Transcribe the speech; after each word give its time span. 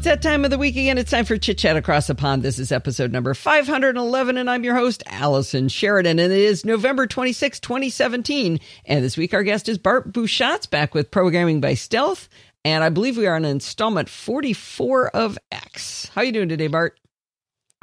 it's 0.00 0.06
that 0.06 0.22
time 0.22 0.46
of 0.46 0.50
the 0.50 0.56
week 0.56 0.76
again. 0.76 0.96
It's 0.96 1.10
time 1.10 1.26
for 1.26 1.36
Chit 1.36 1.58
Chat 1.58 1.76
Across 1.76 2.06
the 2.06 2.14
Pond. 2.14 2.42
This 2.42 2.58
is 2.58 2.72
episode 2.72 3.12
number 3.12 3.34
511, 3.34 4.38
and 4.38 4.48
I'm 4.48 4.64
your 4.64 4.74
host, 4.74 5.02
Allison 5.04 5.68
Sheridan, 5.68 6.18
and 6.18 6.32
it 6.32 6.38
is 6.38 6.64
November 6.64 7.06
26, 7.06 7.60
2017. 7.60 8.60
And 8.86 9.04
this 9.04 9.18
week, 9.18 9.34
our 9.34 9.42
guest 9.42 9.68
is 9.68 9.76
Bart 9.76 10.10
Busschots, 10.10 10.70
back 10.70 10.94
with 10.94 11.10
Programming 11.10 11.60
by 11.60 11.74
Stealth, 11.74 12.30
and 12.64 12.82
I 12.82 12.88
believe 12.88 13.18
we 13.18 13.26
are 13.26 13.36
on 13.36 13.44
installment 13.44 14.08
44 14.08 15.08
of 15.10 15.36
X. 15.52 16.10
How 16.14 16.22
you 16.22 16.32
doing 16.32 16.48
today, 16.48 16.68
Bart? 16.68 16.98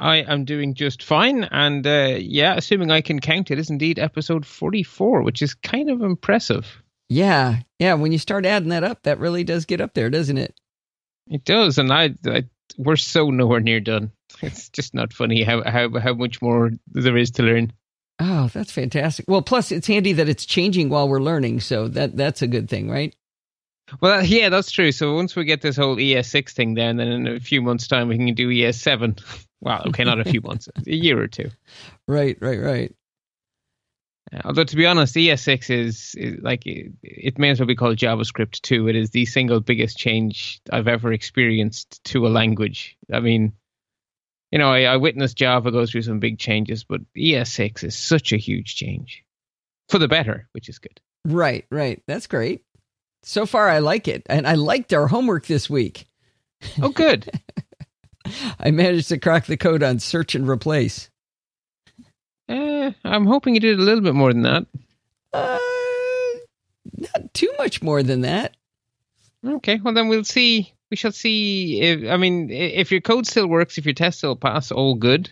I 0.00 0.16
am 0.16 0.44
doing 0.44 0.74
just 0.74 1.04
fine, 1.04 1.44
and 1.44 1.86
uh, 1.86 2.16
yeah, 2.18 2.56
assuming 2.56 2.90
I 2.90 3.00
can 3.00 3.20
count, 3.20 3.52
it 3.52 3.60
is 3.60 3.70
indeed 3.70 4.00
episode 4.00 4.44
44, 4.44 5.22
which 5.22 5.40
is 5.40 5.54
kind 5.54 5.88
of 5.88 6.02
impressive. 6.02 6.82
Yeah, 7.08 7.60
yeah. 7.78 7.94
When 7.94 8.10
you 8.10 8.18
start 8.18 8.44
adding 8.44 8.70
that 8.70 8.82
up, 8.82 9.04
that 9.04 9.20
really 9.20 9.44
does 9.44 9.66
get 9.66 9.80
up 9.80 9.94
there, 9.94 10.10
doesn't 10.10 10.36
it? 10.36 10.57
It 11.30 11.44
does, 11.44 11.78
and 11.78 11.92
I, 11.92 12.14
I 12.26 12.44
we're 12.76 12.96
so 12.96 13.30
nowhere 13.30 13.60
near 13.60 13.80
done. 13.80 14.12
It's 14.40 14.68
just 14.68 14.94
not 14.94 15.12
funny 15.12 15.42
how 15.42 15.62
how 15.62 15.98
how 15.98 16.14
much 16.14 16.40
more 16.40 16.70
there 16.86 17.16
is 17.16 17.32
to 17.32 17.42
learn. 17.42 17.72
Oh, 18.20 18.48
that's 18.52 18.72
fantastic. 18.72 19.26
Well, 19.28 19.42
plus 19.42 19.70
it's 19.70 19.86
handy 19.86 20.12
that 20.14 20.28
it's 20.28 20.44
changing 20.44 20.88
while 20.88 21.08
we're 21.08 21.20
learning, 21.20 21.60
so 21.60 21.88
that 21.88 22.16
that's 22.16 22.42
a 22.42 22.46
good 22.46 22.68
thing, 22.68 22.90
right? 22.90 23.14
Well, 24.00 24.20
uh, 24.20 24.22
yeah, 24.22 24.48
that's 24.48 24.70
true. 24.70 24.92
So 24.92 25.14
once 25.14 25.34
we 25.34 25.44
get 25.44 25.62
this 25.62 25.76
whole 25.76 25.96
ES6 25.96 26.50
thing 26.50 26.74
down, 26.74 26.96
then 26.96 27.08
in 27.08 27.26
a 27.26 27.40
few 27.40 27.62
months' 27.62 27.88
time 27.88 28.08
we 28.08 28.16
can 28.16 28.34
do 28.34 28.48
ES7. 28.48 29.22
Well, 29.60 29.82
okay, 29.88 30.04
not 30.04 30.20
a 30.20 30.24
few 30.24 30.40
months, 30.44 30.68
a 30.86 30.94
year 30.94 31.20
or 31.20 31.26
two. 31.26 31.50
Right, 32.06 32.38
right, 32.40 32.60
right. 32.60 32.94
Although 34.44 34.64
to 34.64 34.76
be 34.76 34.86
honest, 34.86 35.14
ES6 35.14 35.70
is, 35.70 36.14
is 36.16 36.40
like 36.42 36.66
it, 36.66 36.92
it, 37.02 37.38
may 37.38 37.50
as 37.50 37.60
well 37.60 37.66
be 37.66 37.74
called 37.74 37.96
JavaScript 37.96 38.60
2. 38.60 38.88
It 38.88 38.96
is 38.96 39.10
the 39.10 39.24
single 39.24 39.60
biggest 39.60 39.96
change 39.96 40.60
I've 40.70 40.88
ever 40.88 41.12
experienced 41.12 42.02
to 42.04 42.26
a 42.26 42.28
language. 42.28 42.96
I 43.12 43.20
mean, 43.20 43.52
you 44.50 44.58
know, 44.58 44.70
I, 44.70 44.82
I 44.82 44.96
witnessed 44.96 45.36
Java 45.36 45.70
go 45.70 45.86
through 45.86 46.02
some 46.02 46.20
big 46.20 46.38
changes, 46.38 46.84
but 46.84 47.00
ES6 47.16 47.84
is 47.84 47.96
such 47.96 48.32
a 48.32 48.36
huge 48.36 48.76
change 48.76 49.24
for 49.88 49.98
the 49.98 50.08
better, 50.08 50.48
which 50.52 50.68
is 50.68 50.78
good. 50.78 51.00
Right, 51.24 51.66
right. 51.70 52.02
That's 52.06 52.26
great. 52.26 52.64
So 53.22 53.46
far, 53.46 53.68
I 53.68 53.80
like 53.80 54.08
it, 54.08 54.22
and 54.28 54.46
I 54.46 54.54
liked 54.54 54.92
our 54.92 55.08
homework 55.08 55.46
this 55.46 55.68
week. 55.68 56.06
Oh, 56.80 56.90
good. 56.90 57.30
I 58.60 58.70
managed 58.70 59.08
to 59.08 59.18
crack 59.18 59.46
the 59.46 59.56
code 59.56 59.82
on 59.82 59.98
search 59.98 60.34
and 60.34 60.48
replace. 60.48 61.10
Eh, 62.48 62.92
I'm 63.04 63.26
hoping 63.26 63.54
you 63.54 63.60
did 63.60 63.78
a 63.78 63.82
little 63.82 64.00
bit 64.00 64.14
more 64.14 64.32
than 64.32 64.42
that. 64.42 64.66
Uh, 65.32 65.58
not 66.96 67.34
too 67.34 67.52
much 67.58 67.82
more 67.82 68.02
than 68.02 68.22
that. 68.22 68.56
Okay, 69.46 69.78
well 69.82 69.94
then 69.94 70.08
we'll 70.08 70.24
see. 70.24 70.72
We 70.90 70.96
shall 70.96 71.12
see. 71.12 71.80
If, 71.80 72.10
I 72.10 72.16
mean, 72.16 72.50
if 72.50 72.90
your 72.90 73.02
code 73.02 73.26
still 73.26 73.46
works, 73.46 73.76
if 73.76 73.84
your 73.84 73.94
test 73.94 74.18
still 74.18 74.36
pass, 74.36 74.72
all 74.72 74.94
good. 74.94 75.30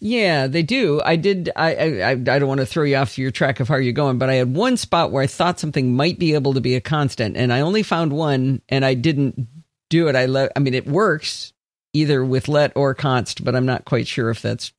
Yeah, 0.00 0.46
they 0.46 0.62
do. 0.62 1.00
I 1.04 1.16
did. 1.16 1.50
I, 1.56 1.74
I 1.74 2.10
I 2.10 2.14
don't 2.14 2.46
want 2.46 2.60
to 2.60 2.66
throw 2.66 2.84
you 2.84 2.96
off 2.96 3.18
your 3.18 3.32
track 3.32 3.58
of 3.58 3.68
how 3.68 3.76
you're 3.76 3.92
going, 3.92 4.18
but 4.18 4.30
I 4.30 4.34
had 4.34 4.54
one 4.54 4.76
spot 4.76 5.10
where 5.10 5.22
I 5.22 5.26
thought 5.26 5.58
something 5.58 5.96
might 5.96 6.18
be 6.18 6.34
able 6.34 6.54
to 6.54 6.60
be 6.60 6.76
a 6.76 6.80
constant, 6.80 7.36
and 7.36 7.52
I 7.52 7.60
only 7.60 7.82
found 7.82 8.12
one, 8.12 8.62
and 8.68 8.84
I 8.84 8.94
didn't 8.94 9.48
do 9.90 10.06
it. 10.08 10.14
I 10.14 10.26
let. 10.26 10.52
I 10.54 10.60
mean, 10.60 10.74
it 10.74 10.86
works 10.86 11.52
either 11.94 12.24
with 12.24 12.48
let 12.48 12.76
or 12.76 12.94
const, 12.94 13.44
but 13.44 13.56
I'm 13.56 13.66
not 13.66 13.86
quite 13.86 14.06
sure 14.06 14.30
if 14.30 14.40
that's 14.40 14.72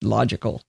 logical. 0.00 0.62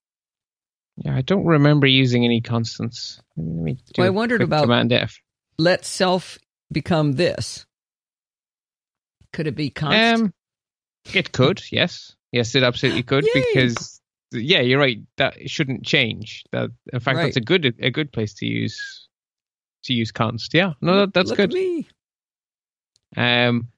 Yeah, 0.98 1.16
I 1.16 1.22
don't 1.22 1.46
remember 1.46 1.88
using 1.88 2.24
any 2.24 2.42
constants. 2.42 3.22
Let 3.36 3.64
me 3.64 3.78
well, 3.98 4.08
I 4.08 4.10
wondered 4.12 4.42
about 4.42 4.64
Command 4.64 4.94
F. 4.94 5.20
Let 5.58 5.86
self 5.86 6.38
become 6.72 7.14
this. 7.14 7.66
Could 9.34 9.48
it 9.48 9.56
be 9.56 9.70
constant? 9.70 10.22
Um, 10.22 10.34
it 11.14 11.32
could. 11.32 11.62
Yes, 11.72 12.16
yes, 12.32 12.56
it 12.56 12.64
absolutely 12.64 13.04
could 13.04 13.26
because 13.34 14.02
yeah, 14.32 14.62
you're 14.62 14.80
right. 14.80 15.00
That 15.18 15.50
shouldn't 15.50 15.86
change. 15.86 16.46
That 16.52 16.72
in 16.94 17.00
fact, 17.00 17.18
right. 17.18 17.24
that's 17.26 17.38
a 17.38 17.42
good 17.42 17.76
a 17.80 17.92
good 17.92 18.12
place 18.12 18.34
to 18.36 18.46
use 18.46 19.08
to 19.84 19.94
use 19.94 20.12
const. 20.12 20.54
Yeah, 20.54 20.74
no, 20.82 21.02
that, 21.02 21.14
that's 21.14 21.30
Look 21.30 21.38
good. 21.38 21.54
me. 21.54 21.88
Um, 23.18 23.70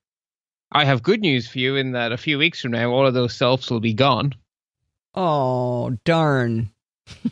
I 0.71 0.85
have 0.85 1.03
good 1.03 1.21
news 1.21 1.47
for 1.47 1.59
you 1.59 1.75
in 1.75 1.93
that 1.93 2.11
a 2.11 2.17
few 2.17 2.37
weeks 2.37 2.61
from 2.61 2.71
now, 2.71 2.91
all 2.91 3.07
of 3.07 3.13
those 3.13 3.35
selves 3.35 3.69
will 3.69 3.79
be 3.79 3.93
gone. 3.93 4.33
Oh 5.13 5.97
darn! 6.05 6.71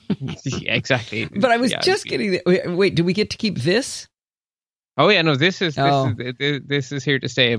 exactly. 0.46 1.26
But 1.26 1.52
I 1.52 1.58
was 1.58 1.72
yeah, 1.72 1.82
just 1.82 2.06
getting. 2.06 2.32
The, 2.32 2.76
wait, 2.76 2.96
do 2.96 3.04
we 3.04 3.14
get 3.14 3.30
to 3.32 3.38
keep 3.38 3.60
this? 3.60 4.08
Oh 4.98 5.10
yeah, 5.10 5.22
no. 5.22 5.36
This 5.36 5.62
is 5.62 5.76
this 5.76 5.86
oh. 5.86 6.14
is 6.40 6.62
this 6.66 6.92
is 6.92 7.04
here 7.04 7.20
to 7.20 7.28
stay. 7.28 7.58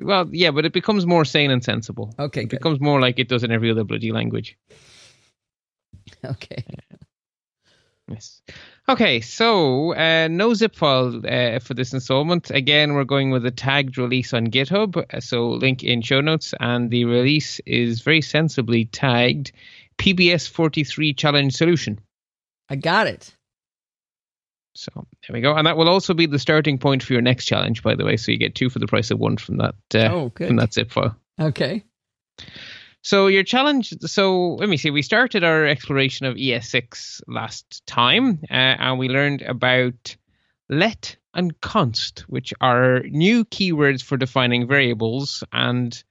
Well, 0.00 0.28
yeah, 0.32 0.50
but 0.50 0.64
it 0.64 0.72
becomes 0.72 1.06
more 1.06 1.24
sane 1.24 1.50
and 1.50 1.62
sensible. 1.62 2.14
Okay, 2.18 2.42
it 2.42 2.44
good. 2.44 2.58
becomes 2.58 2.80
more 2.80 3.00
like 3.00 3.18
it 3.18 3.28
does 3.28 3.44
in 3.44 3.52
every 3.52 3.70
other 3.70 3.84
bloody 3.84 4.12
language. 4.12 4.56
Okay. 6.24 6.64
Yes. 8.08 8.42
Okay, 8.88 9.20
so 9.20 9.94
uh, 9.94 10.28
no 10.28 10.54
zip 10.54 10.74
file 10.74 11.22
uh, 11.26 11.58
for 11.60 11.74
this 11.74 11.92
installment. 11.92 12.50
Again, 12.50 12.94
we're 12.94 13.04
going 13.04 13.30
with 13.30 13.46
a 13.46 13.50
tagged 13.50 13.96
release 13.96 14.34
on 14.34 14.48
GitHub. 14.48 15.04
So 15.22 15.48
link 15.50 15.82
in 15.82 16.02
show 16.02 16.20
notes, 16.20 16.52
and 16.60 16.90
the 16.90 17.04
release 17.04 17.60
is 17.64 18.02
very 18.02 18.20
sensibly 18.20 18.86
tagged 18.86 19.52
PBS 19.98 20.48
43 20.48 21.14
challenge 21.14 21.54
solution. 21.54 22.00
I 22.68 22.76
got 22.76 23.06
it. 23.06 23.34
So 24.74 24.90
there 24.94 25.34
we 25.34 25.42
go, 25.42 25.54
and 25.54 25.66
that 25.66 25.76
will 25.76 25.88
also 25.88 26.14
be 26.14 26.26
the 26.26 26.38
starting 26.38 26.78
point 26.78 27.02
for 27.02 27.12
your 27.12 27.22
next 27.22 27.44
challenge, 27.44 27.82
by 27.82 27.94
the 27.94 28.04
way. 28.04 28.16
So 28.16 28.32
you 28.32 28.38
get 28.38 28.54
two 28.54 28.70
for 28.70 28.78
the 28.78 28.86
price 28.86 29.10
of 29.10 29.18
one 29.18 29.36
from 29.36 29.58
that 29.58 29.74
uh, 29.94 30.08
oh, 30.10 30.32
from 30.34 30.56
that 30.56 30.72
zip 30.72 30.90
file. 30.90 31.14
Okay. 31.38 31.84
So 33.02 33.26
your 33.26 33.42
challenge. 33.42 33.92
So 34.00 34.54
let 34.54 34.68
me 34.68 34.78
see. 34.78 34.90
We 34.90 35.02
started 35.02 35.44
our 35.44 35.66
exploration 35.66 36.24
of 36.24 36.36
ES6 36.36 37.22
last 37.26 37.86
time, 37.86 38.40
uh, 38.50 38.54
and 38.54 38.98
we 38.98 39.08
learned 39.08 39.42
about 39.42 40.16
let 40.70 41.16
and 41.34 41.60
const, 41.60 42.20
which 42.28 42.54
are 42.60 43.00
new 43.00 43.44
keywords 43.44 44.02
for 44.02 44.16
defining 44.16 44.66
variables 44.66 45.44
and 45.52 46.02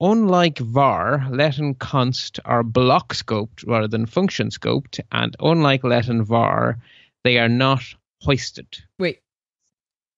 Unlike 0.00 0.58
var, 0.58 1.28
let 1.30 1.58
and 1.58 1.78
const 1.78 2.40
are 2.44 2.64
block 2.64 3.14
scoped 3.14 3.64
rather 3.66 3.86
than 3.86 4.06
function 4.06 4.48
scoped, 4.48 5.00
and 5.12 5.36
unlike 5.38 5.84
let 5.84 6.08
and 6.08 6.26
var, 6.26 6.78
they 7.22 7.38
are 7.38 7.48
not 7.48 7.82
hoisted. 8.20 8.66
Wait. 8.98 9.20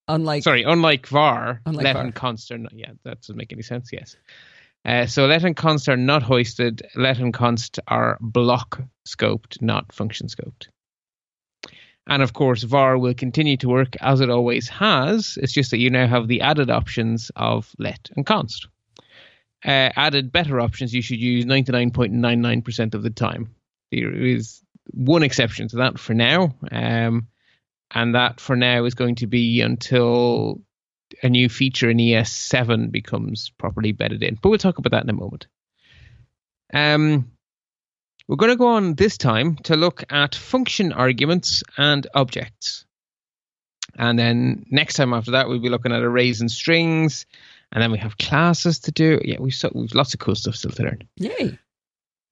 Unlike 0.09 0.44
sorry, 0.44 0.62
unlike 0.62 1.06
var, 1.09 1.60
unlike 1.66 1.84
let 1.84 1.92
var. 1.94 2.04
and 2.04 2.15
const 2.15 2.50
are 2.50 2.59
not. 2.59 2.72
Yeah, 2.72 2.92
that 3.04 3.20
doesn't 3.20 3.36
make 3.36 3.53
any 3.53 3.62
sense. 3.62 3.91
Yes. 3.92 4.16
Uh, 4.84 5.04
so 5.04 5.26
let 5.26 5.44
and 5.44 5.56
const 5.56 5.88
are 5.88 5.97
not 5.97 6.22
hoisted. 6.22 6.82
Let 6.94 7.19
and 7.19 7.34
const 7.34 7.78
are 7.88 8.16
block 8.20 8.81
scoped, 9.06 9.60
not 9.60 9.92
function 9.92 10.28
scoped. 10.28 10.69
And 12.06 12.22
of 12.22 12.32
course, 12.32 12.62
var 12.62 12.97
will 12.97 13.15
continue 13.15 13.56
to 13.59 13.69
work 13.69 13.97
as 14.00 14.20
it 14.20 14.31
always 14.31 14.69
has. 14.69 15.36
It's 15.42 15.53
just 15.53 15.72
that 15.72 15.78
you 15.78 15.91
now 15.91 16.06
have 16.06 16.28
the 16.28 16.41
added 16.41 16.70
options 16.70 17.31
of 17.34 17.75
let 17.78 18.09
and 18.16 18.25
const 18.25 18.69
uh, 19.64 19.90
added 19.96 20.32
better 20.32 20.60
options 20.60 20.94
you 20.94 21.02
should 21.02 21.18
use 21.18 21.44
99.99% 21.44 22.94
of 22.94 23.02
the 23.02 23.10
time. 23.10 23.54
There 23.90 24.12
is 24.12 24.62
one 24.90 25.22
exception 25.22 25.68
to 25.68 25.76
that 25.76 25.98
for 25.98 26.14
now, 26.14 26.54
um, 26.70 27.28
and 27.92 28.14
that 28.14 28.40
for 28.40 28.56
now 28.56 28.84
is 28.84 28.94
going 28.94 29.16
to 29.16 29.26
be 29.26 29.60
until 29.60 30.60
a 31.22 31.28
new 31.28 31.48
feature 31.48 31.90
in 31.90 31.98
ES7 31.98 32.90
becomes 32.90 33.50
properly 33.58 33.92
bedded 33.92 34.22
in. 34.22 34.38
But 34.40 34.50
we'll 34.50 34.58
talk 34.58 34.78
about 34.78 34.90
that 34.92 35.04
in 35.04 35.10
a 35.10 35.14
moment. 35.14 35.46
Um, 36.72 37.30
we're 38.28 38.36
going 38.36 38.52
to 38.52 38.56
go 38.56 38.68
on 38.68 38.94
this 38.94 39.16
time 39.16 39.56
to 39.64 39.76
look 39.76 40.04
at 40.10 40.34
function 40.34 40.92
arguments 40.92 41.62
and 41.76 42.06
objects. 42.12 42.84
And 43.97 44.18
then 44.18 44.66
next 44.68 44.94
time 44.94 45.14
after 45.14 45.32
that, 45.32 45.48
we'll 45.48 45.60
be 45.60 45.68
looking 45.68 45.92
at 45.92 46.02
arrays 46.02 46.41
and 46.41 46.50
strings, 46.50 47.24
and 47.72 47.83
then 47.83 47.91
we 47.91 47.98
have 47.98 48.18
classes 48.18 48.80
to 48.80 48.92
do. 48.92 49.21
Yeah, 49.24 49.36
we've, 49.41 49.54
so, 49.54 49.71
we've 49.74 49.95
lots 49.95 50.15
of 50.15 50.21
cool 50.21 50.34
stuff 50.34 50.57
still 50.57 50.71
to 50.72 50.83
learn. 50.83 51.09
Yay. 51.16 51.59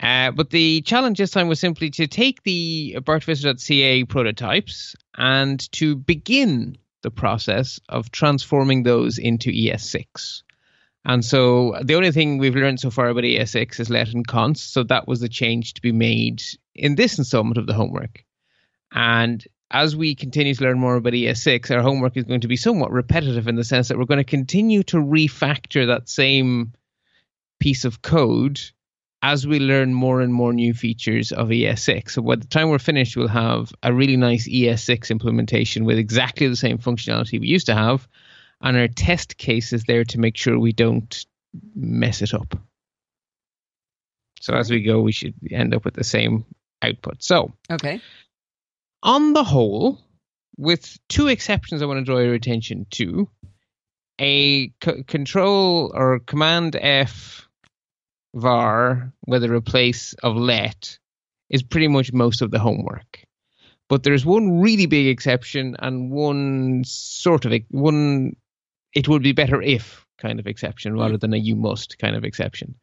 Uh, 0.00 0.30
but 0.32 0.50
the 0.50 0.82
challenge 0.82 1.18
this 1.18 1.30
time 1.30 1.48
was 1.48 1.60
simply 1.60 1.90
to 1.90 2.06
take 2.06 2.42
the 2.42 2.98
bartificer.ca 3.00 4.04
prototypes 4.04 4.96
and 5.16 5.70
to 5.72 5.96
begin 5.96 6.76
the 7.02 7.10
process 7.10 7.80
of 7.88 8.10
transforming 8.10 8.82
those 8.82 9.18
into 9.18 9.50
ES6. 9.50 10.42
And 11.04 11.24
so 11.24 11.76
the 11.82 11.94
only 11.94 12.12
thing 12.12 12.38
we've 12.38 12.56
learned 12.56 12.80
so 12.80 12.90
far 12.90 13.08
about 13.08 13.24
ES6 13.24 13.78
is 13.78 13.90
let 13.90 14.12
and 14.12 14.26
const. 14.26 14.72
So 14.72 14.82
that 14.84 15.06
was 15.06 15.20
the 15.20 15.28
change 15.28 15.74
to 15.74 15.82
be 15.82 15.92
made 15.92 16.42
in 16.74 16.94
this 16.94 17.18
installment 17.18 17.58
of 17.58 17.66
the 17.66 17.74
homework. 17.74 18.24
And 18.92 19.44
as 19.74 19.96
we 19.96 20.14
continue 20.14 20.54
to 20.54 20.62
learn 20.62 20.78
more 20.78 20.94
about 20.94 21.14
ES6, 21.14 21.68
our 21.72 21.82
homework 21.82 22.16
is 22.16 22.22
going 22.22 22.42
to 22.42 22.48
be 22.48 22.56
somewhat 22.56 22.92
repetitive 22.92 23.48
in 23.48 23.56
the 23.56 23.64
sense 23.64 23.88
that 23.88 23.98
we're 23.98 24.04
going 24.04 24.18
to 24.18 24.24
continue 24.24 24.84
to 24.84 24.98
refactor 24.98 25.88
that 25.88 26.08
same 26.08 26.72
piece 27.58 27.84
of 27.84 28.00
code 28.00 28.60
as 29.20 29.44
we 29.44 29.58
learn 29.58 29.92
more 29.92 30.20
and 30.20 30.32
more 30.32 30.52
new 30.52 30.74
features 30.74 31.32
of 31.32 31.48
ES6. 31.48 32.12
So 32.12 32.22
by 32.22 32.36
the 32.36 32.46
time 32.46 32.68
we're 32.68 32.78
finished, 32.78 33.16
we'll 33.16 33.26
have 33.26 33.72
a 33.82 33.92
really 33.92 34.16
nice 34.16 34.48
ES6 34.48 35.10
implementation 35.10 35.84
with 35.84 35.98
exactly 35.98 36.46
the 36.46 36.54
same 36.54 36.78
functionality 36.78 37.40
we 37.40 37.48
used 37.48 37.66
to 37.66 37.74
have, 37.74 38.06
and 38.60 38.76
our 38.76 38.86
test 38.86 39.36
cases 39.36 39.82
there 39.88 40.04
to 40.04 40.20
make 40.20 40.36
sure 40.36 40.56
we 40.56 40.72
don't 40.72 41.26
mess 41.74 42.22
it 42.22 42.32
up. 42.32 42.56
So 44.40 44.54
as 44.54 44.70
we 44.70 44.82
go, 44.82 45.00
we 45.00 45.10
should 45.10 45.34
end 45.50 45.74
up 45.74 45.84
with 45.84 45.94
the 45.94 46.04
same 46.04 46.44
output. 46.80 47.24
So, 47.24 47.54
okay. 47.68 48.00
On 49.04 49.34
the 49.34 49.44
whole, 49.44 50.00
with 50.56 50.98
two 51.08 51.28
exceptions, 51.28 51.82
I 51.82 51.86
want 51.86 51.98
to 51.98 52.04
draw 52.04 52.18
your 52.20 52.32
attention 52.32 52.86
to 52.92 53.28
a 54.18 54.72
c- 54.82 55.02
control 55.06 55.92
or 55.94 56.20
command 56.20 56.74
F 56.80 57.46
var 58.34 59.12
with 59.26 59.44
a 59.44 59.52
replace 59.52 60.14
of 60.22 60.36
let 60.36 60.98
is 61.50 61.62
pretty 61.62 61.88
much 61.88 62.14
most 62.14 62.40
of 62.40 62.50
the 62.50 62.58
homework. 62.58 63.22
But 63.90 64.04
there's 64.04 64.24
one 64.24 64.60
really 64.60 64.86
big 64.86 65.06
exception 65.06 65.76
and 65.80 66.10
one 66.10 66.84
sort 66.86 67.44
of 67.44 67.52
one 67.68 68.36
it 68.94 69.08
would 69.08 69.22
be 69.22 69.32
better 69.32 69.60
if 69.60 70.06
kind 70.18 70.40
of 70.40 70.46
exception 70.46 70.94
rather 70.94 71.16
mm. 71.16 71.20
than 71.20 71.34
a 71.34 71.36
you 71.36 71.56
must 71.56 71.98
kind 71.98 72.16
of 72.16 72.24
exception. 72.24 72.74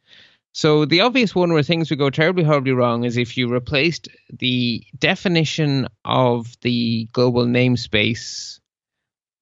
So 0.53 0.85
the 0.85 1.01
obvious 1.01 1.33
one 1.33 1.53
where 1.53 1.63
things 1.63 1.89
would 1.89 1.99
go 1.99 2.09
terribly 2.09 2.43
horribly 2.43 2.73
wrong 2.73 3.05
is 3.05 3.17
if 3.17 3.37
you 3.37 3.47
replaced 3.47 4.09
the 4.31 4.83
definition 4.97 5.87
of 6.03 6.47
the 6.61 7.07
global 7.13 7.45
namespace 7.45 8.59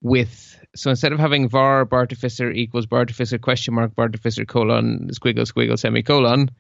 with 0.02 0.58
so 0.76 0.92
instead 0.92 1.12
of 1.12 1.20
having 1.20 1.50
var 1.50 1.84
bartificer 1.84 2.52
equals 2.52 2.86
bartificer 2.86 3.40
question 3.40 3.74
mark 3.74 3.96
bartificer 3.96 4.46
colon 4.46 5.10
squiggle 5.12 5.52
squiggle 5.52 5.80
semicolon, 5.80 6.52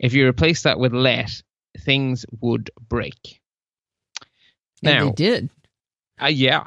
if 0.00 0.12
you 0.12 0.26
replace 0.26 0.62
that 0.62 0.78
with 0.78 0.92
let, 0.92 1.42
things 1.78 2.26
would 2.40 2.70
break. 2.88 3.40
And 4.82 4.98
now 4.98 5.04
they 5.06 5.12
did. 5.12 5.50
Uh, 6.20 6.26
yeah. 6.26 6.66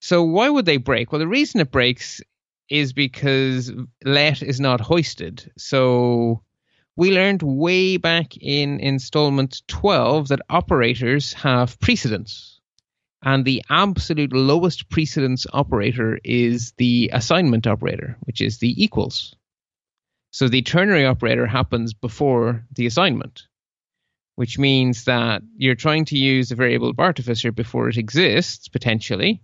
So 0.00 0.22
why 0.24 0.48
would 0.48 0.66
they 0.66 0.76
break? 0.76 1.10
Well, 1.10 1.18
the 1.18 1.26
reason 1.26 1.60
it 1.60 1.70
breaks 1.70 2.20
is 2.70 2.92
because 2.92 3.72
let 4.04 4.42
is 4.42 4.60
not 4.60 4.80
hoisted. 4.80 5.50
So 5.58 6.42
we 6.96 7.12
learned 7.12 7.42
way 7.42 7.96
back 7.96 8.36
in 8.36 8.80
installment 8.80 9.62
12 9.68 10.28
that 10.28 10.40
operators 10.48 11.32
have 11.34 11.78
precedence. 11.80 12.60
And 13.22 13.44
the 13.44 13.62
absolute 13.68 14.32
lowest 14.32 14.88
precedence 14.88 15.46
operator 15.52 16.18
is 16.24 16.72
the 16.78 17.10
assignment 17.12 17.66
operator, 17.66 18.16
which 18.20 18.40
is 18.40 18.58
the 18.58 18.82
equals. 18.82 19.34
So 20.30 20.48
the 20.48 20.62
ternary 20.62 21.04
operator 21.04 21.46
happens 21.46 21.92
before 21.92 22.64
the 22.74 22.86
assignment, 22.86 23.42
which 24.36 24.58
means 24.58 25.04
that 25.04 25.42
you're 25.56 25.74
trying 25.74 26.06
to 26.06 26.18
use 26.18 26.50
a 26.50 26.56
variable 26.56 26.92
bartificer 26.92 27.52
before 27.52 27.88
it 27.88 27.98
exists, 27.98 28.68
potentially, 28.68 29.42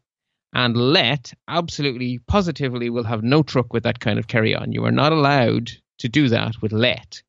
and 0.57 0.75
let 0.75 1.35
absolutely 1.49 2.17
positively 2.17 2.89
will 2.89 3.05
have 3.05 3.23
no 3.23 3.43
truck 3.43 3.75
with 3.75 3.83
that 3.83 4.01
kind 4.01 4.19
of 4.19 4.27
carry 4.27 4.55
on. 4.55 4.73
You 4.73 4.87
are 4.87 4.91
not 4.91 5.13
allowed 5.13 5.71
to 5.99 6.09
do 6.09 6.31
that 6.31 6.55
with 6.63 6.73
let. 6.73 7.23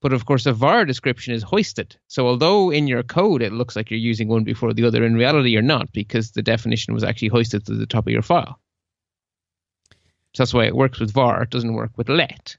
But 0.00 0.14
of 0.14 0.24
course, 0.24 0.46
a 0.46 0.54
var 0.54 0.86
description 0.86 1.34
is 1.34 1.42
hoisted. 1.42 1.96
So 2.08 2.26
although 2.26 2.70
in 2.70 2.88
your 2.88 3.02
code 3.02 3.42
it 3.42 3.52
looks 3.52 3.76
like 3.76 3.90
you're 3.90 4.00
using 4.00 4.28
one 4.28 4.44
before 4.44 4.72
the 4.72 4.86
other, 4.86 5.04
in 5.04 5.14
reality 5.14 5.50
you're 5.50 5.60
not 5.60 5.92
because 5.92 6.30
the 6.30 6.40
definition 6.40 6.94
was 6.94 7.04
actually 7.04 7.28
hoisted 7.28 7.66
to 7.66 7.74
the 7.74 7.84
top 7.84 8.06
of 8.06 8.14
your 8.14 8.22
file. 8.22 8.58
So 10.32 10.42
that's 10.42 10.54
why 10.54 10.64
it 10.64 10.74
works 10.74 10.98
with 11.00 11.12
var. 11.12 11.42
It 11.42 11.50
doesn't 11.50 11.74
work 11.74 11.92
with 11.98 12.08
let. 12.08 12.56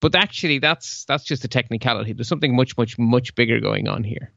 But 0.00 0.14
actually, 0.16 0.58
that's 0.58 1.04
that's 1.04 1.24
just 1.24 1.44
a 1.44 1.48
technicality. 1.48 2.14
There's 2.14 2.28
something 2.28 2.56
much, 2.56 2.78
much, 2.78 2.98
much 2.98 3.34
bigger 3.34 3.60
going 3.60 3.88
on 3.88 4.04
here 4.04 4.32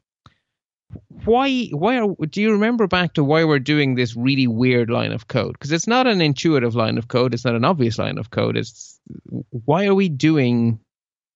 why 1.24 1.66
why 1.66 1.98
are 1.98 2.14
do 2.28 2.40
you 2.40 2.52
remember 2.52 2.86
back 2.86 3.14
to 3.14 3.24
why 3.24 3.44
we're 3.44 3.58
doing 3.58 3.94
this 3.94 4.16
really 4.16 4.46
weird 4.46 4.90
line 4.90 5.12
of 5.12 5.28
code? 5.28 5.52
Because 5.52 5.72
it's 5.72 5.86
not 5.86 6.06
an 6.06 6.20
intuitive 6.20 6.74
line 6.74 6.98
of 6.98 7.08
code. 7.08 7.34
It's 7.34 7.44
not 7.44 7.54
an 7.54 7.64
obvious 7.64 7.98
line 7.98 8.18
of 8.18 8.30
code. 8.30 8.56
It's 8.56 9.00
why 9.50 9.86
are 9.86 9.94
we 9.94 10.08
doing 10.08 10.80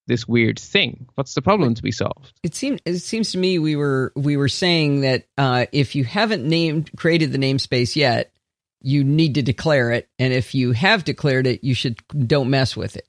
this 0.07 0.27
weird 0.27 0.59
thing? 0.59 1.07
What's 1.15 1.33
the 1.33 1.41
problem 1.41 1.73
to 1.75 1.83
be 1.83 1.91
solved? 1.91 2.33
It 2.43 2.55
seems 2.55 2.81
it 2.85 2.99
seems 2.99 3.31
to 3.31 3.37
me 3.37 3.59
we 3.59 3.75
were 3.75 4.11
we 4.15 4.37
were 4.37 4.49
saying 4.49 5.01
that 5.01 5.25
uh, 5.37 5.65
if 5.71 5.95
you 5.95 6.03
haven't 6.03 6.47
named 6.47 6.91
created 6.97 7.31
the 7.31 7.37
namespace 7.37 7.95
yet 7.95 8.31
you 8.81 9.03
need 9.03 9.35
to 9.35 9.41
declare 9.41 9.91
it. 9.91 10.07
And 10.19 10.33
if 10.33 10.53
you 10.53 10.71
have 10.73 11.03
declared 11.03 11.47
it 11.47 11.63
you 11.63 11.73
should 11.73 11.99
don't 12.27 12.49
mess 12.49 12.75
with 12.75 12.95
it. 12.95 13.07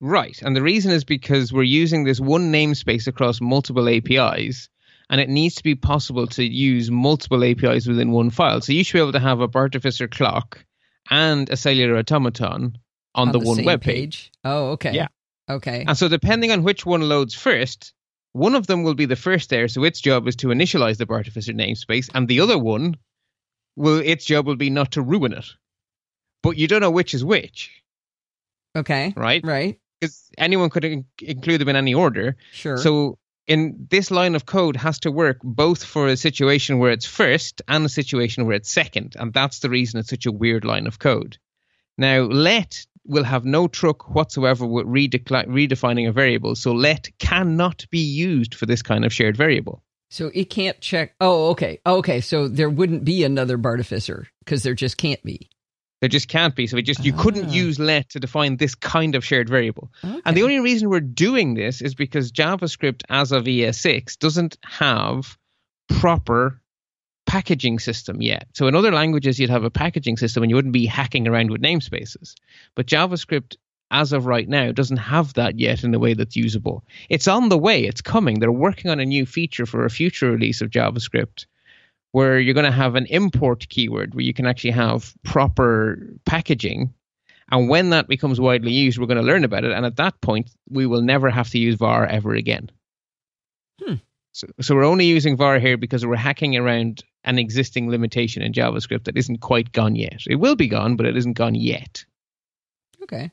Right. 0.00 0.40
And 0.42 0.56
the 0.56 0.62
reason 0.62 0.90
is 0.90 1.04
because 1.04 1.52
we're 1.52 1.62
using 1.62 2.04
this 2.04 2.18
one 2.18 2.52
namespace 2.52 3.06
across 3.06 3.40
multiple 3.40 3.88
apis 3.88 4.68
and 5.12 5.20
it 5.20 5.28
needs 5.28 5.56
to 5.56 5.62
be 5.62 5.74
possible 5.74 6.26
to 6.26 6.42
use 6.42 6.90
multiple 6.90 7.44
APIs 7.44 7.86
within 7.86 8.12
one 8.12 8.30
file. 8.30 8.62
So 8.62 8.72
you 8.72 8.82
should 8.82 8.94
be 8.94 9.02
able 9.02 9.12
to 9.12 9.20
have 9.20 9.40
a 9.40 9.46
Bartificer 9.46 10.08
clock 10.08 10.64
and 11.10 11.50
a 11.50 11.56
cellular 11.56 11.98
automaton 11.98 12.78
on, 13.14 13.28
on 13.28 13.32
the, 13.32 13.38
the, 13.38 13.44
one 13.46 13.62
web 13.62 13.82
page. 13.82 14.32
Oh, 14.42 14.70
okay. 14.70 14.92
Yeah. 14.92 15.08
Okay. 15.50 15.84
And 15.86 15.98
so 15.98 16.08
depending 16.08 16.50
on 16.50 16.62
which 16.62 16.86
one 16.86 17.02
loads 17.02 17.34
first, 17.34 17.92
one 18.32 18.54
of 18.54 18.66
them 18.66 18.84
will 18.84 18.94
be 18.94 19.04
the 19.04 19.14
first 19.14 19.50
there, 19.50 19.68
so 19.68 19.84
its 19.84 20.00
job 20.00 20.26
is 20.26 20.36
to 20.36 20.46
initialize 20.46 20.96
the 20.96 21.04
Bartificer 21.04 21.52
namespace, 21.52 22.08
and 22.14 22.26
the 22.26 22.40
other 22.40 22.58
one 22.58 22.96
will 23.76 23.98
its 23.98 24.24
job 24.24 24.46
will 24.46 24.56
be 24.56 24.70
not 24.70 24.92
to 24.92 25.02
ruin 25.02 25.34
it. 25.34 25.44
But 26.42 26.56
you 26.56 26.66
don't 26.66 26.80
know 26.80 26.90
which 26.90 27.12
is 27.12 27.22
which. 27.22 27.82
Okay. 28.74 29.12
Right? 29.14 29.44
Right. 29.44 29.78
Because 30.00 30.30
anyone 30.38 30.70
could 30.70 30.86
in- 30.86 31.04
include 31.20 31.60
them 31.60 31.68
in 31.68 31.76
any 31.76 31.92
order. 31.92 32.36
Sure. 32.52 32.78
So 32.78 33.18
in 33.46 33.86
this 33.90 34.10
line 34.10 34.34
of 34.34 34.46
code 34.46 34.76
has 34.76 35.00
to 35.00 35.10
work 35.10 35.38
both 35.42 35.82
for 35.84 36.06
a 36.06 36.16
situation 36.16 36.78
where 36.78 36.92
it's 36.92 37.06
first 37.06 37.62
and 37.68 37.84
a 37.84 37.88
situation 37.88 38.46
where 38.46 38.56
it's 38.56 38.70
second. 38.70 39.16
And 39.18 39.32
that's 39.32 39.60
the 39.60 39.70
reason 39.70 40.00
it's 40.00 40.10
such 40.10 40.26
a 40.26 40.32
weird 40.32 40.64
line 40.64 40.86
of 40.86 40.98
code. 40.98 41.38
Now, 41.98 42.22
let 42.22 42.86
will 43.04 43.24
have 43.24 43.44
no 43.44 43.66
truck 43.66 44.14
whatsoever 44.14 44.64
with 44.64 44.86
redefining 44.86 46.08
a 46.08 46.12
variable. 46.12 46.54
So 46.54 46.72
let 46.72 47.08
cannot 47.18 47.84
be 47.90 47.98
used 47.98 48.54
for 48.54 48.66
this 48.66 48.82
kind 48.82 49.04
of 49.04 49.12
shared 49.12 49.36
variable. 49.36 49.82
So 50.08 50.30
it 50.34 50.50
can't 50.50 50.80
check. 50.80 51.14
Oh, 51.20 51.50
okay. 51.50 51.80
Okay. 51.84 52.20
So 52.20 52.46
there 52.46 52.70
wouldn't 52.70 53.04
be 53.04 53.24
another 53.24 53.56
Bartificer 53.56 54.28
because 54.44 54.62
there 54.62 54.74
just 54.74 54.98
can't 54.98 55.22
be. 55.24 55.48
There 56.02 56.08
just 56.08 56.26
can't 56.26 56.56
be. 56.56 56.66
So 56.66 56.76
it 56.76 56.82
just 56.82 57.04
you 57.04 57.12
couldn't 57.12 57.50
ah. 57.50 57.52
use 57.52 57.78
let 57.78 58.08
to 58.10 58.18
define 58.18 58.56
this 58.56 58.74
kind 58.74 59.14
of 59.14 59.24
shared 59.24 59.48
variable. 59.48 59.92
Okay. 60.04 60.20
And 60.26 60.36
the 60.36 60.42
only 60.42 60.58
reason 60.58 60.90
we're 60.90 60.98
doing 60.98 61.54
this 61.54 61.80
is 61.80 61.94
because 61.94 62.32
JavaScript 62.32 63.04
as 63.08 63.30
of 63.30 63.44
ES6 63.44 64.18
doesn't 64.18 64.56
have 64.64 65.38
proper 65.88 66.60
packaging 67.24 67.78
system 67.78 68.20
yet. 68.20 68.48
So 68.52 68.66
in 68.66 68.74
other 68.74 68.90
languages 68.90 69.38
you'd 69.38 69.50
have 69.50 69.62
a 69.62 69.70
packaging 69.70 70.16
system 70.16 70.42
and 70.42 70.50
you 70.50 70.56
wouldn't 70.56 70.74
be 70.74 70.86
hacking 70.86 71.28
around 71.28 71.52
with 71.52 71.62
namespaces. 71.62 72.34
But 72.74 72.86
JavaScript 72.86 73.54
as 73.92 74.12
of 74.12 74.26
right 74.26 74.48
now 74.48 74.72
doesn't 74.72 74.96
have 74.96 75.34
that 75.34 75.60
yet 75.60 75.84
in 75.84 75.94
a 75.94 76.00
way 76.00 76.14
that's 76.14 76.34
usable. 76.34 76.82
It's 77.10 77.28
on 77.28 77.48
the 77.48 77.58
way, 77.58 77.84
it's 77.84 78.00
coming. 78.00 78.40
They're 78.40 78.50
working 78.50 78.90
on 78.90 78.98
a 78.98 79.04
new 79.04 79.24
feature 79.24 79.66
for 79.66 79.84
a 79.84 79.90
future 79.90 80.32
release 80.32 80.62
of 80.62 80.70
JavaScript 80.70 81.46
where 82.12 82.38
you're 82.38 82.54
going 82.54 82.64
to 82.64 82.70
have 82.70 82.94
an 82.94 83.06
import 83.06 83.68
keyword 83.68 84.14
where 84.14 84.24
you 84.24 84.34
can 84.34 84.46
actually 84.46 84.70
have 84.70 85.14
proper 85.24 85.98
packaging. 86.24 86.92
And 87.50 87.68
when 87.68 87.90
that 87.90 88.08
becomes 88.08 88.40
widely 88.40 88.72
used, 88.72 88.98
we're 88.98 89.06
going 89.06 89.18
to 89.18 89.22
learn 89.22 89.44
about 89.44 89.64
it. 89.64 89.72
And 89.72 89.84
at 89.84 89.96
that 89.96 90.20
point, 90.20 90.50
we 90.70 90.86
will 90.86 91.02
never 91.02 91.28
have 91.30 91.50
to 91.50 91.58
use 91.58 91.74
var 91.74 92.06
ever 92.06 92.34
again. 92.34 92.70
Hmm. 93.82 93.94
So, 94.32 94.46
so 94.60 94.74
we're 94.74 94.84
only 94.84 95.06
using 95.06 95.36
var 95.36 95.58
here 95.58 95.76
because 95.76 96.06
we're 96.06 96.16
hacking 96.16 96.56
around 96.56 97.02
an 97.24 97.38
existing 97.38 97.90
limitation 97.90 98.42
in 98.42 98.52
JavaScript 98.52 99.04
that 99.04 99.16
isn't 99.16 99.40
quite 99.40 99.72
gone 99.72 99.94
yet. 99.94 100.22
It 100.26 100.36
will 100.36 100.56
be 100.56 100.68
gone, 100.68 100.96
but 100.96 101.06
it 101.06 101.16
isn't 101.16 101.34
gone 101.34 101.54
yet. 101.54 102.04
Okay. 103.02 103.30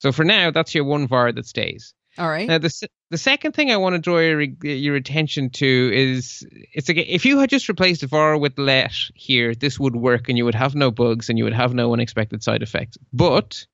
So 0.00 0.12
for 0.12 0.24
now, 0.24 0.50
that's 0.50 0.74
your 0.74 0.84
one 0.84 1.06
var 1.06 1.32
that 1.32 1.46
stays. 1.46 1.94
All 2.18 2.28
right. 2.28 2.48
Now 2.48 2.58
the 2.58 2.72
the 3.10 3.18
second 3.18 3.52
thing 3.52 3.70
I 3.70 3.76
want 3.76 3.94
to 3.94 4.00
draw 4.00 4.18
your, 4.18 4.40
your 4.40 4.96
attention 4.96 5.50
to 5.50 5.90
is 5.92 6.46
it's 6.50 6.88
like 6.88 6.98
if 6.98 7.24
you 7.24 7.38
had 7.38 7.50
just 7.50 7.68
replaced 7.68 8.02
var 8.02 8.36
with 8.36 8.58
let 8.58 8.92
here, 9.14 9.54
this 9.54 9.78
would 9.78 9.96
work 9.96 10.28
and 10.28 10.36
you 10.36 10.44
would 10.44 10.54
have 10.54 10.74
no 10.74 10.90
bugs 10.90 11.28
and 11.28 11.38
you 11.38 11.44
would 11.44 11.52
have 11.52 11.74
no 11.74 11.92
unexpected 11.92 12.42
side 12.42 12.62
effects. 12.62 12.98
But 13.12 13.66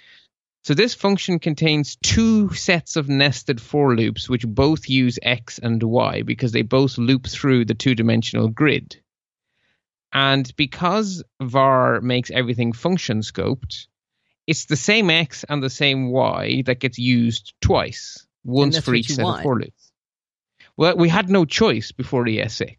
So 0.64 0.74
this 0.74 0.94
function 0.94 1.40
contains 1.40 1.98
two 2.04 2.54
sets 2.54 2.96
of 2.98 3.08
nested 3.08 3.62
for 3.62 3.96
loops, 3.96 4.28
which 4.28 4.46
both 4.46 4.90
use 4.90 5.18
x 5.22 5.60
and 5.60 5.82
y 5.82 6.24
because 6.24 6.52
they 6.52 6.62
both 6.62 6.98
loop 6.98 7.26
through 7.26 7.64
the 7.64 7.74
two-dimensional 7.74 8.50
grid. 8.50 8.98
And 10.12 10.54
because 10.58 11.24
var 11.42 12.02
makes 12.02 12.32
everything 12.32 12.74
function 12.74 13.22
scoped, 13.22 13.88
it's 14.46 14.66
the 14.66 14.76
same 14.76 15.10
x 15.10 15.46
and 15.48 15.64
the 15.64 15.70
same 15.70 16.12
y 16.12 16.64
that 16.66 16.80
gets 16.80 16.98
used 16.98 17.54
twice, 17.62 18.28
once 18.44 18.78
for 18.78 18.94
each 18.94 19.10
set 19.10 19.24
want. 19.24 19.38
of 19.38 19.44
for 19.44 19.60
loops. 19.60 19.87
Well, 20.78 20.96
we 20.96 21.10
had 21.10 21.30
no 21.30 21.46
choice 21.46 21.92
before 21.92 22.26
ES6. 22.26 22.76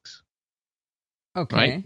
Okay. 1.36 1.56
Right? 1.56 1.84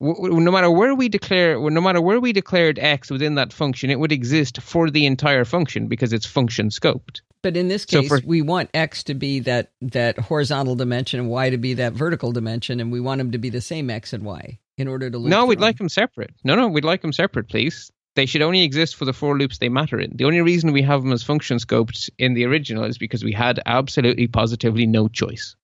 no 0.00 0.52
matter 0.52 0.70
where 0.70 0.94
we 0.94 1.08
declare 1.08 1.58
no 1.58 1.80
matter 1.80 2.00
where 2.00 2.20
we 2.20 2.32
declared 2.32 2.78
x 2.78 3.10
within 3.10 3.34
that 3.34 3.52
function 3.52 3.90
it 3.90 3.98
would 3.98 4.12
exist 4.12 4.60
for 4.62 4.90
the 4.90 5.06
entire 5.06 5.44
function 5.44 5.88
because 5.88 6.12
it's 6.12 6.26
function 6.26 6.68
scoped 6.68 7.20
but 7.42 7.56
in 7.56 7.66
this 7.66 7.84
case 7.84 8.08
so 8.08 8.20
for, 8.20 8.24
we 8.24 8.40
want 8.40 8.70
x 8.74 9.02
to 9.02 9.14
be 9.14 9.40
that 9.40 9.72
that 9.80 10.16
horizontal 10.18 10.76
dimension 10.76 11.18
and 11.18 11.28
y 11.28 11.50
to 11.50 11.58
be 11.58 11.74
that 11.74 11.94
vertical 11.94 12.30
dimension 12.30 12.78
and 12.78 12.92
we 12.92 13.00
want 13.00 13.18
them 13.18 13.32
to 13.32 13.38
be 13.38 13.50
the 13.50 13.60
same 13.60 13.90
x 13.90 14.12
and 14.12 14.24
y 14.24 14.58
in 14.76 14.86
order 14.86 15.10
to 15.10 15.18
no 15.18 15.46
we'd 15.46 15.58
them. 15.58 15.62
like 15.62 15.78
them 15.78 15.88
separate 15.88 16.32
no 16.44 16.54
no 16.54 16.68
we'd 16.68 16.84
like 16.84 17.02
them 17.02 17.12
separate 17.12 17.48
please 17.48 17.90
they 18.18 18.26
should 18.26 18.42
only 18.42 18.62
exist 18.62 18.96
for 18.96 19.04
the 19.04 19.12
for 19.12 19.38
loops 19.38 19.58
they 19.58 19.68
matter 19.68 19.98
in 19.98 20.16
the 20.16 20.24
only 20.24 20.40
reason 20.40 20.72
we 20.72 20.82
have 20.82 21.02
them 21.02 21.12
as 21.12 21.22
function 21.22 21.58
scoped 21.58 22.10
in 22.18 22.34
the 22.34 22.44
original 22.44 22.84
is 22.84 22.98
because 22.98 23.24
we 23.24 23.32
had 23.32 23.60
absolutely 23.66 24.26
positively 24.26 24.86
no 24.86 25.08
choice 25.08 25.56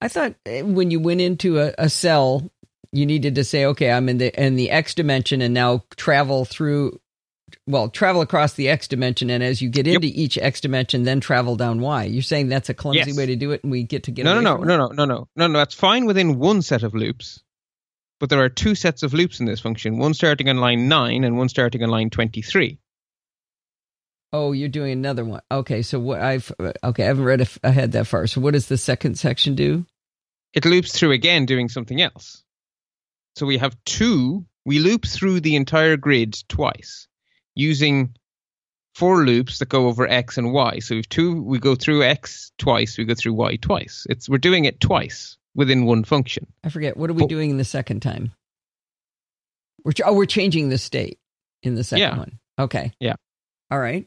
I 0.00 0.08
thought 0.08 0.34
eh, 0.46 0.62
when 0.62 0.90
you 0.90 0.98
went 0.98 1.20
into 1.20 1.60
a, 1.60 1.74
a 1.78 1.88
cell 1.88 2.50
you 2.92 3.06
needed 3.06 3.34
to 3.36 3.44
say, 3.44 3.64
okay, 3.64 3.90
I'm 3.90 4.08
in 4.08 4.18
the 4.18 4.40
in 4.40 4.56
the 4.56 4.70
X 4.70 4.94
dimension 4.94 5.40
and 5.40 5.54
now 5.54 5.82
travel 5.96 6.44
through 6.44 7.00
well, 7.66 7.88
travel 7.88 8.22
across 8.22 8.54
the 8.54 8.68
X 8.68 8.88
dimension 8.88 9.30
and 9.30 9.42
as 9.42 9.60
you 9.60 9.68
get 9.68 9.86
into 9.86 10.06
yep. 10.06 10.16
each 10.16 10.38
X 10.38 10.60
dimension, 10.60 11.02
then 11.04 11.20
travel 11.20 11.56
down 11.56 11.80
Y. 11.80 12.04
You're 12.04 12.22
saying 12.22 12.48
that's 12.48 12.68
a 12.68 12.74
clumsy 12.74 13.10
yes. 13.10 13.16
way 13.16 13.26
to 13.26 13.36
do 13.36 13.50
it 13.52 13.62
and 13.62 13.72
we 13.72 13.82
get 13.82 14.04
to 14.04 14.10
get 14.10 14.24
No 14.24 14.40
no 14.40 14.56
no, 14.56 14.56
no, 14.56 14.76
no, 14.76 14.86
no, 14.88 15.04
no, 15.04 15.28
no, 15.36 15.46
no, 15.46 15.58
that's 15.58 15.74
fine 15.74 16.04
within 16.04 16.38
one 16.38 16.62
set 16.62 16.82
of 16.82 16.94
loops. 16.94 17.42
But 18.22 18.30
there 18.30 18.44
are 18.44 18.48
two 18.48 18.76
sets 18.76 19.02
of 19.02 19.14
loops 19.14 19.40
in 19.40 19.46
this 19.46 19.58
function, 19.58 19.98
one 19.98 20.14
starting 20.14 20.48
on 20.48 20.58
line 20.58 20.86
nine 20.86 21.24
and 21.24 21.36
one 21.36 21.48
starting 21.48 21.82
on 21.82 21.88
line 21.90 22.08
twenty 22.08 22.40
three. 22.40 22.78
Oh, 24.32 24.52
you're 24.52 24.68
doing 24.68 24.92
another 24.92 25.24
one. 25.24 25.40
Okay, 25.50 25.82
so 25.82 25.98
what 25.98 26.20
I've 26.20 26.52
okay, 26.84 27.02
I 27.02 27.06
haven't 27.06 27.24
read 27.24 27.48
ahead 27.64 27.90
that 27.90 28.06
far. 28.06 28.28
So 28.28 28.40
what 28.40 28.52
does 28.52 28.68
the 28.68 28.78
second 28.78 29.18
section 29.18 29.56
do? 29.56 29.86
It 30.52 30.64
loops 30.64 30.96
through 30.96 31.10
again, 31.10 31.46
doing 31.46 31.68
something 31.68 32.00
else. 32.00 32.44
So 33.34 33.44
we 33.44 33.58
have 33.58 33.76
two, 33.84 34.46
we 34.64 34.78
loop 34.78 35.04
through 35.04 35.40
the 35.40 35.56
entire 35.56 35.96
grid 35.96 36.36
twice 36.48 37.08
using 37.56 38.14
for 38.94 39.24
loops 39.24 39.58
that 39.58 39.68
go 39.68 39.88
over 39.88 40.06
x 40.06 40.38
and 40.38 40.52
y. 40.52 40.78
So 40.78 40.94
we've 40.94 41.08
two, 41.08 41.42
we 41.42 41.58
go 41.58 41.74
through 41.74 42.04
x 42.04 42.52
twice, 42.56 42.96
we 42.98 43.04
go 43.04 43.16
through 43.16 43.34
y 43.34 43.56
twice. 43.56 44.06
It's 44.08 44.28
we're 44.28 44.38
doing 44.38 44.64
it 44.64 44.78
twice 44.78 45.38
within 45.54 45.84
one 45.84 46.04
function. 46.04 46.46
I 46.64 46.68
forget 46.68 46.96
what 46.96 47.10
are 47.10 47.14
we 47.14 47.22
but, 47.22 47.28
doing 47.28 47.50
in 47.50 47.58
the 47.58 47.64
second 47.64 48.00
time? 48.00 48.32
We're 49.84 49.92
oh 50.04 50.14
we're 50.14 50.26
changing 50.26 50.68
the 50.68 50.78
state 50.78 51.18
in 51.62 51.74
the 51.74 51.84
second 51.84 52.02
yeah. 52.02 52.18
one. 52.18 52.38
Okay. 52.58 52.92
Yeah. 53.00 53.14
All 53.70 53.78
right. 53.78 54.06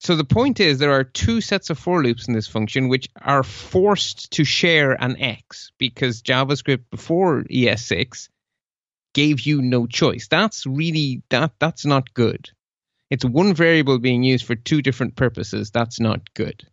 So 0.00 0.14
the 0.14 0.24
point 0.24 0.60
is 0.60 0.78
there 0.78 0.92
are 0.92 1.04
two 1.04 1.40
sets 1.40 1.70
of 1.70 1.78
for 1.78 2.02
loops 2.02 2.28
in 2.28 2.34
this 2.34 2.46
function 2.46 2.88
which 2.88 3.08
are 3.20 3.42
forced 3.42 4.32
to 4.32 4.44
share 4.44 4.92
an 4.92 5.20
x 5.20 5.72
because 5.78 6.22
JavaScript 6.22 6.84
before 6.90 7.42
ES6 7.42 8.28
gave 9.12 9.40
you 9.40 9.60
no 9.60 9.86
choice. 9.86 10.28
That's 10.28 10.66
really 10.66 11.22
that 11.30 11.52
that's 11.58 11.84
not 11.84 12.14
good. 12.14 12.50
It's 13.10 13.24
one 13.24 13.54
variable 13.54 13.98
being 13.98 14.22
used 14.22 14.44
for 14.44 14.54
two 14.54 14.82
different 14.82 15.16
purposes. 15.16 15.70
That's 15.70 15.98
not 15.98 16.32
good. 16.34 16.66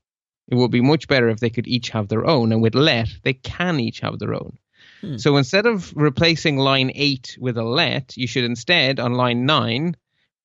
It 0.47 0.55
would 0.55 0.71
be 0.71 0.81
much 0.81 1.07
better 1.07 1.29
if 1.29 1.39
they 1.39 1.49
could 1.49 1.67
each 1.67 1.89
have 1.89 2.07
their 2.07 2.25
own 2.25 2.51
and 2.51 2.61
with 2.61 2.75
let 2.75 3.09
they 3.23 3.33
can 3.33 3.79
each 3.79 4.01
have 4.01 4.19
their 4.19 4.33
own. 4.33 4.57
Hmm. 5.01 5.17
So 5.17 5.37
instead 5.37 5.65
of 5.65 5.91
replacing 5.95 6.57
line 6.57 6.91
8 6.93 7.37
with 7.39 7.57
a 7.57 7.63
let, 7.63 8.15
you 8.15 8.27
should 8.27 8.43
instead 8.43 8.99
on 8.99 9.13
line 9.13 9.45
9 9.45 9.95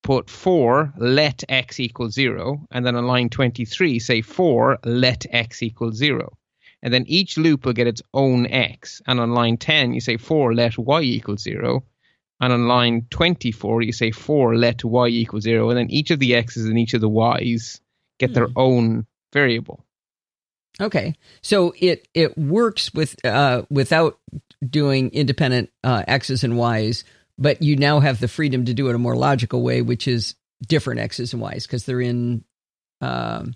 put 0.01 0.29
for 0.29 0.93
let 0.97 1.43
x 1.47 1.79
equal 1.79 2.09
0 2.09 2.67
and 2.71 2.85
then 2.85 2.95
on 2.95 3.05
line 3.05 3.29
23 3.29 3.99
say 3.99 4.21
for 4.21 4.79
let 4.83 5.25
x 5.29 5.61
equal 5.61 5.91
0 5.91 6.37
and 6.81 6.91
then 6.93 7.05
each 7.07 7.37
loop 7.37 7.65
will 7.65 7.73
get 7.73 7.87
its 7.87 8.01
own 8.13 8.47
x 8.47 9.01
and 9.05 9.19
on 9.19 9.31
line 9.31 9.57
10 9.57 9.93
you 9.93 10.01
say 10.01 10.17
for 10.17 10.53
let 10.53 10.77
y 10.77 11.01
equal 11.01 11.37
0 11.37 11.83
and 12.39 12.51
on 12.51 12.67
line 12.67 13.05
24 13.11 13.83
you 13.83 13.91
say 13.91 14.09
for 14.09 14.55
let 14.55 14.83
y 14.83 15.07
equal 15.07 15.39
0 15.39 15.69
and 15.69 15.77
then 15.77 15.91
each 15.91 16.09
of 16.09 16.17
the 16.17 16.33
x's 16.33 16.65
and 16.65 16.79
each 16.79 16.95
of 16.95 17.01
the 17.01 17.09
y's 17.09 17.79
get 18.17 18.33
their 18.33 18.47
hmm. 18.47 18.53
own 18.57 19.05
variable 19.31 19.85
okay 20.81 21.15
so 21.41 21.73
it 21.79 22.07
it 22.13 22.37
works 22.37 22.93
with 22.93 23.23
uh 23.25 23.61
without 23.69 24.19
doing 24.67 25.09
independent 25.11 25.69
uh, 25.83 26.03
x's 26.07 26.43
and 26.43 26.57
y's 26.57 27.03
but 27.41 27.63
you 27.63 27.75
now 27.75 27.99
have 27.99 28.19
the 28.19 28.27
freedom 28.27 28.65
to 28.65 28.73
do 28.73 28.87
it 28.89 28.95
a 28.95 28.99
more 28.99 29.15
logical 29.15 29.63
way, 29.63 29.81
which 29.81 30.07
is 30.07 30.35
different 30.67 30.99
x's 30.99 31.33
and 31.33 31.41
y's 31.41 31.65
because 31.65 31.85
they're 31.85 31.99
in 31.99 32.43
um, 33.01 33.55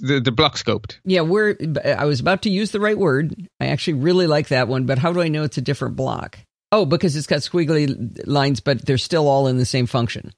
the 0.00 0.20
the 0.24 0.32
block 0.32 0.56
scoped. 0.56 0.96
Yeah, 1.04 1.20
we're. 1.20 1.56
I 1.84 2.06
was 2.06 2.20
about 2.20 2.42
to 2.42 2.50
use 2.50 2.70
the 2.70 2.80
right 2.80 2.96
word. 2.96 3.48
I 3.60 3.66
actually 3.66 3.94
really 3.94 4.26
like 4.26 4.48
that 4.48 4.68
one, 4.68 4.86
but 4.86 4.98
how 4.98 5.12
do 5.12 5.20
I 5.20 5.28
know 5.28 5.44
it's 5.44 5.58
a 5.58 5.62
different 5.62 5.96
block? 5.96 6.38
Oh, 6.72 6.86
because 6.86 7.14
it's 7.14 7.26
got 7.26 7.40
squiggly 7.40 8.26
lines, 8.26 8.60
but 8.60 8.84
they're 8.86 8.96
still 8.96 9.28
all 9.28 9.46
in 9.46 9.58
the 9.58 9.66
same 9.66 9.86
function. 9.86 10.32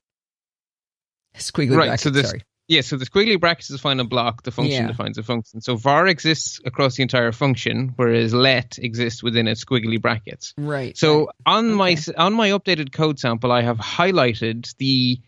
Squiggly 1.36 1.76
right. 1.76 1.86
Brackets, 1.86 2.02
so 2.02 2.10
this, 2.10 2.28
sorry. 2.28 2.42
Yeah, 2.66 2.80
so 2.80 2.96
the 2.96 3.04
squiggly 3.04 3.38
brackets 3.38 3.68
define 3.68 4.00
a 4.00 4.04
block, 4.04 4.42
the 4.42 4.50
function 4.50 4.82
yeah. 4.82 4.88
defines 4.88 5.18
a 5.18 5.22
function. 5.22 5.60
So 5.60 5.76
var 5.76 6.06
exists 6.06 6.60
across 6.64 6.96
the 6.96 7.02
entire 7.02 7.32
function, 7.32 7.92
whereas 7.96 8.32
let 8.32 8.78
exists 8.78 9.22
within 9.22 9.46
its 9.46 9.62
squiggly 9.62 10.00
brackets. 10.00 10.54
Right. 10.56 10.96
So 10.96 11.30
on 11.44 11.66
okay. 11.66 11.74
my 11.74 11.96
on 12.16 12.32
my 12.32 12.50
updated 12.50 12.90
code 12.90 13.18
sample, 13.18 13.52
I 13.52 13.62
have 13.62 13.76
highlighted 13.76 14.74
the 14.78 15.20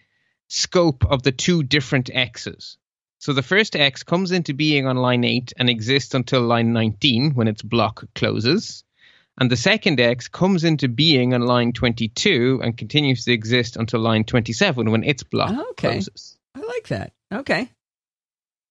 scope 0.49 1.05
of 1.05 1.23
the 1.23 1.33
two 1.33 1.63
different 1.63 2.09
x's. 2.13 2.79
So 3.19 3.33
the 3.33 3.43
first 3.43 3.77
x 3.77 4.03
comes 4.03 4.33
into 4.33 4.55
being 4.55 4.87
on 4.87 4.97
line 4.97 5.25
8 5.25 5.53
and 5.59 5.69
exists 5.69 6.15
until 6.15 6.43
line 6.43 6.73
19 6.73 7.35
when 7.35 7.49
its 7.49 7.63
block 7.63 8.05
closes. 8.15 8.85
And 9.39 9.51
the 9.51 9.57
second 9.57 10.01
x 10.01 10.29
comes 10.29 10.65
into 10.65 10.89
being 10.89 11.35
on 11.35 11.43
line 11.43 11.73
22 11.73 12.61
and 12.63 12.77
continues 12.77 13.25
to 13.25 13.33
exist 13.33 13.77
until 13.77 14.01
line 14.01 14.25
27 14.25 14.91
when 14.91 15.05
its 15.05 15.23
block 15.23 15.51
okay. 15.71 15.89
closes. 15.95 16.36
I 16.57 16.61
like 16.61 16.89
that. 16.89 17.13
Okay. 17.33 17.71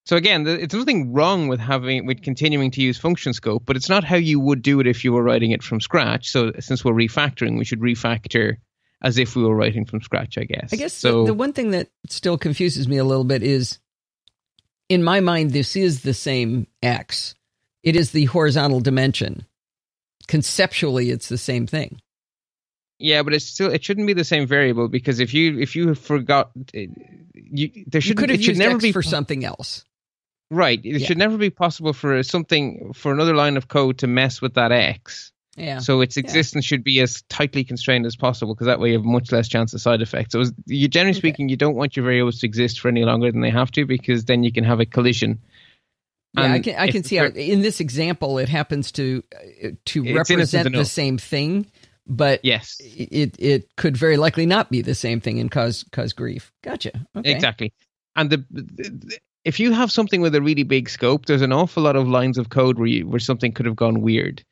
So 0.06 0.18
again, 0.18 0.46
it's 0.48 0.74
nothing 0.74 1.14
wrong 1.14 1.48
with 1.48 1.60
having 1.60 2.06
with 2.06 2.22
continuing 2.22 2.72
to 2.72 2.82
use 2.82 2.98
function 2.98 3.34
scope, 3.34 3.64
but 3.66 3.76
it's 3.76 3.90
not 3.90 4.04
how 4.04 4.18
you 4.18 4.40
would 4.40 4.62
do 4.62 4.80
it 4.80 4.88
if 4.88 5.04
you 5.04 5.14
were 5.14 5.24
writing 5.24 5.52
it 5.52 5.64
from 5.64 5.82
scratch. 5.82 6.30
So 6.30 6.52
since 6.60 6.86
we're 6.86 6.94
refactoring, 6.94 7.58
we 7.58 7.66
should 7.66 7.80
refactor 7.80 8.58
as 9.02 9.18
if 9.18 9.36
we 9.36 9.44
were 9.44 9.56
writing 9.56 9.86
from 9.86 10.02
scratch, 10.02 10.38
I 10.38 10.44
guess. 10.44 10.72
I 10.72 10.76
guess 10.76 10.94
so, 10.94 11.22
the, 11.22 11.28
the 11.28 11.34
one 11.34 11.54
thing 11.54 11.72
that 11.72 11.90
still 12.10 12.38
confuses 12.38 12.88
me 12.88 12.98
a 12.98 13.04
little 13.04 13.24
bit 13.24 13.42
is 13.42 13.80
in 14.90 15.04
my 15.04 15.22
mind 15.22 15.52
this 15.52 15.76
is 15.76 16.02
the 16.02 16.14
same 16.14 16.68
x. 16.84 17.36
It 17.82 17.96
is 17.96 18.12
the 18.12 18.26
horizontal 18.26 18.82
dimension. 18.82 19.46
Conceptually 20.28 21.10
it's 21.10 21.30
the 21.30 21.38
same 21.38 21.66
thing. 21.66 22.00
Yeah, 22.98 23.24
but 23.24 23.34
it's 23.34 23.46
still 23.46 23.72
it 23.72 23.84
shouldn't 23.84 24.08
be 24.08 24.14
the 24.14 24.24
same 24.24 24.48
variable 24.48 24.88
because 24.88 25.20
if 25.20 25.34
you 25.34 25.60
if 25.60 25.76
you 25.76 25.96
forgot 25.96 26.52
you 26.74 27.86
there 27.88 28.02
should 28.02 28.18
could 28.18 28.30
have 28.30 28.42
used 28.42 28.58
never 28.58 28.76
X 28.76 28.84
be 28.84 28.92
for 28.92 29.04
something 29.04 29.44
else. 29.44 29.84
Right. 30.52 30.80
It 30.84 31.02
yeah. 31.02 31.08
should 31.08 31.18
never 31.18 31.38
be 31.38 31.50
possible 31.50 31.94
for 31.94 32.22
something 32.24 32.94
for 32.94 33.12
another 33.12 33.36
line 33.36 33.58
of 33.58 33.68
code 33.68 34.00
to 34.00 34.08
mess 34.08 34.42
with 34.42 34.54
that 34.54 34.72
X. 34.72 35.32
Yeah. 35.58 35.80
So 35.80 36.02
its 36.02 36.18
existence 36.18 36.66
yeah. 36.66 36.68
should 36.68 36.84
be 36.84 37.00
as 37.00 37.24
tightly 37.30 37.64
constrained 37.64 38.06
as 38.06 38.16
possible 38.16 38.54
because 38.54 38.68
that 38.68 38.80
way 38.80 38.90
you 38.90 38.98
have 38.98 39.06
much 39.06 39.32
less 39.32 39.48
chance 39.48 39.74
of 39.74 39.82
side 39.82 40.02
effects. 40.02 40.34
So, 40.34 40.44
you 40.66 40.88
generally 40.88 41.12
okay. 41.12 41.20
speaking, 41.20 41.50
you 41.50 41.56
don't 41.56 41.76
want 41.76 41.96
your 41.96 42.06
variables 42.06 42.40
to 42.40 42.46
exist 42.46 42.80
for 42.80 42.90
any 42.90 43.06
longer 43.06 43.32
than 43.32 43.42
they 43.42 43.50
have 43.50 43.72
to 43.72 43.86
because 43.86 44.26
then 44.26 44.44
you 44.44 44.52
can 44.52 44.66
have 44.66 44.82
a 44.82 44.86
collision. 44.86 45.40
Yeah, 46.34 46.44
and 46.44 46.54
I 46.54 46.60
can 46.60 46.76
I 46.76 46.92
can 46.92 47.04
see 47.04 47.16
how 47.16 47.28
in 47.28 47.62
this 47.62 47.80
example 47.80 48.38
it 48.40 48.50
happens 48.50 48.92
to 48.94 49.24
uh, 49.64 49.70
to 49.86 50.14
represent 50.14 50.74
the 50.74 50.84
same 50.84 51.18
thing, 51.18 51.72
but 52.08 52.44
yes, 52.44 52.80
it 52.82 53.36
it 53.40 53.76
could 53.78 53.98
very 53.98 54.18
likely 54.18 54.46
not 54.46 54.70
be 54.70 54.82
the 54.82 54.96
same 54.96 55.20
thing 55.20 55.40
and 55.40 55.52
cause 55.52 55.86
cause 55.92 56.14
grief. 56.14 56.52
Gotcha. 56.64 56.92
Okay. 57.16 57.32
Exactly. 57.32 57.74
And 58.16 58.30
the, 58.30 58.46
the, 58.52 59.20
if 59.44 59.60
you 59.60 59.72
have 59.72 59.92
something 59.92 60.22
with 60.22 60.36
a 60.36 60.42
really 60.42 60.64
big 60.64 60.90
scope, 60.90 61.26
there's 61.26 61.42
an 61.42 61.52
awful 61.52 61.84
lot 61.84 61.96
of 61.96 62.08
lines 62.08 62.38
of 62.38 62.50
code 62.50 62.78
where 62.78 62.88
you, 62.88 63.08
where 63.08 63.20
something 63.20 63.52
could 63.52 63.66
have 63.66 63.76
gone 63.76 64.02
weird, 64.02 64.44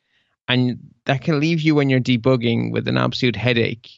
and 0.48 0.77
that 1.05 1.22
can 1.22 1.39
leave 1.39 1.62
you 1.62 1.75
when 1.75 1.89
you're 1.89 2.00
debugging 2.00 2.72
with 2.72 2.88
an 2.88 2.98
absolute 2.98 3.36
headache. 3.36 3.89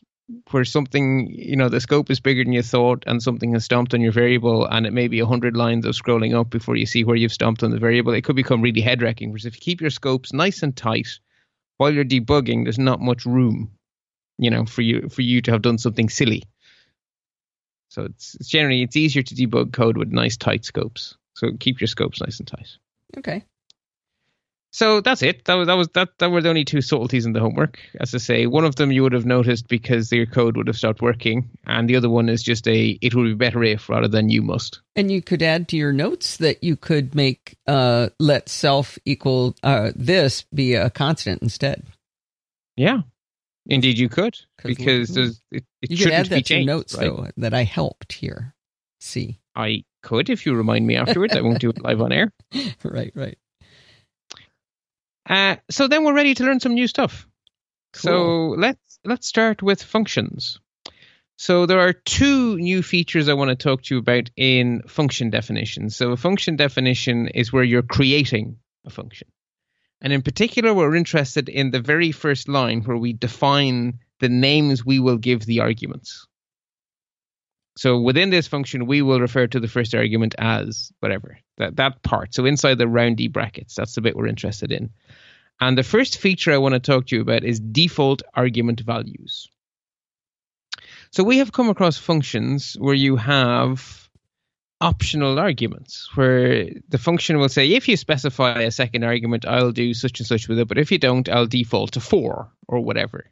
Where 0.49 0.65
something, 0.65 1.27
you 1.29 1.55
know, 1.55 1.69
the 1.69 1.79
scope 1.79 2.09
is 2.09 2.19
bigger 2.19 2.43
than 2.43 2.53
you 2.53 2.63
thought, 2.63 3.03
and 3.05 3.21
something 3.21 3.53
has 3.53 3.63
stomped 3.63 3.93
on 3.93 4.01
your 4.01 4.11
variable, 4.11 4.65
and 4.65 4.87
it 4.87 4.93
may 4.93 5.07
be 5.07 5.19
a 5.19 5.25
hundred 5.25 5.55
lines 5.55 5.85
of 5.85 5.93
scrolling 5.93 6.33
up 6.33 6.49
before 6.49 6.75
you 6.75 6.87
see 6.87 7.03
where 7.03 7.15
you've 7.15 7.31
stomped 7.31 7.61
on 7.61 7.69
the 7.69 7.77
variable. 7.77 8.11
It 8.11 8.23
could 8.23 8.35
become 8.35 8.63
really 8.63 8.81
head 8.81 9.03
wrecking. 9.03 9.29
Whereas 9.29 9.45
if 9.45 9.55
you 9.55 9.61
keep 9.61 9.81
your 9.81 9.91
scopes 9.91 10.33
nice 10.33 10.63
and 10.63 10.75
tight, 10.75 11.19
while 11.77 11.91
you're 11.91 12.05
debugging, 12.05 12.63
there's 12.63 12.79
not 12.79 13.01
much 13.01 13.25
room, 13.25 13.71
you 14.37 14.49
know, 14.49 14.65
for 14.65 14.81
you 14.81 15.09
for 15.09 15.21
you 15.21 15.41
to 15.41 15.51
have 15.51 15.61
done 15.61 15.77
something 15.77 16.09
silly. 16.09 16.43
So 17.89 18.03
it's, 18.03 18.35
it's 18.35 18.49
generally 18.49 18.83
it's 18.83 18.95
easier 18.95 19.23
to 19.23 19.35
debug 19.35 19.71
code 19.71 19.97
with 19.97 20.11
nice 20.11 20.37
tight 20.37 20.65
scopes. 20.65 21.15
So 21.35 21.51
keep 21.59 21.79
your 21.79 21.87
scopes 21.87 22.21
nice 22.21 22.39
and 22.39 22.47
tight. 22.47 22.67
Okay. 23.17 23.45
So 24.75 24.99
that's 24.99 25.23
it. 25.23 25.45
That 25.45 25.53
was 25.53 25.67
that 25.67 25.75
was 25.75 25.87
that. 25.93 26.09
That 26.17 26.31
were 26.31 26.41
the 26.41 26.49
only 26.49 26.65
two 26.65 26.81
subtleties 26.81 27.25
in 27.25 27.31
the 27.31 27.39
homework. 27.39 27.79
As 28.01 28.13
I 28.13 28.17
say, 28.17 28.45
one 28.45 28.65
of 28.65 28.75
them 28.75 28.91
you 28.91 29.03
would 29.03 29.13
have 29.13 29.25
noticed 29.25 29.69
because 29.69 30.11
your 30.11 30.25
code 30.25 30.57
would 30.57 30.67
have 30.67 30.75
stopped 30.75 31.01
working, 31.01 31.49
and 31.65 31.89
the 31.89 31.95
other 31.95 32.09
one 32.09 32.27
is 32.27 32.43
just 32.43 32.67
a 32.67 32.99
it 33.01 33.15
would 33.15 33.23
be 33.23 33.35
better 33.35 33.63
if 33.63 33.87
rather 33.87 34.09
than 34.09 34.27
you 34.27 34.41
must. 34.41 34.81
And 34.93 35.09
you 35.09 35.21
could 35.21 35.41
add 35.41 35.69
to 35.69 35.77
your 35.77 35.93
notes 35.93 36.35
that 36.37 36.61
you 36.61 36.75
could 36.75 37.15
make 37.15 37.57
uh, 37.67 38.09
let 38.19 38.49
self 38.49 38.99
equal 39.05 39.55
uh, 39.63 39.91
this 39.95 40.41
be 40.53 40.73
a 40.73 40.89
constant 40.89 41.41
instead. 41.41 41.85
Yeah, 42.75 43.03
indeed 43.67 43.97
you 43.97 44.09
could 44.09 44.37
because 44.61 45.07
there's 45.15 45.41
it, 45.51 45.63
it 45.81 45.91
you 45.91 46.03
could 46.03 46.11
add 46.11 46.25
that 46.25 46.35
be 46.35 46.43
changed, 46.43 46.67
to 46.67 46.73
notes 46.75 46.97
right? 46.97 47.09
though 47.09 47.27
that 47.37 47.53
I 47.53 47.63
helped 47.63 48.11
here. 48.11 48.53
See, 48.99 49.39
I 49.55 49.85
could 50.03 50.29
if 50.29 50.45
you 50.45 50.53
remind 50.53 50.85
me 50.85 50.97
afterwards. 50.97 51.33
I 51.33 51.39
won't 51.39 51.59
do 51.59 51.69
it 51.69 51.81
live 51.81 52.01
on 52.01 52.11
air. 52.11 52.33
right, 52.83 53.13
right. 53.15 53.37
Uh, 55.27 55.55
so 55.69 55.87
then 55.87 56.03
we're 56.03 56.15
ready 56.15 56.33
to 56.35 56.43
learn 56.43 56.59
some 56.59 56.73
new 56.73 56.87
stuff. 56.87 57.27
So 57.93 58.55
let's 58.57 58.99
let's 59.05 59.27
start 59.27 59.63
with 59.63 59.81
functions. 59.81 60.59
So 61.37 61.65
there 61.65 61.79
are 61.79 61.93
two 61.93 62.57
new 62.57 62.81
features 62.81 63.27
I 63.27 63.33
want 63.33 63.49
to 63.49 63.55
talk 63.55 63.83
to 63.83 63.95
you 63.95 63.99
about 63.99 64.29
in 64.35 64.83
function 64.87 65.29
definitions. 65.29 65.95
So 65.95 66.11
a 66.11 66.17
function 66.17 66.55
definition 66.55 67.27
is 67.27 67.51
where 67.51 67.63
you're 67.63 67.81
creating 67.81 68.57
a 68.85 68.89
function. 68.89 69.27
And 70.01 70.13
in 70.13 70.21
particular, 70.21 70.73
we're 70.73 70.95
interested 70.95 71.49
in 71.49 71.71
the 71.71 71.81
very 71.81 72.11
first 72.11 72.47
line 72.47 72.81
where 72.81 72.97
we 72.97 73.13
define 73.13 73.99
the 74.19 74.29
names 74.29 74.85
we 74.85 74.99
will 74.99 75.17
give 75.17 75.45
the 75.45 75.61
arguments. 75.61 76.27
So 77.77 77.99
within 77.99 78.29
this 78.29 78.47
function, 78.47 78.85
we 78.85 79.01
will 79.01 79.19
refer 79.19 79.47
to 79.47 79.59
the 79.59 79.67
first 79.67 79.93
argument 79.93 80.35
as 80.37 80.93
whatever, 80.99 81.39
that, 81.57 81.75
that 81.75 82.01
part. 82.03 82.33
So 82.33 82.45
inside 82.45 82.77
the 82.77 82.87
roundy 82.87 83.27
brackets, 83.27 83.75
that's 83.75 83.95
the 83.95 84.01
bit 84.01 84.15
we're 84.15 84.27
interested 84.27 84.71
in. 84.71 84.91
And 85.59 85.77
the 85.77 85.83
first 85.83 86.17
feature 86.17 86.51
I 86.51 86.57
want 86.57 86.73
to 86.73 86.79
talk 86.79 87.07
to 87.07 87.15
you 87.15 87.21
about 87.21 87.43
is 87.43 87.59
default 87.59 88.23
argument 88.33 88.81
values. 88.81 89.49
So 91.11 91.23
we 91.23 91.37
have 91.37 91.53
come 91.53 91.69
across 91.69 91.97
functions 91.97 92.75
where 92.77 92.93
you 92.93 93.15
have 93.15 94.09
optional 94.81 95.39
arguments, 95.39 96.09
where 96.15 96.69
the 96.89 96.97
function 96.97 97.37
will 97.37 97.49
say, 97.49 97.71
if 97.71 97.87
you 97.87 97.95
specify 97.95 98.59
a 98.61 98.71
second 98.71 99.03
argument, 99.03 99.45
I'll 99.45 99.71
do 99.71 99.93
such 99.93 100.19
and 100.19 100.27
such 100.27 100.47
with 100.49 100.59
it, 100.59 100.67
but 100.67 100.77
if 100.77 100.91
you 100.91 100.97
don't, 100.97 101.29
I'll 101.29 101.47
default 101.47 101.93
to 101.93 102.01
four 102.01 102.51
or 102.67 102.81
whatever. 102.81 103.31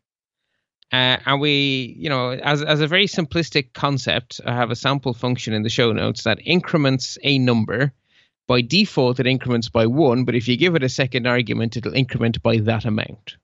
Uh, 0.91 1.17
and 1.25 1.41
we, 1.41 1.95
you 1.97 2.07
know, 2.09 2.29
as, 2.29 2.61
as 2.61 2.79
a 2.79 2.87
very 2.87 3.07
simplistic 3.07 3.73
concept, 3.73 4.39
I 4.45 4.53
have 4.53 4.71
a 4.71 4.75
sample 4.75 5.13
function 5.13 5.53
in 5.53 5.63
the 5.63 5.69
show 5.69 5.91
notes 5.91 6.23
that 6.23 6.39
increments 6.43 7.17
a 7.23 7.39
number. 7.39 7.93
By 8.47 8.61
default, 8.61 9.19
it 9.19 9.27
increments 9.27 9.69
by 9.69 9.87
one, 9.87 10.25
but 10.25 10.35
if 10.35 10.47
you 10.47 10.57
give 10.57 10.75
it 10.75 10.83
a 10.83 10.89
second 10.89 11.27
argument, 11.27 11.77
it'll 11.77 11.93
increment 11.93 12.43
by 12.43 12.57
that 12.57 12.85
amount. 12.85 13.37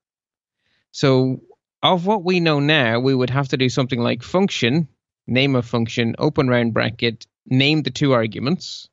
So, 0.92 1.42
of 1.82 2.06
what 2.06 2.24
we 2.24 2.42
know 2.42 2.60
now, 2.60 3.00
we 3.00 3.16
would 3.16 3.30
have 3.30 3.48
to 3.50 3.58
do 3.58 3.70
something 3.70 4.00
like 4.00 4.24
function, 4.24 4.90
name 5.26 5.56
a 5.56 5.62
function, 5.62 6.16
open 6.20 6.50
round 6.50 6.74
bracket, 6.74 7.26
name 7.46 7.84
the 7.84 7.92
two 7.92 8.12
arguments. 8.12 8.90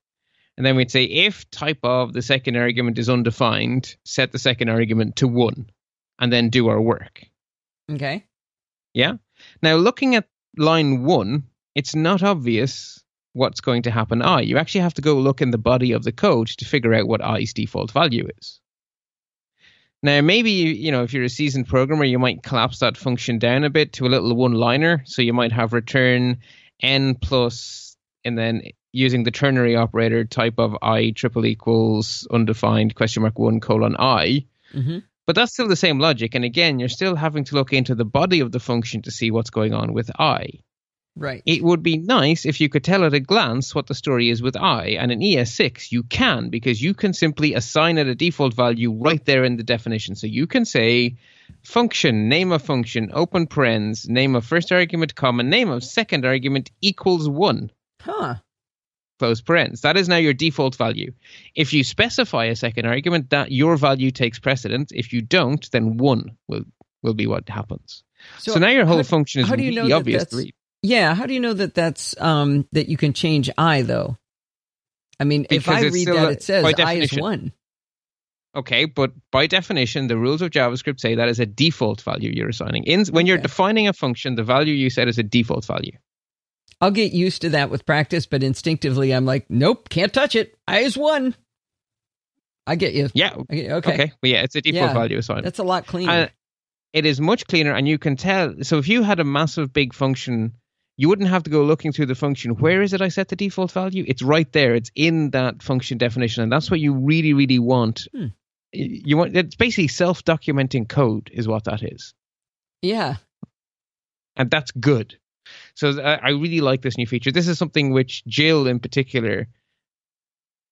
And 0.57 0.65
then 0.65 0.77
we'd 0.77 0.91
say 0.91 1.05
if 1.05 1.51
type 1.51 1.81
of 1.83 2.13
the 2.13 2.23
second 2.23 2.57
argument 2.57 2.99
is 2.99 3.11
undefined, 3.11 3.97
set 4.05 4.33
the 4.33 4.39
second 4.39 4.69
argument 4.69 5.17
to 5.17 5.29
one, 5.29 5.71
and 6.19 6.33
then 6.33 6.51
do 6.51 6.69
our 6.69 6.81
work. 6.81 7.23
Okay. 7.91 8.25
Yeah. 8.95 9.15
Now, 9.61 9.77
looking 9.77 10.15
at 10.15 10.29
line 10.57 11.05
one, 11.05 11.45
it's 11.75 11.95
not 11.95 12.23
obvious 12.23 13.03
what's 13.37 13.61
going 13.61 13.83
to 13.83 13.91
happen 13.91 14.23
I. 14.23 14.41
You 14.41 14.57
actually 14.57 14.81
have 14.81 14.95
to 14.95 15.03
go 15.03 15.15
look 15.15 15.43
in 15.43 15.51
the 15.51 15.59
body 15.59 15.93
of 15.93 16.03
the 16.03 16.13
code 16.13 16.49
to 16.49 16.65
figure 16.65 16.95
out 16.95 17.07
what 17.07 17.23
I's 17.23 17.53
default 17.53 17.91
value 17.93 18.27
is. 18.39 18.61
Now, 20.03 20.21
maybe, 20.21 20.51
you 20.51 20.91
know, 20.91 21.03
if 21.03 21.13
you're 21.13 21.25
a 21.25 21.29
seasoned 21.29 21.69
programmer, 21.69 22.05
you 22.05 22.19
might 22.19 22.43
collapse 22.43 22.79
that 22.79 22.97
function 22.97 23.39
down 23.39 23.65
a 23.65 23.71
bit 23.71 23.95
to 23.95 24.07
a 24.07 24.09
little 24.09 24.35
one 24.35 24.53
liner. 24.53 25.03
So 25.05 25.21
you 25.23 25.33
might 25.33 25.53
have 25.53 25.73
return 25.73 26.39
n 26.81 27.15
plus, 27.15 27.97
and 28.25 28.39
then 28.39 28.63
using 28.93 29.25
the 29.25 29.31
ternary 29.31 29.77
operator 29.77 30.25
type 30.25 30.55
of 30.59 30.77
I 30.81 31.11
triple 31.11 31.45
equals 31.45 32.27
undefined 32.31 32.95
question 32.95 33.23
mark 33.23 33.39
one 33.39 33.61
colon 33.61 33.97
I. 33.99 34.47
hmm 34.73 34.99
But 35.27 35.37
that's 35.37 35.53
still 35.53 35.69
the 35.69 35.77
same 35.77 35.99
logic. 35.99 36.35
And 36.35 36.45
again, 36.45 36.79
you're 36.79 36.89
still 36.89 37.17
having 37.17 37.45
to 37.45 37.55
look 37.55 37.73
into 37.73 37.95
the 37.95 38.05
body 38.05 38.41
of 38.41 38.53
the 38.53 38.61
function 38.61 39.03
to 39.03 39.11
see 39.11 39.31
what's 39.31 39.51
going 39.51 39.75
on 39.75 39.93
with 39.93 40.11
I. 40.19 40.61
Right. 41.19 41.43
It 41.47 41.63
would 41.65 41.83
be 41.83 41.97
nice 41.97 42.45
if 42.45 42.61
you 42.61 42.69
could 42.69 42.85
tell 42.85 43.03
at 43.05 43.15
a 43.15 43.21
glance 43.21 43.75
what 43.75 43.87
the 43.87 43.95
story 43.95 44.29
is 44.29 44.43
with 44.43 44.55
I. 44.55 44.89
And 45.01 45.11
in 45.11 45.21
ES6, 45.21 45.91
you 45.91 46.03
can 46.03 46.51
because 46.51 46.81
you 46.83 46.93
can 46.93 47.15
simply 47.15 47.55
assign 47.55 47.97
it 47.97 48.07
a 48.07 48.15
default 48.15 48.53
value 48.53 48.93
right 48.93 49.25
there 49.25 49.43
in 49.45 49.57
the 49.57 49.63
definition. 49.63 50.15
So 50.15 50.27
you 50.27 50.47
can 50.47 50.67
say 50.67 51.17
function, 51.63 52.29
name 52.29 52.53
of 52.53 52.61
function, 52.63 53.11
open 53.15 53.47
parens, 53.47 54.07
name 54.09 54.37
of 54.37 54.45
first 54.45 54.71
argument, 54.73 55.15
comma, 55.15 55.43
name 55.43 55.71
of 55.71 55.83
second 55.83 56.27
argument 56.27 56.71
equals 56.83 57.29
one 57.29 57.71
Huh. 58.03 58.35
close 59.19 59.41
parens. 59.41 59.81
That 59.81 59.97
is 59.97 60.09
now 60.09 60.17
your 60.17 60.35
default 60.35 60.77
value. 60.77 61.13
If 61.55 61.73
you 61.73 61.83
specify 61.83 62.45
a 62.47 62.57
second 62.57 62.85
argument, 62.85 63.31
that 63.31 63.51
your 63.51 63.77
value 63.79 64.11
takes 64.11 64.39
precedence. 64.39 64.93
If 64.95 65.15
you 65.15 65.23
don't, 65.23 65.69
then 65.71 65.97
one 65.97 66.37
will 66.47 66.65
will 67.03 67.15
be 67.15 67.27
what 67.27 67.49
happens. 67.49 68.03
So, 68.39 68.59
now 68.59 68.69
your 68.69 68.85
whole 68.85 68.97
how- 68.99 69.03
function 69.03 69.41
is 69.43 69.49
how 69.49 69.57
do 69.57 69.63
you 69.63 69.73
know 69.73 69.89
that 69.89 69.95
obvious 69.95 70.25
that's-. 70.25 70.53
Yeah. 70.83 71.15
How 71.15 71.27
do 71.27 71.35
you 71.35 71.41
know 71.41 71.55
that 71.55 71.75
that's 71.75 72.15
um 72.21 72.67
that 72.73 72.89
you 72.89 72.97
can 72.97 73.13
change 73.13 73.51
I 73.59 73.83
though? 73.83 74.17
I 75.19 75.25
mean, 75.25 75.47
if 75.51 75.69
I 75.69 75.81
read 75.81 76.09
that, 76.09 76.29
a- 76.29 76.31
it 76.31 76.43
says 76.43 76.65
I 76.79 76.95
is 76.95 77.13
one. 77.13 77.53
Okay, 78.55 78.87
but 78.87 79.13
by 79.31 79.47
definition, 79.47 80.07
the 80.07 80.17
rules 80.17 80.41
of 80.41 80.51
JavaScript 80.51 80.99
say 81.01 81.17
that 81.17 81.29
is 81.29 81.41
a 81.41 81.45
default 81.47 82.01
value 82.01 82.33
you're 82.35 82.49
assigning. 82.49 82.85
In 82.85 83.05
when 83.07 83.27
you're 83.27 83.37
Okay. 83.37 83.43
defining 83.43 83.87
a 83.87 83.93
function, 83.93 84.35
the 84.35 84.43
value 84.45 84.73
you 84.73 84.89
set 84.89 85.09
is 85.09 85.19
a 85.19 85.23
default 85.23 85.67
value. 85.67 85.93
I'll 86.81 86.91
get 86.91 87.13
used 87.13 87.43
to 87.43 87.51
that 87.51 87.71
with 87.71 87.85
practice, 87.87 88.27
but 88.27 88.43
instinctively, 88.43 89.13
I'm 89.13 89.27
like, 89.27 89.47
nope, 89.51 89.89
can't 89.91 90.13
touch 90.13 90.35
it. 90.35 90.55
I 90.67 90.81
is 90.81 90.97
one. 90.97 91.35
I 92.67 92.77
get 92.77 92.95
you. 92.95 93.09
Yeah. 93.15 93.31
Get- 93.51 93.71
Okay. 93.73 93.93
okay. 93.93 94.13
Well, 94.23 94.33
yeah, 94.33 94.43
it's 94.43 94.57
a 94.57 94.61
default 94.63 94.91
Yeah, 94.91 94.95
value 94.95 95.19
assignment. 95.19 95.45
That's 95.45 95.59
a 95.59 95.63
lot 95.65 95.87
cleaner. 95.87 96.11
And 96.13 96.31
it 96.93 97.05
is 97.07 97.21
much 97.21 97.47
cleaner, 97.47 97.73
and 97.75 97.87
you 97.87 97.99
can 97.99 98.17
tell. 98.17 98.55
So 98.63 98.79
if 98.79 98.89
you 98.89 99.03
had 99.03 99.21
a 99.21 99.25
massive 99.25 99.73
big 99.73 99.93
function, 99.95 100.55
you 100.97 101.09
wouldn't 101.09 101.29
have 101.29 101.43
to 101.45 101.51
go 101.51 101.63
looking 101.63 101.93
through 101.93 102.07
the 102.07 102.15
function. 102.15 102.53
Where 102.53 102.81
is 102.83 102.93
it? 102.93 103.03
I 103.03 103.09
set 103.09 103.29
the 103.29 103.37
default 103.37 103.73
value. 103.73 104.05
It's 104.07 104.23
right 104.23 104.51
there. 104.53 104.75
It's 104.75 104.91
in 104.95 105.31
that 105.31 105.63
function 105.63 105.99
definition, 105.99 106.43
and 106.43 106.51
that's 106.51 106.71
what 106.71 106.81
you 106.81 106.95
really, 106.95 107.33
really 107.35 107.59
want. 107.59 108.09
Hmm. 108.15 108.27
You 108.73 109.17
want. 109.17 109.37
It's 109.37 109.57
basically 109.57 109.89
self-documenting 109.89 110.89
code, 110.89 111.31
is 111.33 111.47
what 111.47 111.65
that 111.65 111.83
is. 111.83 112.15
yeah. 112.83 113.17
and 114.37 114.51
that's 114.51 114.71
good. 114.71 115.17
So 115.75 116.01
I, 116.03 116.15
I 116.17 116.29
really 116.31 116.61
like 116.61 116.83
this 116.83 116.99
new 116.99 117.07
feature. 117.07 117.31
This 117.31 117.49
is 117.49 117.59
something 117.59 117.93
which 117.93 118.25
Jill, 118.27 118.67
in 118.67 118.81
particular, 118.81 119.49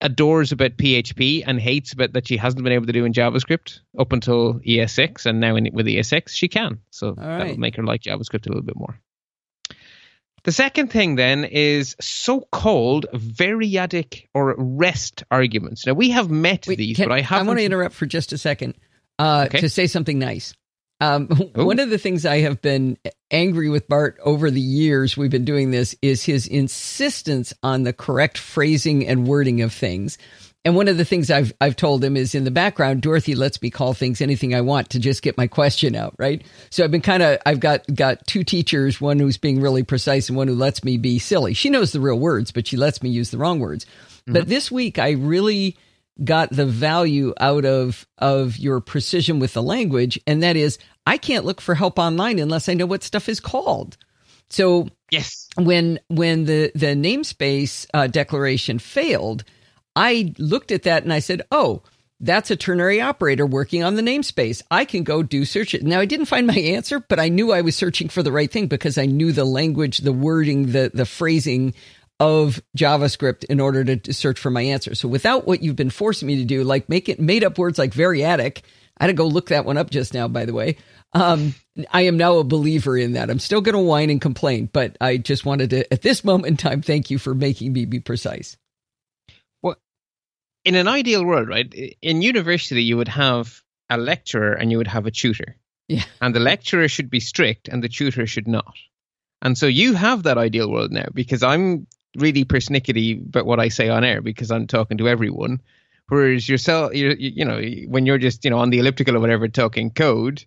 adores 0.00 0.52
about 0.52 0.76
PHP 0.76 1.44
and 1.46 1.60
hates 1.60 1.92
about 1.92 2.12
that 2.14 2.26
she 2.28 2.36
hasn't 2.36 2.62
been 2.62 2.72
able 2.72 2.86
to 2.86 2.92
do 2.92 3.04
in 3.04 3.12
JavaScript 3.12 3.80
up 3.98 4.12
until 4.12 4.54
ES6, 4.54 5.26
and 5.26 5.40
now 5.40 5.56
in, 5.56 5.68
with 5.72 5.86
ES6 5.86 6.30
she 6.30 6.48
can. 6.48 6.80
So 6.90 7.12
that'll 7.12 7.58
make 7.58 7.76
her 7.76 7.84
like 7.84 8.02
JavaScript 8.02 8.46
a 8.46 8.48
little 8.48 8.62
bit 8.64 8.76
more. 8.76 8.98
The 10.44 10.52
second 10.52 10.88
thing 10.92 11.16
then 11.16 11.44
is 11.44 11.96
so-called 12.00 13.06
variadic 13.14 14.26
or 14.34 14.54
rest 14.58 15.24
arguments. 15.30 15.86
Now 15.86 15.94
we 15.94 16.10
have 16.10 16.30
met 16.30 16.66
Wait, 16.66 16.78
these, 16.78 16.96
can- 16.96 17.08
but 17.08 17.14
I 17.14 17.20
haven't. 17.22 17.46
want 17.46 17.58
to 17.60 17.64
interrupt 17.64 17.94
for 17.94 18.06
just 18.06 18.32
a 18.32 18.38
second 18.38 18.74
uh, 19.18 19.44
Okay. 19.46 19.60
to 19.60 19.68
say 19.70 19.86
something 19.86 20.18
nice. 20.18 20.54
Um, 21.00 21.26
one 21.54 21.80
of 21.80 21.90
the 21.90 21.98
things 21.98 22.24
I 22.26 22.38
have 22.40 22.60
been 22.62 22.98
angry 23.30 23.68
with 23.68 23.88
Bart 23.88 24.16
over 24.22 24.50
the 24.50 24.60
years 24.60 25.16
we've 25.16 25.30
been 25.30 25.44
doing 25.44 25.70
this 25.70 25.94
is 26.02 26.22
his 26.24 26.46
insistence 26.46 27.52
on 27.62 27.82
the 27.82 27.92
correct 27.92 28.38
phrasing 28.38 29.06
and 29.06 29.26
wording 29.26 29.60
of 29.62 29.72
things. 29.72 30.18
And 30.64 30.74
one 30.74 30.88
of 30.88 30.96
the 30.96 31.04
things 31.04 31.30
I've 31.30 31.52
I've 31.60 31.76
told 31.76 32.02
him 32.02 32.16
is 32.16 32.34
in 32.34 32.44
the 32.44 32.50
background, 32.50 33.02
Dorothy 33.02 33.34
lets 33.34 33.60
me 33.60 33.70
call 33.70 33.92
things 33.92 34.20
anything 34.20 34.54
I 34.54 34.62
want 34.62 34.90
to 34.90 34.98
just 34.98 35.22
get 35.22 35.36
my 35.36 35.46
question 35.46 35.94
out, 35.94 36.14
right? 36.18 36.42
So 36.70 36.82
I've 36.82 36.90
been 36.90 37.02
kind 37.02 37.22
of 37.22 37.38
I've 37.44 37.60
got 37.60 37.82
got 37.94 38.26
two 38.26 38.44
teachers, 38.44 39.00
one 39.00 39.18
who's 39.18 39.36
being 39.36 39.60
really 39.60 39.82
precise 39.82 40.28
and 40.28 40.38
one 40.38 40.48
who 40.48 40.54
lets 40.54 40.82
me 40.82 40.96
be 40.96 41.18
silly. 41.18 41.52
She 41.52 41.68
knows 41.68 41.92
the 41.92 42.00
real 42.00 42.18
words, 42.18 42.50
but 42.50 42.66
she 42.66 42.76
lets 42.76 43.02
me 43.02 43.10
use 43.10 43.30
the 43.30 43.38
wrong 43.38 43.60
words. 43.60 43.84
But 44.26 44.48
this 44.48 44.70
week 44.70 44.98
I 44.98 45.10
really 45.10 45.76
got 46.22 46.48
the 46.50 46.64
value 46.64 47.34
out 47.40 47.66
of 47.66 48.06
of 48.18 48.56
your 48.56 48.80
precision 48.80 49.40
with 49.40 49.52
the 49.52 49.62
language 49.62 50.18
and 50.26 50.42
that 50.42 50.56
is 50.56 50.78
I 51.06 51.18
can't 51.18 51.44
look 51.44 51.60
for 51.60 51.74
help 51.74 51.98
online 51.98 52.38
unless 52.38 52.68
I 52.68 52.74
know 52.74 52.86
what 52.86 53.02
stuff 53.02 53.28
is 53.28 53.40
called. 53.40 53.96
So 54.48 54.88
yes. 55.10 55.48
when 55.56 55.98
when 56.08 56.44
the 56.44 56.70
the 56.74 56.94
namespace 56.94 57.86
uh, 57.92 58.06
declaration 58.06 58.78
failed, 58.78 59.44
I 59.96 60.34
looked 60.38 60.72
at 60.72 60.84
that 60.84 61.04
and 61.04 61.12
I 61.12 61.20
said, 61.20 61.42
"Oh, 61.50 61.82
that's 62.20 62.50
a 62.50 62.56
ternary 62.56 63.00
operator 63.00 63.46
working 63.46 63.82
on 63.84 63.96
the 63.96 64.02
namespace. 64.02 64.62
I 64.70 64.84
can 64.84 65.04
go 65.04 65.22
do 65.22 65.44
search 65.44 65.74
it." 65.74 65.82
Now 65.82 66.00
I 66.00 66.06
didn't 66.06 66.26
find 66.26 66.46
my 66.46 66.58
answer, 66.58 67.00
but 67.00 67.20
I 67.20 67.28
knew 67.28 67.52
I 67.52 67.62
was 67.62 67.76
searching 67.76 68.08
for 68.08 68.22
the 68.22 68.32
right 68.32 68.50
thing 68.50 68.66
because 68.66 68.98
I 68.98 69.06
knew 69.06 69.32
the 69.32 69.44
language, 69.44 69.98
the 69.98 70.12
wording, 70.12 70.72
the 70.72 70.90
the 70.92 71.06
phrasing 71.06 71.74
of 72.20 72.62
JavaScript 72.76 73.44
in 73.44 73.60
order 73.60 73.84
to, 73.84 73.96
to 73.96 74.14
search 74.14 74.38
for 74.38 74.50
my 74.50 74.62
answer. 74.62 74.94
So 74.94 75.08
without 75.08 75.46
what 75.46 75.62
you've 75.62 75.76
been 75.76 75.90
forcing 75.90 76.28
me 76.28 76.36
to 76.36 76.44
do, 76.44 76.62
like 76.62 76.88
make 76.88 77.08
it 77.08 77.20
made 77.20 77.44
up 77.44 77.58
words 77.58 77.78
like 77.78 77.92
variadic, 77.92 78.62
I 78.98 79.04
had 79.04 79.06
to 79.08 79.12
go 79.14 79.26
look 79.26 79.48
that 79.48 79.64
one 79.64 79.76
up 79.76 79.90
just 79.90 80.14
now, 80.14 80.28
by 80.28 80.44
the 80.44 80.52
way. 80.52 80.76
Um, 81.12 81.54
I 81.90 82.02
am 82.02 82.16
now 82.16 82.38
a 82.38 82.44
believer 82.44 82.96
in 82.96 83.12
that. 83.12 83.30
I'm 83.30 83.38
still 83.38 83.60
going 83.60 83.74
to 83.74 83.80
whine 83.80 84.10
and 84.10 84.20
complain, 84.20 84.68
but 84.72 84.96
I 85.00 85.16
just 85.16 85.44
wanted 85.44 85.70
to, 85.70 85.92
at 85.92 86.02
this 86.02 86.24
moment 86.24 86.46
in 86.46 86.56
time, 86.56 86.82
thank 86.82 87.10
you 87.10 87.18
for 87.18 87.34
making 87.34 87.72
me 87.72 87.84
be 87.84 88.00
precise. 88.00 88.56
In 90.64 90.74
an 90.74 90.88
ideal 90.88 91.24
world, 91.24 91.48
right? 91.48 91.72
In 92.00 92.22
university, 92.22 92.82
you 92.82 92.96
would 92.96 93.08
have 93.08 93.62
a 93.90 93.98
lecturer 93.98 94.52
and 94.52 94.70
you 94.70 94.78
would 94.78 94.86
have 94.86 95.06
a 95.06 95.10
tutor. 95.10 95.56
Yeah. 95.88 96.04
And 96.20 96.34
the 96.34 96.40
lecturer 96.40 96.88
should 96.88 97.10
be 97.10 97.20
strict 97.20 97.68
and 97.68 97.82
the 97.82 97.88
tutor 97.88 98.26
should 98.26 98.48
not. 98.48 98.74
And 99.42 99.58
so 99.58 99.66
you 99.66 99.92
have 99.94 100.22
that 100.22 100.38
ideal 100.38 100.70
world 100.70 100.90
now 100.90 101.06
because 101.12 101.42
I'm 101.42 101.86
really 102.16 102.44
persnickety 102.44 103.26
about 103.28 103.44
what 103.44 103.60
I 103.60 103.68
say 103.68 103.88
on 103.90 104.04
air 104.04 104.22
because 104.22 104.50
I'm 104.50 104.66
talking 104.66 104.98
to 104.98 105.08
everyone. 105.08 105.60
Whereas 106.08 106.48
yourself, 106.48 106.94
you, 106.94 107.14
you 107.18 107.44
know, 107.44 107.60
when 107.88 108.06
you're 108.06 108.18
just, 108.18 108.44
you 108.44 108.50
know, 108.50 108.58
on 108.58 108.70
the 108.70 108.78
elliptical 108.78 109.16
or 109.16 109.20
whatever 109.20 109.48
talking 109.48 109.90
code, 109.90 110.44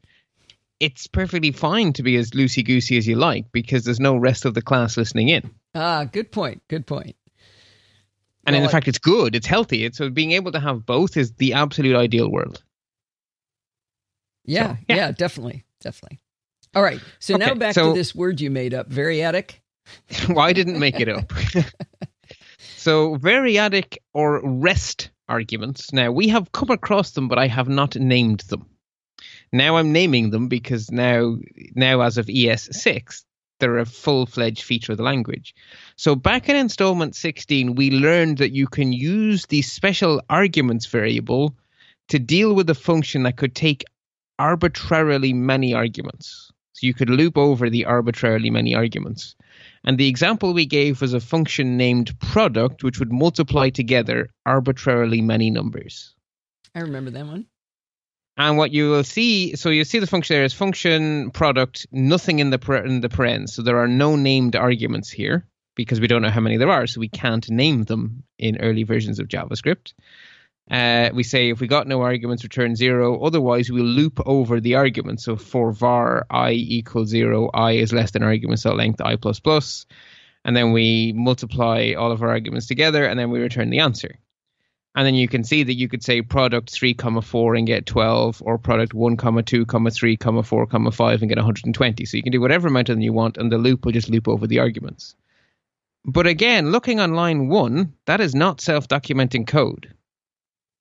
it's 0.79 1.07
perfectly 1.07 1.51
fine 1.51 1.93
to 1.93 2.03
be 2.03 2.15
as 2.15 2.31
loosey 2.31 2.63
goosey 2.63 2.97
as 2.97 3.07
you 3.07 3.15
like 3.15 3.51
because 3.51 3.83
there's 3.83 3.99
no 3.99 4.15
rest 4.15 4.45
of 4.45 4.53
the 4.53 4.61
class 4.61 4.97
listening 4.97 5.29
in. 5.29 5.49
Ah, 5.73 6.03
good 6.05 6.31
point. 6.31 6.61
Good 6.67 6.85
point. 6.85 7.15
And 8.47 8.55
well, 8.55 8.63
in 8.63 8.69
fact, 8.69 8.87
it's 8.87 8.97
good. 8.97 9.35
It's 9.35 9.45
healthy. 9.45 9.83
It's 9.83 9.97
so 9.97 10.09
being 10.09 10.31
able 10.31 10.53
to 10.53 10.59
have 10.59 10.85
both 10.85 11.17
is 11.17 11.33
the 11.33 11.53
absolute 11.53 11.97
ideal 11.97 12.31
world. 12.31 12.63
Yeah, 14.45 14.77
so, 14.77 14.83
yeah, 14.87 14.95
yeah, 14.95 15.11
definitely, 15.11 15.65
definitely. 15.81 16.19
All 16.73 16.81
right. 16.81 17.01
So 17.19 17.35
okay, 17.35 17.45
now 17.45 17.55
back 17.55 17.73
so, 17.73 17.89
to 17.89 17.93
this 17.93 18.15
word 18.15 18.39
you 18.39 18.49
made 18.49 18.73
up, 18.73 18.89
variadic. 18.89 19.55
well, 20.29 20.39
I 20.39 20.53
didn't 20.53 20.79
make 20.79 20.99
it 21.01 21.09
up. 21.09 21.31
so 22.77 23.17
variadic 23.17 23.97
or 24.13 24.41
rest 24.41 25.09
arguments. 25.27 25.91
Now 25.91 26.11
we 26.11 26.29
have 26.29 26.53
come 26.53 26.69
across 26.69 27.11
them, 27.11 27.27
but 27.27 27.37
I 27.37 27.47
have 27.47 27.67
not 27.67 27.97
named 27.97 28.41
them. 28.41 28.65
Now 29.51 29.75
I'm 29.75 29.91
naming 29.91 30.29
them 30.29 30.47
because 30.47 30.89
now, 30.89 31.37
now 31.75 32.01
as 32.01 32.17
of 32.17 32.27
ES6, 32.27 33.23
they're 33.59 33.77
a 33.77 33.85
full-fledged 33.85 34.63
feature 34.63 34.91
of 34.91 34.97
the 34.97 35.03
language. 35.03 35.55
So 35.95 36.15
back 36.15 36.49
in 36.49 36.55
installment 36.55 37.15
16, 37.15 37.75
we 37.75 37.91
learned 37.91 38.37
that 38.37 38.51
you 38.51 38.67
can 38.67 38.93
use 38.93 39.45
the 39.45 39.61
special 39.61 40.21
arguments 40.29 40.85
variable 40.85 41.55
to 42.09 42.19
deal 42.19 42.53
with 42.53 42.69
a 42.69 42.75
function 42.75 43.23
that 43.23 43.37
could 43.37 43.55
take 43.55 43.83
arbitrarily 44.39 45.33
many 45.33 45.73
arguments. 45.73 46.51
So 46.73 46.85
you 46.85 46.93
could 46.93 47.09
loop 47.09 47.37
over 47.37 47.69
the 47.69 47.85
arbitrarily 47.85 48.51
many 48.51 48.75
arguments. 48.75 49.35
And 49.83 49.97
the 49.97 50.07
example 50.07 50.53
we 50.53 50.65
gave 50.65 51.01
was 51.01 51.13
a 51.13 51.19
function 51.19 51.75
named 51.75 52.19
product, 52.19 52.83
which 52.83 52.99
would 52.99 53.11
multiply 53.11 53.69
together 53.69 54.29
arbitrarily 54.45 55.21
many 55.21 55.49
numbers. 55.49 56.13
I 56.75 56.81
remember 56.81 57.09
that 57.11 57.25
one. 57.25 57.47
And 58.37 58.55
what 58.55 58.71
you 58.71 58.91
will 58.91 59.03
see, 59.03 59.55
so 59.55 59.69
you 59.69 59.83
see 59.83 59.97
the 59.97 60.05
function 60.05 60.35
there 60.35 60.43
is 60.43 60.53
function 60.53 61.31
product, 61.31 61.87
nothing 61.91 62.37
in 62.37 62.51
the 62.51 62.83
in 62.85 63.01
the 63.01 63.09
parens. 63.09 63.55
So 63.55 63.63
there 63.63 63.79
are 63.79 63.87
no 63.87 64.15
named 64.15 64.55
arguments 64.55 65.09
here 65.09 65.47
because 65.75 65.99
we 65.99 66.07
don't 66.07 66.21
know 66.21 66.29
how 66.29 66.41
many 66.41 66.57
there 66.57 66.69
are, 66.69 66.85
so 66.85 66.99
we 66.99 67.09
can't 67.09 67.49
name 67.49 67.83
them 67.83 68.23
in 68.37 68.57
early 68.61 68.83
versions 68.83 69.19
of 69.19 69.27
JavaScript. 69.27 69.93
Uh, 70.69 71.09
we 71.13 71.23
say 71.23 71.49
if 71.49 71.61
we 71.61 71.67
got 71.67 71.87
no 71.87 72.01
arguments, 72.01 72.43
return 72.43 72.75
zero. 72.75 73.19
Otherwise, 73.23 73.71
we'll 73.71 73.85
loop 73.85 74.19
over 74.25 74.59
the 74.59 74.75
argument. 74.75 75.21
So 75.21 75.35
for 75.35 75.71
var 75.71 76.27
i 76.29 76.51
equals 76.51 77.09
zero, 77.09 77.49
i 77.53 77.71
is 77.71 77.93
less 77.93 78.11
than 78.11 78.21
arguments 78.21 78.63
cell 78.63 78.75
length 78.75 79.01
i 79.01 79.15
plus 79.15 79.39
plus, 79.39 79.87
and 80.45 80.55
then 80.55 80.73
we 80.73 81.13
multiply 81.15 81.93
all 81.97 82.11
of 82.11 82.21
our 82.21 82.29
arguments 82.29 82.67
together, 82.67 83.03
and 83.05 83.17
then 83.17 83.31
we 83.31 83.39
return 83.39 83.71
the 83.71 83.79
answer. 83.79 84.19
And 84.97 85.05
then 85.05 85.15
you 85.15 85.27
can 85.27 85.43
see 85.43 85.63
that 85.63 85.75
you 85.75 85.87
could 85.87 86.03
say 86.03 86.21
product 86.21 86.71
three 86.71 86.93
comma 86.93 87.21
four 87.21 87.55
and 87.55 87.67
get 87.67 87.85
twelve, 87.85 88.41
or 88.43 88.57
product 88.57 88.93
one 88.93 89.15
comma 89.15 89.43
two 89.43 89.65
comma 89.65 89.91
three 89.91 90.17
comma 90.17 90.43
four 90.43 90.65
comma 90.65 90.91
five 90.91 91.21
and 91.21 91.29
get 91.29 91.37
120. 91.37 92.03
So 92.05 92.17
you 92.17 92.23
can 92.23 92.31
do 92.31 92.41
whatever 92.41 92.67
amount 92.67 92.89
of 92.89 92.95
them 92.95 93.03
you 93.03 93.13
want, 93.13 93.37
and 93.37 93.51
the 93.51 93.59
loop 93.59 93.85
will 93.85 93.93
just 93.93 94.09
loop 94.09 94.27
over 94.27 94.47
the 94.47 94.59
arguments. 94.59 95.15
But 96.03 96.27
again, 96.27 96.71
looking 96.71 96.99
on 96.99 97.13
line 97.13 97.47
one, 97.47 97.93
that 98.05 98.21
is 98.21 98.33
not 98.33 98.59
self-documenting 98.59 99.47
code 99.47 99.93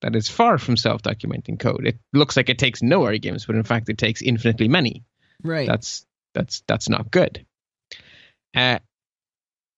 that 0.02 0.16
is 0.16 0.29
far 0.29 0.59
from 0.59 0.76
self-documenting 0.76 1.59
code. 1.59 1.87
It 1.87 1.98
looks 2.12 2.37
like 2.37 2.48
it 2.48 2.59
takes 2.59 2.83
no 2.83 3.05
arguments, 3.05 3.46
but 3.46 3.57
in 3.57 3.62
fact 3.62 3.88
it 3.88 3.98
takes 3.98 4.22
infinitely 4.22 4.68
many. 4.68 5.05
Right. 5.42 5.66
That's 5.66 6.07
that's 6.35 6.62
that's 6.66 6.88
not 6.88 7.11
good. 7.11 7.44
Uh, 8.55 8.79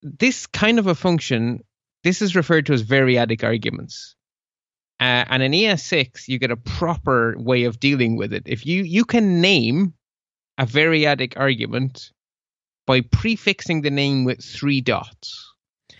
this 0.02 0.46
kind 0.46 0.78
of 0.78 0.86
a 0.86 0.94
function, 0.94 1.64
this 2.04 2.22
is 2.22 2.36
referred 2.36 2.66
to 2.66 2.72
as 2.72 2.82
variadic 2.82 3.44
arguments. 3.44 4.16
Uh, 5.00 5.24
and 5.28 5.42
in 5.42 5.52
ES6, 5.52 6.26
you 6.26 6.38
get 6.38 6.50
a 6.50 6.56
proper 6.56 7.36
way 7.38 7.64
of 7.64 7.78
dealing 7.78 8.16
with 8.16 8.32
it. 8.32 8.42
If 8.46 8.66
you 8.66 8.82
you 8.82 9.04
can 9.04 9.40
name 9.40 9.94
a 10.58 10.66
variadic 10.66 11.34
argument 11.36 12.10
by 12.86 13.02
prefixing 13.02 13.82
the 13.82 13.90
name 13.90 14.24
with 14.24 14.42
three 14.42 14.80
dots. 14.80 15.44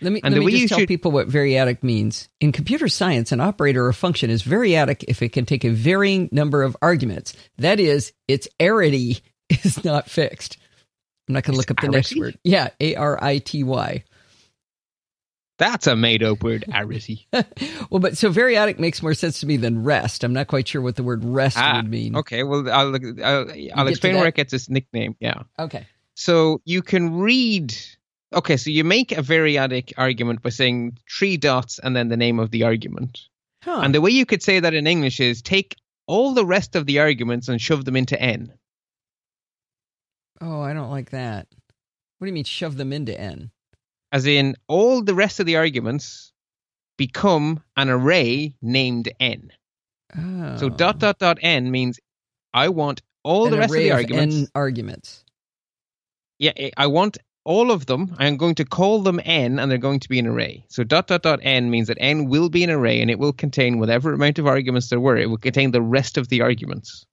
Let 0.01 0.13
me, 0.13 0.21
and 0.23 0.33
let 0.33 0.43
me 0.43 0.51
just 0.51 0.69
tell 0.69 0.79
should... 0.79 0.87
people 0.87 1.11
what 1.11 1.27
variadic 1.27 1.83
means. 1.83 2.29
In 2.39 2.51
computer 2.51 2.87
science, 2.87 3.31
an 3.31 3.41
operator 3.41 3.85
or 3.85 3.93
function 3.93 4.29
is 4.29 4.43
variadic 4.43 5.03
if 5.07 5.21
it 5.21 5.29
can 5.29 5.45
take 5.45 5.63
a 5.63 5.69
varying 5.69 6.29
number 6.31 6.63
of 6.63 6.75
arguments. 6.81 7.33
That 7.57 7.79
is, 7.79 8.13
its 8.27 8.47
arity 8.59 9.21
is 9.49 9.83
not 9.83 10.09
fixed. 10.09 10.57
I'm 11.27 11.33
not 11.33 11.43
going 11.43 11.53
to 11.53 11.57
look 11.57 11.71
up 11.71 11.77
the 11.77 11.87
arity? 11.87 11.91
next 11.91 12.17
word. 12.17 12.39
Yeah, 12.43 12.69
A 12.79 12.95
R 12.95 13.21
I 13.21 13.37
T 13.39 13.63
Y. 13.63 14.03
That's 15.59 15.85
a 15.85 15.95
made 15.95 16.23
up 16.23 16.41
word, 16.41 16.65
arity. 16.69 17.25
well, 17.91 17.99
but 17.99 18.17
so 18.17 18.31
variadic 18.31 18.79
makes 18.79 19.03
more 19.03 19.13
sense 19.13 19.41
to 19.41 19.45
me 19.45 19.57
than 19.57 19.83
rest. 19.83 20.23
I'm 20.23 20.33
not 20.33 20.47
quite 20.47 20.67
sure 20.67 20.81
what 20.81 20.95
the 20.95 21.03
word 21.03 21.23
rest 21.23 21.57
ah, 21.59 21.73
would 21.75 21.89
mean. 21.89 22.15
Okay, 22.15 22.43
well, 22.43 22.67
I'll, 22.69 22.95
I'll, 23.23 23.51
I'll 23.75 23.87
explain 23.87 24.15
where 24.15 24.27
it 24.27 24.35
gets 24.35 24.53
its 24.53 24.69
nickname. 24.69 25.15
Yeah. 25.19 25.43
Okay. 25.59 25.85
So 26.15 26.61
you 26.65 26.81
can 26.81 27.19
read 27.19 27.75
Okay, 28.31 28.57
so 28.57 28.69
you 28.69 28.83
make 28.83 29.11
a 29.11 29.21
variadic 29.21 29.93
argument 29.97 30.43
by 30.43 30.51
saying 30.51 30.97
three 31.09 31.35
dots 31.37 31.79
and 31.79 31.95
then 31.95 32.09
the 32.09 32.17
name 32.17 32.39
of 32.39 32.51
the 32.51 32.63
argument. 32.63 33.21
Huh. 33.63 33.81
And 33.83 33.93
the 33.93 34.01
way 34.01 34.11
you 34.11 34.25
could 34.25 34.43
say 34.43 34.59
that 34.59 34.73
in 34.73 34.85
English 34.85 35.19
is 35.19 35.41
take 35.41 35.75
all 36.05 36.33
the 36.33 36.45
rest 36.45 36.75
of 36.75 36.85
the 36.85 36.99
arguments 36.99 37.47
and 37.47 37.59
shove 37.59 37.85
them 37.85 37.95
into 37.95 38.19
n. 38.21 38.53
Oh, 40.41 40.61
I 40.61 40.73
don't 40.73 40.91
like 40.91 41.09
that. 41.09 41.47
What 42.17 42.25
do 42.25 42.29
you 42.29 42.33
mean 42.33 42.43
shove 42.43 42.77
them 42.77 42.93
into 42.93 43.19
n? 43.19 43.51
As 44.11 44.25
in 44.25 44.55
all 44.67 45.03
the 45.03 45.13
rest 45.13 45.39
of 45.39 45.45
the 45.45 45.57
arguments 45.57 46.31
become 46.97 47.61
an 47.77 47.89
array 47.89 48.55
named 48.61 49.11
n. 49.19 49.51
Oh. 50.17 50.57
So 50.57 50.69
dot 50.69 50.99
dot 50.99 51.19
dot 51.19 51.37
n 51.41 51.71
means 51.71 51.99
I 52.53 52.69
want 52.69 53.01
all 53.23 53.45
an 53.45 53.51
the 53.51 53.57
rest 53.57 53.73
of 53.73 53.79
the 53.79 53.91
arguments. 53.91 54.35
N 54.35 54.47
arguments. 54.55 55.23
Yeah, 56.39 56.53
eh, 56.55 56.71
I 56.75 56.87
want 56.87 57.17
all 57.45 57.71
of 57.71 57.85
them, 57.85 58.15
I'm 58.19 58.37
going 58.37 58.55
to 58.55 58.65
call 58.65 59.01
them 59.01 59.19
n 59.23 59.59
and 59.59 59.71
they're 59.71 59.77
going 59.77 60.01
to 60.01 60.09
be 60.09 60.19
an 60.19 60.27
array. 60.27 60.65
So 60.69 60.83
dot 60.83 61.07
dot 61.07 61.21
dot 61.21 61.39
n 61.41 61.69
means 61.69 61.87
that 61.87 61.97
n 61.99 62.29
will 62.29 62.49
be 62.49 62.63
an 62.63 62.69
array 62.69 63.01
and 63.01 63.09
it 63.09 63.19
will 63.19 63.33
contain 63.33 63.79
whatever 63.79 64.13
amount 64.13 64.39
of 64.39 64.47
arguments 64.47 64.89
there 64.89 64.99
were. 64.99 65.17
It 65.17 65.29
will 65.29 65.37
contain 65.37 65.71
the 65.71 65.81
rest 65.81 66.17
of 66.17 66.27
the 66.27 66.41
arguments. 66.41 67.05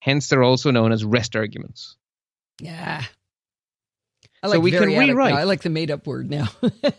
Hence, 0.00 0.28
they're 0.28 0.42
also 0.42 0.70
known 0.70 0.92
as 0.92 1.04
rest 1.04 1.36
arguments. 1.36 1.96
Yeah. 2.60 3.04
I 4.42 4.46
like 4.48 4.56
so 4.56 4.60
we 4.60 4.70
can 4.70 4.88
rewrite. 4.88 5.34
Now. 5.34 5.40
I 5.40 5.44
like 5.44 5.62
the 5.62 5.70
made 5.70 5.90
up 5.90 6.06
word 6.06 6.30
now. 6.30 6.48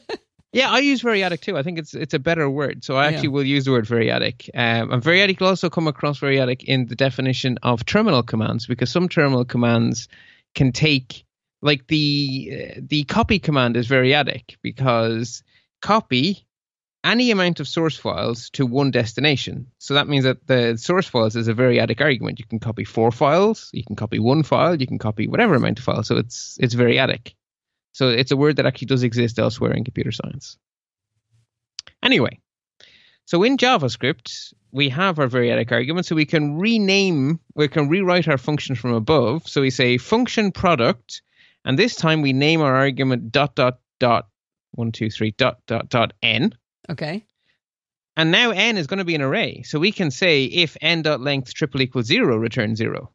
yeah, 0.51 0.69
I 0.69 0.79
use 0.79 1.01
variadic 1.01 1.41
too. 1.41 1.57
I 1.57 1.63
think 1.63 1.79
it's 1.79 1.93
it's 1.93 2.13
a 2.13 2.19
better 2.19 2.49
word. 2.49 2.83
So 2.83 2.95
I 2.95 3.07
actually 3.07 3.29
yeah. 3.29 3.33
will 3.33 3.45
use 3.45 3.65
the 3.65 3.71
word 3.71 3.85
variadic. 3.85 4.49
Um, 4.53 4.91
and 4.91 5.03
variadic 5.03 5.39
will 5.39 5.47
also 5.47 5.69
come 5.69 5.87
across 5.87 6.19
variadic 6.19 6.63
in 6.63 6.87
the 6.87 6.95
definition 6.95 7.57
of 7.63 7.85
terminal 7.85 8.23
commands 8.23 8.65
because 8.65 8.89
some 8.89 9.07
terminal 9.07 9.45
commands 9.45 10.07
can 10.55 10.71
take 10.71 11.25
like 11.61 11.87
the 11.87 12.73
the 12.77 13.03
copy 13.05 13.39
command 13.39 13.77
is 13.77 13.87
variadic 13.87 14.55
because 14.61 15.43
copy 15.81 16.45
any 17.03 17.31
amount 17.31 17.59
of 17.59 17.67
source 17.67 17.97
files 17.97 18.49
to 18.51 18.65
one 18.65 18.91
destination. 18.91 19.67
So 19.77 19.93
that 19.93 20.07
means 20.07 20.25
that 20.25 20.45
the 20.47 20.77
source 20.77 21.07
files 21.07 21.35
is 21.35 21.47
a 21.47 21.53
variadic 21.53 22.01
argument. 22.01 22.39
You 22.39 22.45
can 22.45 22.59
copy 22.59 22.83
four 22.83 23.11
files, 23.11 23.69
you 23.73 23.83
can 23.83 23.95
copy 23.95 24.19
one 24.19 24.43
file, 24.43 24.75
you 24.75 24.87
can 24.87 24.99
copy 24.99 25.27
whatever 25.27 25.55
amount 25.55 25.79
of 25.79 25.85
files. 25.85 26.07
So 26.07 26.17
it's 26.17 26.57
it's 26.59 26.75
variadic. 26.75 27.33
So 27.93 28.09
it's 28.09 28.31
a 28.31 28.37
word 28.37 28.57
that 28.57 28.65
actually 28.65 28.87
does 28.87 29.03
exist 29.03 29.39
elsewhere 29.39 29.73
in 29.73 29.83
computer 29.83 30.11
science. 30.11 30.57
Anyway, 32.03 32.39
so 33.25 33.43
in 33.43 33.57
JavaScript, 33.57 34.53
we 34.71 34.89
have 34.89 35.19
our 35.19 35.27
variadic 35.27 35.71
argument, 35.71 36.05
so 36.05 36.15
we 36.15 36.25
can 36.25 36.57
rename, 36.57 37.39
we 37.55 37.67
can 37.67 37.89
rewrite 37.89 38.27
our 38.27 38.37
function 38.37 38.75
from 38.75 38.93
above. 38.93 39.47
So 39.47 39.61
we 39.61 39.69
say 39.69 39.97
function 39.97 40.51
product 40.51 41.21
and 41.65 41.77
this 41.77 41.95
time 41.95 42.21
we 42.21 42.33
name 42.33 42.61
our 42.61 42.75
argument 42.75 43.31
dot 43.31 43.55
dot 43.55 43.79
dot 43.99 44.27
one 44.71 44.91
two 44.91 45.09
three 45.09 45.31
dot 45.31 45.59
dot 45.67 45.89
dot 45.89 46.13
n. 46.21 46.53
Okay. 46.89 47.25
And 48.17 48.31
now 48.31 48.51
n 48.51 48.77
is 48.77 48.87
going 48.87 48.97
to 48.97 49.05
be 49.05 49.15
an 49.15 49.21
array, 49.21 49.63
so 49.63 49.79
we 49.79 49.91
can 49.91 50.11
say 50.11 50.43
if 50.43 50.75
n 50.81 51.01
dot 51.01 51.21
length 51.21 51.53
triple 51.53 51.81
equals 51.81 52.07
zero, 52.07 52.37
return 52.37 52.75
zero. 52.75 53.11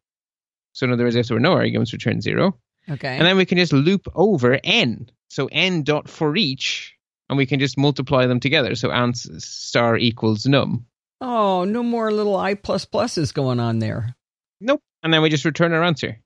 So 0.72 0.86
in 0.86 0.92
other 0.92 1.04
words, 1.04 1.16
if 1.16 1.28
there 1.28 1.36
were 1.36 1.40
no 1.40 1.52
arguments, 1.52 1.92
return 1.92 2.20
zero. 2.20 2.58
Okay. 2.88 3.16
And 3.16 3.26
then 3.26 3.36
we 3.36 3.44
can 3.44 3.58
just 3.58 3.72
loop 3.72 4.06
over 4.14 4.58
n. 4.64 5.10
So 5.28 5.48
n 5.50 5.82
dot 5.82 6.08
for 6.08 6.36
each 6.36 6.94
and 7.28 7.38
we 7.38 7.46
can 7.46 7.60
just 7.60 7.78
multiply 7.78 8.26
them 8.26 8.40
together. 8.40 8.74
So 8.74 8.90
ans 8.90 9.28
star 9.44 9.96
equals 9.96 10.46
num. 10.46 10.86
Oh, 11.20 11.64
no 11.64 11.82
more 11.82 12.12
little 12.12 12.36
i 12.36 12.54
plus 12.54 12.84
pluses 12.84 13.32
going 13.32 13.60
on 13.60 13.78
there. 13.78 14.14
Nope. 14.60 14.82
And 15.02 15.12
then 15.12 15.22
we 15.22 15.30
just 15.30 15.44
return 15.44 15.72
our 15.72 15.82
answer. 15.82 16.20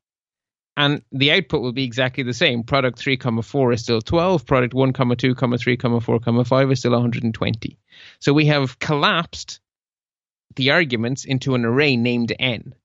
And 0.78 1.02
the 1.10 1.32
output 1.32 1.60
will 1.60 1.72
be 1.72 1.82
exactly 1.82 2.22
the 2.22 2.32
same. 2.32 2.62
Product 2.62 2.96
3, 2.96 3.16
comma 3.16 3.42
4 3.42 3.72
is 3.72 3.82
still 3.82 4.00
12. 4.00 4.46
Product 4.46 4.72
1, 4.72 4.92
comma 4.92 5.16
2, 5.16 5.34
comma 5.34 5.58
3, 5.58 5.76
comma 5.76 6.00
4, 6.00 6.20
comma 6.20 6.44
5 6.44 6.70
is 6.70 6.78
still 6.78 6.92
120. 6.92 7.76
So 8.20 8.32
we 8.32 8.46
have 8.46 8.78
collapsed 8.78 9.58
the 10.54 10.70
arguments 10.70 11.24
into 11.24 11.56
an 11.56 11.64
array 11.64 11.96
named 11.96 12.32
n. 12.38 12.76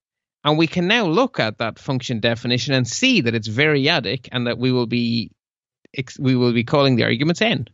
And 0.43 0.58
we 0.58 0.65
can 0.65 0.88
now 0.88 1.06
look 1.06 1.39
at 1.39 1.60
that 1.60 1.77
function 1.77 2.19
definition 2.19 2.73
and 2.73 2.88
see 2.88 3.21
that 3.21 3.36
it's 3.36 3.47
variadic 3.47 4.27
and 4.32 4.47
that 4.47 4.58
we 4.58 4.71
will 4.71 4.88
be 4.88 5.32
we 6.17 6.36
will 6.36 6.51
be 6.51 6.63
calling 6.63 6.95
the 6.95 7.03
arguments 7.03 7.43
n. 7.43 7.67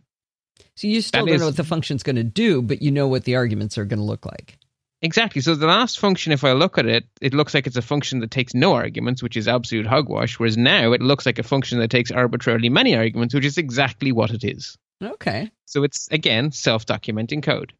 So 0.75 0.87
you 0.87 0.99
still 0.99 1.21
that 1.21 1.27
don't 1.27 1.35
is, 1.35 1.41
know 1.41 1.47
what 1.47 1.55
the 1.55 1.63
function's 1.63 2.03
going 2.03 2.17
to 2.17 2.25
do, 2.25 2.61
but 2.61 2.81
you 2.81 2.91
know 2.91 3.07
what 3.07 3.23
the 3.23 3.37
arguments 3.37 3.77
are 3.77 3.85
going 3.85 3.99
to 3.99 4.05
look 4.05 4.25
like. 4.25 4.58
Exactly. 5.01 5.41
So 5.41 5.55
the 5.55 5.67
last 5.67 5.97
function, 5.97 6.33
if 6.33 6.43
I 6.43 6.51
look 6.51 6.77
at 6.77 6.85
it, 6.85 7.05
it 7.21 7.33
looks 7.33 7.53
like 7.53 7.67
it's 7.67 7.77
a 7.77 7.81
function 7.81 8.19
that 8.19 8.31
takes 8.31 8.53
no 8.53 8.73
arguments, 8.73 9.23
which 9.23 9.37
is 9.37 9.47
absolute 9.47 9.85
hogwash. 9.87 10.37
Whereas 10.37 10.57
now 10.57 10.91
it 10.91 11.01
looks 11.01 11.25
like 11.25 11.39
a 11.39 11.43
function 11.43 11.79
that 11.79 11.89
takes 11.89 12.11
arbitrarily 12.11 12.69
many 12.69 12.95
arguments, 12.95 13.33
which 13.33 13.45
is 13.45 13.57
exactly 13.57 14.11
what 14.11 14.31
it 14.31 14.43
is. 14.43 14.77
Okay. 15.01 15.51
So 15.65 15.83
it's 15.83 16.09
again 16.11 16.51
self-documenting 16.51 17.43
code. 17.43 17.73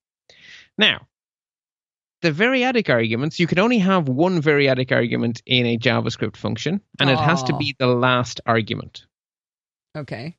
Now, 0.78 1.08
the 2.22 2.32
variadic 2.32 2.90
arguments, 2.90 3.40
you 3.40 3.48
can 3.48 3.60
only 3.60 3.80
have 3.80 4.08
one 4.08 4.42
variadic 4.42 4.94
argument 4.94 5.42
in 5.46 5.66
a 5.66 5.78
JavaScript 5.78 6.38
function, 6.38 6.82
and 7.00 7.10
oh. 7.10 7.14
it 7.14 7.20
has 7.20 7.44
to 7.44 7.54
ah. 7.54 7.58
be 7.58 7.76
the 7.78 7.88
last 7.88 8.40
argument. 8.46 9.06
Okay. 9.98 10.38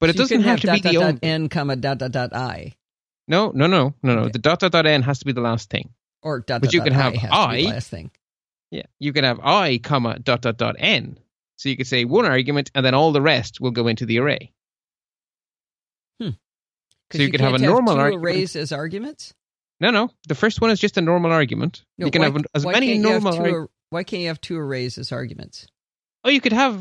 But 0.00 0.08
so 0.08 0.10
it 0.10 0.16
doesn't 0.16 0.40
have, 0.42 0.50
have, 0.50 0.60
to 0.60 0.66
dot, 0.68 0.76
be 0.76 0.80
dot, 0.80 0.92
the 0.92 0.98
dot, 0.98 1.08
only. 1.08 1.20
n 1.22 1.48
comma 1.48 1.76
dot 1.76 1.98
dot 1.98 2.12
dot 2.12 2.34
i. 2.34 2.74
No, 3.26 3.50
no, 3.54 3.66
no, 3.66 3.94
no, 4.02 4.14
no. 4.14 4.20
Okay. 4.22 4.32
The 4.32 4.38
dot 4.38 4.60
dot 4.60 4.72
dot 4.72 4.86
n 4.86 5.02
has 5.02 5.20
to 5.20 5.24
be 5.24 5.32
the 5.32 5.40
last 5.40 5.70
thing. 5.70 5.90
Or 6.24 6.40
dot 6.40 6.62
but 6.62 6.68
dot 6.68 6.74
you 6.74 6.82
can 6.82 6.92
have 6.94 7.14
i 7.30 7.60
last 7.60 7.90
thing. 7.90 8.10
Yeah, 8.70 8.86
you 8.98 9.12
can 9.12 9.24
have 9.24 9.38
i 9.40 9.78
comma 9.78 10.18
dot 10.18 10.40
dot 10.40 10.56
dot 10.56 10.76
n. 10.78 11.18
So 11.56 11.68
you 11.68 11.76
could 11.76 11.86
say 11.86 12.04
one 12.04 12.24
argument, 12.24 12.70
and 12.74 12.84
then 12.84 12.94
all 12.94 13.12
the 13.12 13.22
rest 13.22 13.60
will 13.60 13.70
go 13.70 13.86
into 13.86 14.06
the 14.06 14.18
array. 14.18 14.52
Hmm. 16.20 16.30
So 17.12 17.18
you, 17.18 17.26
you 17.26 17.30
could 17.30 17.40
have 17.40 17.54
a 17.54 17.58
normal 17.58 17.94
have 17.94 18.00
argument. 18.00 18.24
arrays 18.24 18.56
as 18.56 18.72
arguments. 18.72 19.34
No, 19.80 19.90
no. 19.90 20.10
The 20.26 20.34
first 20.34 20.60
one 20.60 20.70
is 20.70 20.80
just 20.80 20.96
a 20.96 21.00
normal 21.00 21.30
argument. 21.30 21.84
No, 21.98 22.06
you 22.06 22.10
can 22.10 22.22
why, 22.22 22.30
have 22.30 22.46
as 22.54 22.66
many 22.66 22.98
normal. 22.98 23.38
Ar- 23.38 23.68
why 23.90 24.02
can't 24.02 24.22
you 24.22 24.28
have 24.28 24.40
two 24.40 24.58
arrays 24.58 24.98
as 24.98 25.12
arguments? 25.12 25.66
Oh, 26.24 26.30
you 26.30 26.40
could 26.40 26.52
have. 26.52 26.80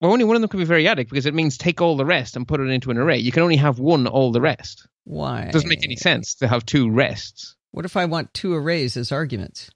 Well, 0.00 0.12
only 0.12 0.24
one 0.24 0.36
of 0.36 0.42
them 0.42 0.48
can 0.48 0.60
be 0.60 0.66
variadic 0.66 1.08
because 1.08 1.26
it 1.26 1.34
means 1.34 1.56
take 1.56 1.80
all 1.80 1.96
the 1.96 2.04
rest 2.04 2.36
and 2.36 2.48
put 2.48 2.60
it 2.60 2.68
into 2.68 2.90
an 2.90 2.98
array. 2.98 3.18
You 3.18 3.32
can 3.32 3.42
only 3.42 3.56
have 3.56 3.78
one 3.78 4.06
all 4.06 4.32
the 4.32 4.40
rest. 4.40 4.86
Why? 5.04 5.42
It 5.42 5.52
doesn't 5.52 5.68
make 5.68 5.84
any 5.84 5.96
sense 5.96 6.34
to 6.36 6.48
have 6.48 6.66
two 6.66 6.90
rests. 6.90 7.54
What 7.76 7.84
if 7.84 7.94
I 7.94 8.06
want 8.06 8.32
two 8.32 8.54
arrays 8.54 8.96
as 8.96 9.12
arguments? 9.12 9.70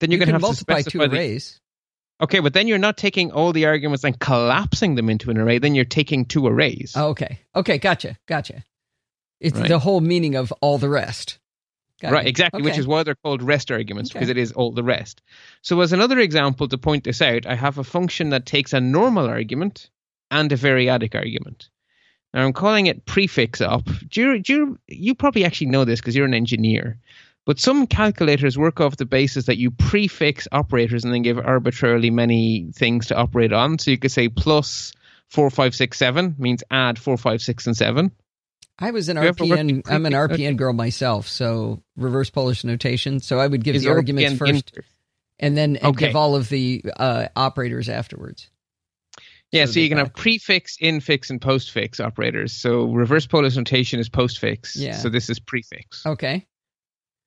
Then 0.00 0.10
you're 0.10 0.20
you 0.20 0.26
going 0.26 0.28
to 0.28 0.32
have 0.34 0.42
multiply 0.42 0.82
to 0.82 0.90
two 0.90 0.98
the, 0.98 1.10
arrays. 1.10 1.58
Okay, 2.22 2.40
but 2.40 2.52
then 2.52 2.68
you're 2.68 2.76
not 2.76 2.98
taking 2.98 3.32
all 3.32 3.54
the 3.54 3.64
arguments 3.64 4.04
and 4.04 4.20
collapsing 4.20 4.94
them 4.94 5.08
into 5.08 5.30
an 5.30 5.38
array. 5.38 5.58
Then 5.58 5.74
you're 5.74 5.86
taking 5.86 6.26
two 6.26 6.46
arrays. 6.46 6.92
Oh, 6.94 7.08
okay. 7.08 7.40
Okay. 7.54 7.78
Gotcha. 7.78 8.18
Gotcha. 8.26 8.62
It's 9.40 9.58
right. 9.58 9.70
the 9.70 9.78
whole 9.78 10.02
meaning 10.02 10.34
of 10.34 10.52
all 10.60 10.76
the 10.76 10.90
rest. 10.90 11.38
Got 12.02 12.12
right, 12.12 12.26
it. 12.26 12.28
exactly, 12.28 12.60
okay. 12.60 12.68
which 12.68 12.78
is 12.78 12.86
why 12.86 13.04
they're 13.04 13.14
called 13.14 13.42
rest 13.42 13.70
arguments 13.70 14.10
okay. 14.10 14.18
because 14.18 14.28
it 14.28 14.36
is 14.36 14.52
all 14.52 14.72
the 14.72 14.84
rest. 14.84 15.22
So, 15.62 15.80
as 15.80 15.94
another 15.94 16.18
example 16.18 16.68
to 16.68 16.76
point 16.76 17.04
this 17.04 17.22
out, 17.22 17.46
I 17.46 17.54
have 17.54 17.78
a 17.78 17.84
function 17.84 18.28
that 18.30 18.44
takes 18.44 18.74
a 18.74 18.82
normal 18.82 19.26
argument 19.26 19.88
and 20.30 20.52
a 20.52 20.58
variadic 20.58 21.14
argument. 21.14 21.70
Now, 22.34 22.44
I'm 22.44 22.52
calling 22.52 22.84
it 22.84 23.06
prefix 23.06 23.62
up. 23.62 23.88
Do 24.10 24.20
you, 24.20 24.42
do 24.42 24.52
you, 24.52 24.78
you 24.88 25.14
probably 25.14 25.46
actually 25.46 25.68
know 25.68 25.86
this 25.86 26.00
because 26.00 26.14
you're 26.14 26.26
an 26.26 26.34
engineer, 26.34 26.98
but 27.46 27.60
some 27.60 27.86
calculators 27.86 28.58
work 28.58 28.80
off 28.80 28.96
the 28.96 29.06
basis 29.06 29.46
that 29.46 29.56
you 29.56 29.70
prefix 29.70 30.48
operators 30.50 31.04
and 31.04 31.14
then 31.14 31.22
give 31.22 31.38
arbitrarily 31.38 32.10
many 32.10 32.68
things 32.74 33.06
to 33.06 33.16
operate 33.16 33.52
on. 33.52 33.78
So 33.78 33.92
you 33.92 33.98
could 33.98 34.10
say 34.10 34.28
plus 34.28 34.92
four, 35.28 35.48
five, 35.48 35.74
six, 35.74 35.96
seven 35.96 36.34
means 36.38 36.64
add 36.70 36.98
four, 36.98 37.16
five, 37.16 37.40
six, 37.40 37.66
and 37.66 37.76
seven. 37.76 38.10
I 38.78 38.90
was 38.90 39.08
an 39.08 39.16
RPN. 39.16 39.82
I'm 39.88 40.04
an 40.04 40.12
RPN 40.12 40.56
girl 40.56 40.74
myself, 40.74 41.28
so 41.28 41.82
reverse 41.96 42.28
Polish 42.28 42.62
notation. 42.64 43.20
So 43.20 43.38
I 43.38 43.46
would 43.46 43.64
give 43.64 43.76
Is 43.76 43.84
the 43.84 43.90
arguments 43.90 44.34
RPN 44.34 44.38
first, 44.38 44.72
inter- 44.76 44.88
and 45.38 45.56
then 45.56 45.76
and 45.76 45.86
okay. 45.86 46.08
give 46.08 46.16
all 46.16 46.34
of 46.34 46.48
the 46.50 46.84
uh, 46.98 47.28
operators 47.34 47.88
afterwards. 47.88 48.50
Yeah, 49.52 49.64
so, 49.66 49.72
so 49.72 49.80
you 49.80 49.88
can 49.88 49.98
have 49.98 50.12
prefix, 50.12 50.76
infix, 50.76 51.30
and 51.30 51.40
postfix 51.40 52.04
operators. 52.04 52.52
So 52.52 52.86
reverse 52.86 53.26
Polish 53.26 53.56
notation 53.56 54.00
is 54.00 54.10
postfix. 54.10 54.72
Yeah. 54.74 54.96
So 54.96 55.08
this 55.08 55.30
is 55.30 55.38
prefix. 55.38 56.04
Okay. 56.04 56.46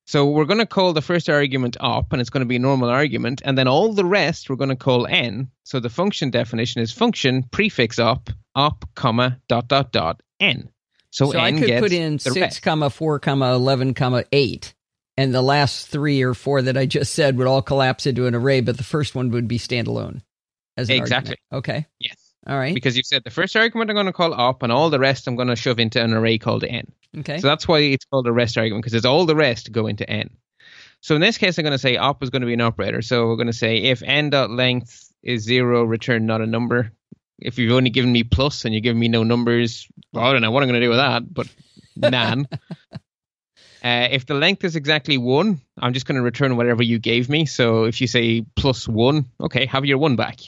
So 0.09 0.25
we're 0.25 0.45
going 0.45 0.57
to 0.57 0.65
call 0.65 0.93
the 0.93 1.03
first 1.03 1.29
argument 1.29 1.77
op, 1.79 2.11
and 2.11 2.19
it's 2.19 2.31
going 2.31 2.41
to 2.41 2.47
be 2.47 2.55
a 2.55 2.59
normal 2.59 2.89
argument, 2.89 3.43
and 3.45 3.55
then 3.55 3.67
all 3.67 3.93
the 3.93 4.03
rest 4.03 4.49
we're 4.49 4.55
going 4.55 4.71
to 4.71 4.75
call 4.75 5.05
n. 5.05 5.51
So 5.65 5.79
the 5.79 5.91
function 5.91 6.31
definition 6.31 6.81
is 6.81 6.91
function 6.91 7.43
prefix 7.43 7.99
op 7.99 8.31
op 8.55 8.85
comma 8.95 9.39
dot 9.47 9.67
dot 9.67 9.91
dot 9.91 10.23
n. 10.39 10.71
So, 11.11 11.31
so 11.31 11.37
I 11.37 11.51
could 11.51 11.79
put 11.79 11.91
in 11.91 12.17
six 12.17 12.35
rest. 12.35 12.61
comma 12.63 12.89
four 12.89 13.19
comma 13.19 13.53
eleven 13.53 13.93
comma 13.93 14.23
eight, 14.31 14.73
and 15.15 15.31
the 15.31 15.43
last 15.43 15.89
three 15.89 16.23
or 16.23 16.33
four 16.33 16.63
that 16.63 16.75
I 16.75 16.87
just 16.87 17.13
said 17.13 17.37
would 17.37 17.45
all 17.45 17.61
collapse 17.61 18.07
into 18.07 18.25
an 18.25 18.33
array, 18.33 18.61
but 18.61 18.77
the 18.77 18.83
first 18.83 19.13
one 19.13 19.29
would 19.29 19.47
be 19.47 19.59
standalone. 19.59 20.23
As 20.75 20.89
exactly. 20.89 21.35
Argument. 21.51 21.69
Okay. 21.69 21.85
Yes. 21.99 22.17
All 22.47 22.57
right. 22.57 22.73
Because 22.73 22.95
you 22.95 23.03
said 23.03 23.23
the 23.23 23.29
first 23.29 23.55
argument 23.55 23.89
I'm 23.89 23.95
going 23.95 24.05
to 24.05 24.13
call 24.13 24.33
op, 24.33 24.63
and 24.63 24.71
all 24.71 24.89
the 24.89 24.99
rest 24.99 25.27
I'm 25.27 25.35
going 25.35 25.49
to 25.49 25.55
shove 25.55 25.79
into 25.79 26.01
an 26.01 26.13
array 26.13 26.37
called 26.37 26.63
n. 26.63 26.91
Okay. 27.17 27.39
So 27.39 27.47
that's 27.47 27.67
why 27.67 27.79
it's 27.79 28.05
called 28.05 28.27
a 28.27 28.31
rest 28.31 28.57
argument 28.57 28.83
because 28.83 28.93
it's 28.93 29.05
all 29.05 29.25
the 29.25 29.35
rest 29.35 29.71
go 29.71 29.87
into 29.87 30.09
n. 30.09 30.29
So 31.01 31.15
in 31.15 31.21
this 31.21 31.37
case, 31.37 31.57
I'm 31.57 31.63
going 31.63 31.71
to 31.71 31.77
say 31.77 31.97
op 31.97 32.23
is 32.23 32.29
going 32.29 32.41
to 32.41 32.45
be 32.45 32.53
an 32.53 32.61
operator. 32.61 33.01
So 33.01 33.27
we're 33.27 33.35
going 33.35 33.47
to 33.47 33.53
say 33.53 33.77
if 33.77 34.01
n 34.03 34.29
dot 34.29 34.49
length 34.49 35.11
is 35.21 35.43
zero, 35.43 35.83
return 35.83 36.25
not 36.25 36.41
a 36.41 36.45
number 36.45 36.91
if 37.41 37.57
you've 37.57 37.73
only 37.73 37.89
given 37.89 38.11
me 38.11 38.23
plus 38.23 38.65
and 38.65 38.73
you're 38.73 38.81
giving 38.81 38.99
me 38.99 39.07
no 39.07 39.23
numbers, 39.23 39.87
well, 40.13 40.25
I 40.25 40.31
don't 40.33 40.41
know 40.41 40.51
what 40.51 40.63
I'm 40.63 40.69
going 40.69 40.79
to 40.79 40.85
do 40.85 40.89
with 40.89 40.99
that, 40.99 41.33
but 41.33 41.47
nan. 41.95 42.47
uh, 42.91 44.07
if 44.11 44.25
the 44.25 44.33
length 44.33 44.63
is 44.63 44.75
exactly 44.75 45.17
one, 45.17 45.61
I'm 45.77 45.93
just 45.93 46.05
going 46.05 46.17
to 46.17 46.21
return 46.21 46.57
whatever 46.57 46.83
you 46.83 46.99
gave 46.99 47.29
me. 47.29 47.45
So 47.45 47.85
if 47.85 48.01
you 48.01 48.07
say 48.07 48.45
plus 48.55 48.87
one, 48.87 49.25
okay, 49.39 49.65
have 49.67 49.85
your 49.85 49.97
one 49.97 50.15
back. 50.15 50.39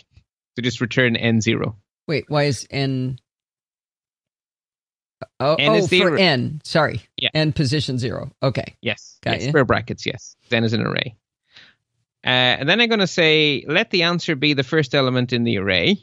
So 0.55 0.61
just 0.61 0.81
return 0.81 1.15
n 1.15 1.41
zero. 1.41 1.77
Wait, 2.07 2.25
why 2.27 2.43
is 2.43 2.67
n? 2.69 3.17
Oh, 5.39 5.55
n 5.55 5.71
oh 5.71 5.87
for 5.87 6.17
n. 6.17 6.61
Sorry. 6.63 7.01
Yeah. 7.17 7.29
N 7.33 7.53
position 7.53 7.97
zero. 7.97 8.31
Okay. 8.41 8.75
Yes. 8.81 9.17
Got 9.21 9.35
yes. 9.35 9.43
You. 9.43 9.49
Square 9.49 9.65
brackets. 9.65 10.05
Yes. 10.05 10.35
Then 10.49 10.63
is 10.63 10.73
an 10.73 10.81
array. 10.81 11.15
Uh, 12.23 12.59
and 12.59 12.69
then 12.69 12.81
I'm 12.81 12.89
going 12.89 12.99
to 12.99 13.07
say 13.07 13.63
let 13.67 13.89
the 13.89 14.03
answer 14.03 14.35
be 14.35 14.53
the 14.53 14.63
first 14.63 14.93
element 14.93 15.33
in 15.33 15.43
the 15.43 15.57
array 15.57 15.97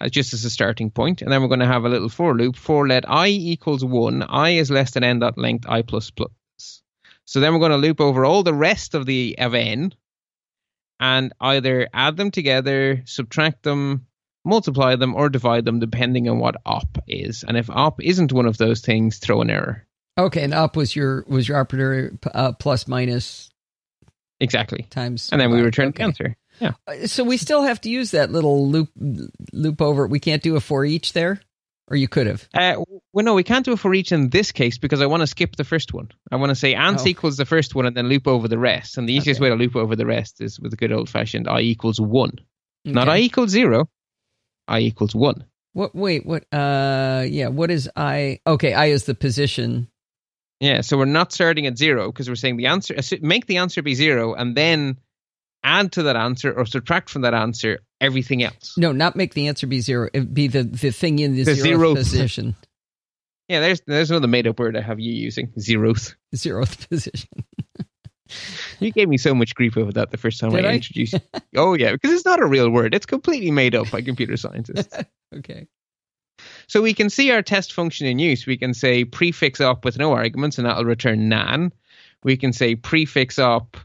uh, 0.00 0.08
just 0.08 0.32
as 0.34 0.44
a 0.44 0.50
starting 0.50 0.90
point, 0.90 1.22
and 1.22 1.30
then 1.30 1.40
we're 1.40 1.48
going 1.48 1.60
to 1.60 1.66
have 1.66 1.84
a 1.84 1.88
little 1.88 2.08
for 2.08 2.34
loop 2.34 2.56
for 2.56 2.88
let 2.88 3.08
i 3.08 3.28
equals 3.28 3.84
one, 3.84 4.22
i 4.22 4.50
is 4.50 4.70
less 4.70 4.92
than 4.92 5.04
n 5.04 5.20
dot 5.20 5.38
length 5.38 5.66
i 5.68 5.82
plus 5.82 6.10
plus. 6.10 6.30
So 7.24 7.40
then 7.40 7.52
we're 7.52 7.60
going 7.60 7.70
to 7.70 7.76
loop 7.76 8.00
over 8.00 8.24
all 8.24 8.42
the 8.42 8.54
rest 8.54 8.94
of 8.94 9.06
the 9.06 9.36
of 9.38 9.54
n, 9.54 9.94
and 11.00 11.32
either 11.40 11.88
add 11.92 12.16
them 12.16 12.30
together, 12.30 13.02
subtract 13.04 13.62
them, 13.62 14.06
multiply 14.44 14.96
them, 14.96 15.14
or 15.14 15.28
divide 15.28 15.64
them 15.64 15.80
depending 15.80 16.28
on 16.28 16.38
what 16.38 16.56
op 16.64 16.98
is. 17.06 17.44
And 17.46 17.56
if 17.56 17.70
op 17.70 18.02
isn't 18.02 18.32
one 18.32 18.46
of 18.46 18.58
those 18.58 18.80
things, 18.80 19.18
throw 19.18 19.40
an 19.40 19.50
error. 19.50 19.86
Okay, 20.18 20.42
and 20.42 20.52
op 20.52 20.76
was 20.76 20.94
your 20.94 21.24
was 21.26 21.48
your 21.48 21.58
operator 21.58 22.12
uh, 22.34 22.52
plus 22.52 22.86
minus 22.86 23.50
exactly 24.40 24.82
times, 24.90 25.30
and 25.32 25.40
then 25.40 25.50
we 25.50 25.62
return 25.62 25.88
okay. 25.88 25.98
the 25.98 26.02
answer. 26.02 26.36
Yeah. 26.60 26.72
Uh, 26.86 27.06
so 27.06 27.24
we 27.24 27.38
still 27.38 27.62
have 27.62 27.80
to 27.82 27.88
use 27.88 28.10
that 28.10 28.30
little 28.30 28.68
loop 28.68 28.90
loop 29.52 29.80
over. 29.80 30.06
We 30.06 30.20
can't 30.20 30.42
do 30.42 30.56
a 30.56 30.60
for 30.60 30.84
each 30.84 31.14
there, 31.14 31.40
or 31.88 31.96
you 31.96 32.08
could 32.08 32.26
have. 32.26 32.48
Uh, 32.54 32.82
well, 33.12 33.24
no, 33.24 33.34
we 33.34 33.42
can't 33.42 33.64
do 33.64 33.72
it 33.72 33.78
for 33.78 33.92
each 33.94 34.12
in 34.12 34.30
this 34.30 34.52
case 34.52 34.78
because 34.78 35.00
I 35.00 35.06
want 35.06 35.22
to 35.22 35.26
skip 35.26 35.56
the 35.56 35.64
first 35.64 35.92
one. 35.92 36.08
I 36.30 36.36
want 36.36 36.50
to 36.50 36.54
say 36.54 36.74
ans 36.74 37.02
oh. 37.04 37.08
equals 37.08 37.36
the 37.36 37.44
first 37.44 37.74
one 37.74 37.86
and 37.86 37.96
then 37.96 38.08
loop 38.08 38.26
over 38.26 38.48
the 38.48 38.58
rest. 38.58 38.98
And 38.98 39.08
the 39.08 39.12
easiest 39.12 39.40
okay. 39.40 39.50
way 39.50 39.56
to 39.56 39.62
loop 39.62 39.76
over 39.76 39.96
the 39.96 40.06
rest 40.06 40.40
is 40.40 40.58
with 40.60 40.72
a 40.72 40.76
good 40.76 40.92
old 40.92 41.08
fashioned 41.08 41.48
i 41.48 41.60
equals 41.60 42.00
one, 42.00 42.32
okay. 42.86 42.92
not 42.92 43.08
i 43.08 43.18
equals 43.18 43.50
zero. 43.50 43.88
i 44.68 44.80
equals 44.80 45.14
one. 45.14 45.44
What? 45.74 45.94
Wait. 45.94 46.26
What? 46.26 46.44
Uh. 46.52 47.24
Yeah. 47.26 47.48
What 47.48 47.70
is 47.70 47.90
i? 47.96 48.40
Okay. 48.46 48.74
I 48.74 48.86
is 48.86 49.04
the 49.04 49.14
position. 49.14 49.88
Yeah. 50.60 50.82
So 50.82 50.96
we're 50.98 51.06
not 51.06 51.32
starting 51.32 51.66
at 51.66 51.78
zero 51.78 52.12
because 52.12 52.28
we're 52.28 52.36
saying 52.36 52.58
the 52.58 52.66
answer. 52.66 52.94
Make 53.20 53.46
the 53.46 53.56
answer 53.58 53.82
be 53.82 53.94
zero 53.94 54.34
and 54.34 54.56
then 54.56 54.98
add 55.64 55.92
to 55.92 56.04
that 56.04 56.16
answer 56.16 56.52
or 56.52 56.66
subtract 56.66 57.10
from 57.10 57.22
that 57.22 57.34
answer 57.34 57.80
everything 58.00 58.42
else. 58.42 58.74
No, 58.76 58.92
not 58.92 59.16
make 59.16 59.34
the 59.34 59.48
answer 59.48 59.66
be 59.66 59.80
zero. 59.80 60.08
It 60.12 60.34
be 60.34 60.48
the, 60.48 60.64
the 60.64 60.90
thing 60.90 61.18
in 61.18 61.34
the, 61.34 61.44
the 61.44 61.52
zeroth, 61.52 61.96
position. 61.96 62.56
Yeah, 63.48 63.60
there's 63.60 63.82
there's 63.86 64.10
another 64.10 64.28
made 64.28 64.46
up 64.46 64.58
word 64.58 64.78
I 64.78 64.80
have 64.80 64.98
you 64.98 65.12
using. 65.12 65.48
Zeroth. 65.58 66.14
Zeroth 66.34 66.88
position. 66.88 67.28
you 68.80 68.92
gave 68.92 69.08
me 69.10 69.18
so 69.18 69.34
much 69.34 69.54
grief 69.54 69.76
over 69.76 69.92
that 69.92 70.10
the 70.10 70.16
first 70.16 70.40
time 70.40 70.54
I, 70.54 70.60
I, 70.60 70.72
introduced 70.72 71.16
oh 71.56 71.74
yeah, 71.74 71.92
because 71.92 72.12
it's 72.12 72.24
not 72.24 72.40
a 72.40 72.46
real 72.46 72.70
word. 72.70 72.94
It's 72.94 73.04
completely 73.04 73.50
made 73.50 73.74
up 73.74 73.90
by 73.90 74.00
computer 74.00 74.38
scientists. 74.38 74.96
okay. 75.36 75.66
So 76.66 76.80
we 76.80 76.94
can 76.94 77.10
see 77.10 77.30
our 77.30 77.42
test 77.42 77.74
function 77.74 78.06
in 78.06 78.18
use. 78.18 78.46
We 78.46 78.56
can 78.56 78.72
say 78.72 79.04
prefix 79.04 79.60
up 79.60 79.84
with 79.84 79.98
no 79.98 80.12
arguments, 80.12 80.56
and 80.56 80.66
that'll 80.66 80.84
return 80.84 81.28
nan. 81.28 81.72
We 82.24 82.36
can 82.36 82.52
say 82.54 82.74
prefix 82.74 83.38
up 83.38 83.76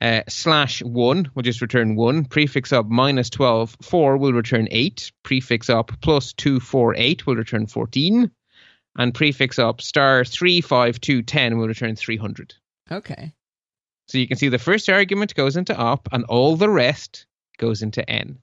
uh, 0.00 0.22
slash 0.28 0.82
1 0.82 1.30
will 1.34 1.42
just 1.42 1.60
return 1.60 1.96
1. 1.96 2.26
Prefix 2.26 2.72
up 2.72 2.86
minus 2.86 3.30
12, 3.30 3.76
4 3.82 4.16
will 4.16 4.32
return 4.32 4.68
8. 4.70 5.12
Prefix 5.22 5.68
up 5.68 5.92
plus 6.00 6.32
2, 6.34 6.60
4, 6.60 6.94
8 6.96 7.26
will 7.26 7.36
return 7.36 7.66
14. 7.66 8.30
And 8.96 9.14
prefix 9.14 9.58
up 9.58 9.80
star 9.80 10.24
3, 10.24 10.60
5, 10.60 11.00
2, 11.00 11.22
10 11.22 11.58
will 11.58 11.68
return 11.68 11.96
300. 11.96 12.54
Okay. 12.90 13.32
So 14.06 14.18
you 14.18 14.26
can 14.26 14.38
see 14.38 14.48
the 14.48 14.58
first 14.58 14.88
argument 14.88 15.34
goes 15.34 15.56
into 15.56 15.76
op 15.76 16.08
and 16.12 16.24
all 16.24 16.56
the 16.56 16.70
rest 16.70 17.26
goes 17.58 17.82
into 17.82 18.08
n, 18.08 18.38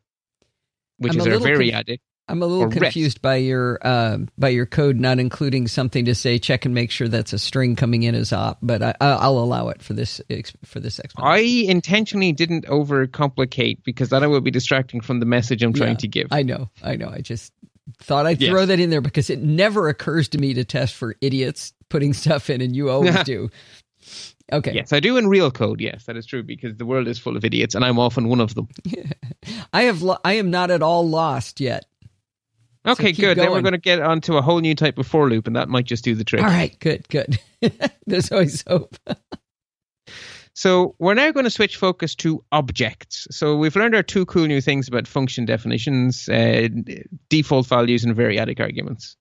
which 0.98 1.13
I'm 1.13 1.22
is 1.22 1.28
our 1.28 1.39
variadic. 1.39 2.00
I'm 2.27 2.41
a 2.41 2.47
little 2.47 2.69
confused 2.69 3.21
by 3.21 3.35
your 3.35 3.77
uh, 3.81 4.17
by 4.38 4.49
your 4.49 4.65
code 4.65 4.99
not 4.99 5.19
including 5.19 5.67
something 5.67 6.05
to 6.05 6.15
say 6.15 6.39
check 6.39 6.65
and 6.65 6.73
make 6.73 6.89
sure 6.89 7.07
that's 7.07 7.33
a 7.33 7.39
string 7.39 7.75
coming 7.75 8.03
in 8.03 8.15
as 8.15 8.33
op, 8.33 8.57
but 8.63 8.81
I, 8.99 9.27
will 9.27 9.43
allow 9.43 9.69
it 9.69 9.83
for 9.83 9.93
this 9.93 10.21
for 10.63 10.79
this 10.79 10.99
explanation. 10.99 11.67
I 11.67 11.69
intentionally 11.69 12.31
didn't 12.31 12.65
overcomplicate 12.65 13.83
because 13.83 14.09
that 14.09 14.27
would 14.27 14.43
be 14.43 14.51
distracting 14.51 15.01
from 15.01 15.19
the 15.19 15.27
message 15.27 15.61
I'm 15.61 15.73
trying 15.73 15.91
yeah, 15.91 15.97
to 15.97 16.07
give. 16.07 16.27
I 16.31 16.41
know, 16.41 16.69
I 16.81 16.95
know. 16.95 17.09
I 17.09 17.21
just 17.21 17.53
thought 17.99 18.25
I'd 18.25 18.39
throw 18.39 18.65
that 18.65 18.79
in 18.79 18.89
there 18.89 19.01
because 19.01 19.29
it 19.29 19.41
never 19.41 19.88
occurs 19.88 20.27
to 20.29 20.39
me 20.39 20.55
to 20.55 20.65
test 20.65 20.95
for 20.95 21.15
idiots 21.21 21.73
putting 21.89 22.13
stuff 22.13 22.49
in, 22.49 22.61
and 22.61 22.75
you 22.75 22.89
always 22.89 23.23
do. 23.23 23.49
Okay. 24.51 24.73
Yes, 24.73 24.93
I 24.93 24.99
do 24.99 25.17
in 25.17 25.27
real 25.27 25.49
code. 25.49 25.81
Yes, 25.81 26.05
that 26.05 26.17
is 26.17 26.25
true 26.25 26.43
because 26.43 26.75
the 26.77 26.85
world 26.85 27.07
is 27.07 27.17
full 27.17 27.35
of 27.35 27.43
idiots, 27.43 27.73
and 27.73 27.83
I'm 27.83 27.97
often 27.97 28.29
one 28.29 28.41
of 28.41 28.53
them. 28.53 28.67
I 29.73 29.83
have. 29.83 30.01
Lo- 30.01 30.17
I 30.23 30.33
am 30.33 30.51
not 30.51 30.71
at 30.71 30.83
all 30.83 31.07
lost 31.07 31.59
yet. 31.59 31.85
Okay, 32.86 33.13
so 33.13 33.21
good. 33.21 33.36
Going. 33.36 33.38
Then 33.38 33.52
we're 33.52 33.62
going 33.62 33.74
to 33.74 33.80
get 33.80 34.02
onto 34.02 34.38
a 34.38 34.41
whole 34.41 34.60
new 34.60 34.76
type 34.76 34.98
of 34.98 35.08
for 35.08 35.30
loop, 35.30 35.48
and 35.48 35.56
that 35.56 35.69
might 35.69 35.86
just 35.86 36.04
do 36.04 36.15
the 36.15 36.24
trick. 36.24 36.43
All 36.43 36.48
right, 36.48 36.78
good, 36.80 37.08
good. 37.10 37.39
There's 38.06 38.32
always 38.32 38.63
hope. 38.67 38.95
so 40.54 40.95
we're 41.00 41.15
now 41.15 41.32
going 41.32 41.45
to 41.45 41.50
switch 41.50 41.78
focus 41.78 42.15
to 42.15 42.43
objects. 42.52 43.28
So 43.32 43.58
we've 43.58 43.76
learned 43.76 43.95
our 43.95 44.04
two 44.04 44.26
cool 44.26 44.45
new 44.45 44.62
things 44.62 44.88
about 44.88 45.08
function 45.08 45.45
definitions, 45.45 46.30
uh, 46.30 46.67
default 47.30 47.67
values, 47.67 48.04
and 48.04 48.15
variadic 48.15 48.60
arguments. 48.60 49.15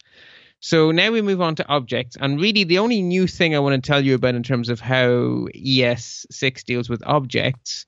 So 0.60 0.92
now 0.92 1.10
we 1.10 1.20
move 1.20 1.42
on 1.42 1.56
to 1.56 1.68
objects, 1.68 2.16
and 2.18 2.40
really 2.40 2.64
the 2.64 2.78
only 2.78 3.02
new 3.02 3.26
thing 3.26 3.54
I 3.54 3.58
want 3.58 3.82
to 3.82 3.86
tell 3.86 4.02
you 4.02 4.14
about 4.14 4.34
in 4.34 4.42
terms 4.42 4.68
of 4.68 4.80
how 4.80 5.48
ES6 5.54 6.64
deals 6.64 6.88
with 6.88 7.02
objects 7.06 7.86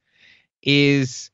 is 0.63 1.31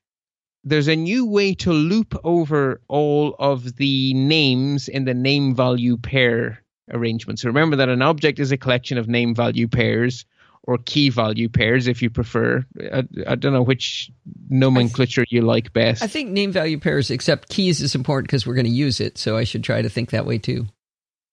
there's 0.65 0.89
a 0.89 0.97
new 0.97 1.27
way 1.27 1.55
to 1.55 1.73
loop 1.73 2.15
over 2.25 2.81
all 2.89 3.35
of 3.39 3.77
the 3.77 4.15
names 4.15 4.89
in 4.89 5.05
the 5.05 5.15
name 5.15 5.55
value 5.55 5.97
pair 5.97 6.63
arrangement. 6.93 7.39
So 7.39 7.49
remember 7.49 7.77
that 7.77 7.89
an 7.89 8.03
object 8.03 8.39
is 8.39 8.53
a 8.53 8.57
collection 8.57 8.99
of 8.99 9.09
name 9.09 9.35
value 9.35 9.69
pairs 9.69 10.25
or 10.65 10.79
key 10.79 11.09
value 11.09 11.49
pairs 11.49 11.89
if 11.89 12.03
you 12.03 12.11
prefer. 12.11 12.65
I, 12.93 13.05
I 13.27 13.35
don't 13.35 13.53
know 13.53 13.63
which 13.63 14.11
nomenclature 14.49 15.25
th- 15.25 15.33
you 15.33 15.43
like 15.43 15.73
best. 15.73 16.03
I 16.03 16.07
think 16.07 16.31
name 16.31 16.53
value 16.53 16.79
pairs, 16.79 17.11
except 17.11 17.49
keys, 17.49 17.81
is 17.81 17.95
important 17.95 18.29
because 18.29 18.47
we're 18.47 18.55
going 18.55 18.67
to 18.67 18.71
use 18.71 19.01
it. 19.01 19.19
So 19.19 19.37
I 19.37 19.45
should 19.45 19.65
try 19.65 19.83
to 19.83 19.89
think 19.89 20.11
that 20.11 20.27
way 20.27 20.39
too. 20.39 20.67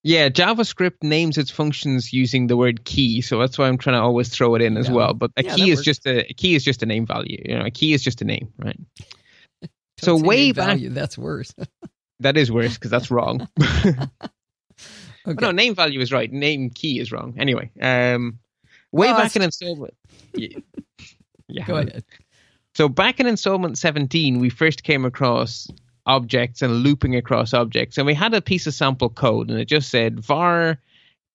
Yeah, 0.02 0.30
JavaScript 0.30 1.04
names 1.04 1.38
its 1.38 1.52
functions 1.52 2.13
using 2.13 2.48
the 2.48 2.56
word 2.56 2.86
key, 2.86 3.20
so 3.20 3.38
that's 3.38 3.58
why 3.58 3.68
I'm 3.68 3.78
trying 3.78 3.98
to 3.98 4.02
always 4.02 4.30
throw 4.30 4.56
it 4.56 4.62
in 4.62 4.78
as 4.78 4.88
yeah. 4.88 4.94
well. 4.94 5.13
But 5.13 5.32
a 5.36 5.44
yeah, 5.44 5.56
key 5.56 5.72
is 5.72 5.80
works. 5.80 5.86
just 5.86 6.08
a, 6.08 6.30
a, 6.30 6.34
key 6.34 6.56
is 6.56 6.63
just 6.63 6.82
a 6.82 6.86
name 6.86 7.06
value. 7.06 7.44
You 7.46 7.60
know, 7.60 7.65
a 7.65 7.72
key 7.72 7.92
is 7.92 8.02
just 8.02 8.22
a 8.22 8.26
name, 8.26 8.54
right? 8.58 8.80
So 10.01 10.15
way 10.17 10.51
back, 10.51 10.67
value, 10.67 10.89
that's 10.89 11.17
worse. 11.17 11.53
that 12.19 12.38
is 12.38 12.51
worse 12.51 12.75
because 12.75 12.91
that's 12.91 13.12
wrong. 13.12 13.47
okay. 13.85 14.07
no, 15.27 15.51
name 15.51 15.75
value 15.75 15.99
is 15.99 16.12
right. 16.12 16.31
Name 16.31 16.69
key 16.69 16.99
is 16.99 17.12
wrong. 17.12 17.35
Anyway, 17.38 17.71
um, 17.81 18.39
way 18.91 19.07
back 19.07 19.35
in 19.35 19.41
installment. 19.41 19.93
Yeah, 20.33 20.59
yeah, 21.47 21.65
go 21.65 21.77
ahead. 21.77 22.03
So 22.75 22.88
back 22.88 23.19
in 23.19 23.27
installment 23.27 23.77
17, 23.77 24.39
we 24.39 24.49
first 24.49 24.83
came 24.83 25.05
across 25.05 25.67
objects 26.05 26.62
and 26.62 26.73
looping 26.77 27.15
across 27.15 27.53
objects, 27.53 27.97
and 27.97 28.05
we 28.05 28.13
had 28.13 28.33
a 28.33 28.41
piece 28.41 28.67
of 28.67 28.73
sample 28.73 29.09
code, 29.09 29.49
and 29.49 29.59
it 29.59 29.65
just 29.65 29.89
said 29.89 30.19
var 30.19 30.79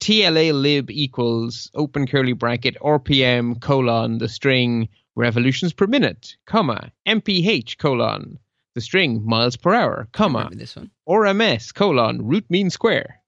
tla 0.00 0.52
lib 0.52 0.90
equals 0.90 1.70
open 1.74 2.06
curly 2.06 2.32
bracket 2.32 2.76
rpm 2.80 3.60
colon 3.60 4.18
the 4.18 4.28
string 4.28 4.88
revolutions 5.14 5.72
per 5.72 5.86
minute 5.86 6.36
comma 6.46 6.90
mph 7.06 7.78
colon 7.78 8.38
the 8.74 8.80
string 8.80 9.22
miles 9.24 9.56
per 9.56 9.72
hour, 9.74 10.08
comma, 10.12 10.50
this 10.52 10.76
one. 10.76 10.90
or 11.06 11.32
ms, 11.32 11.72
colon, 11.72 12.26
root 12.26 12.44
mean 12.50 12.70
square. 12.70 13.20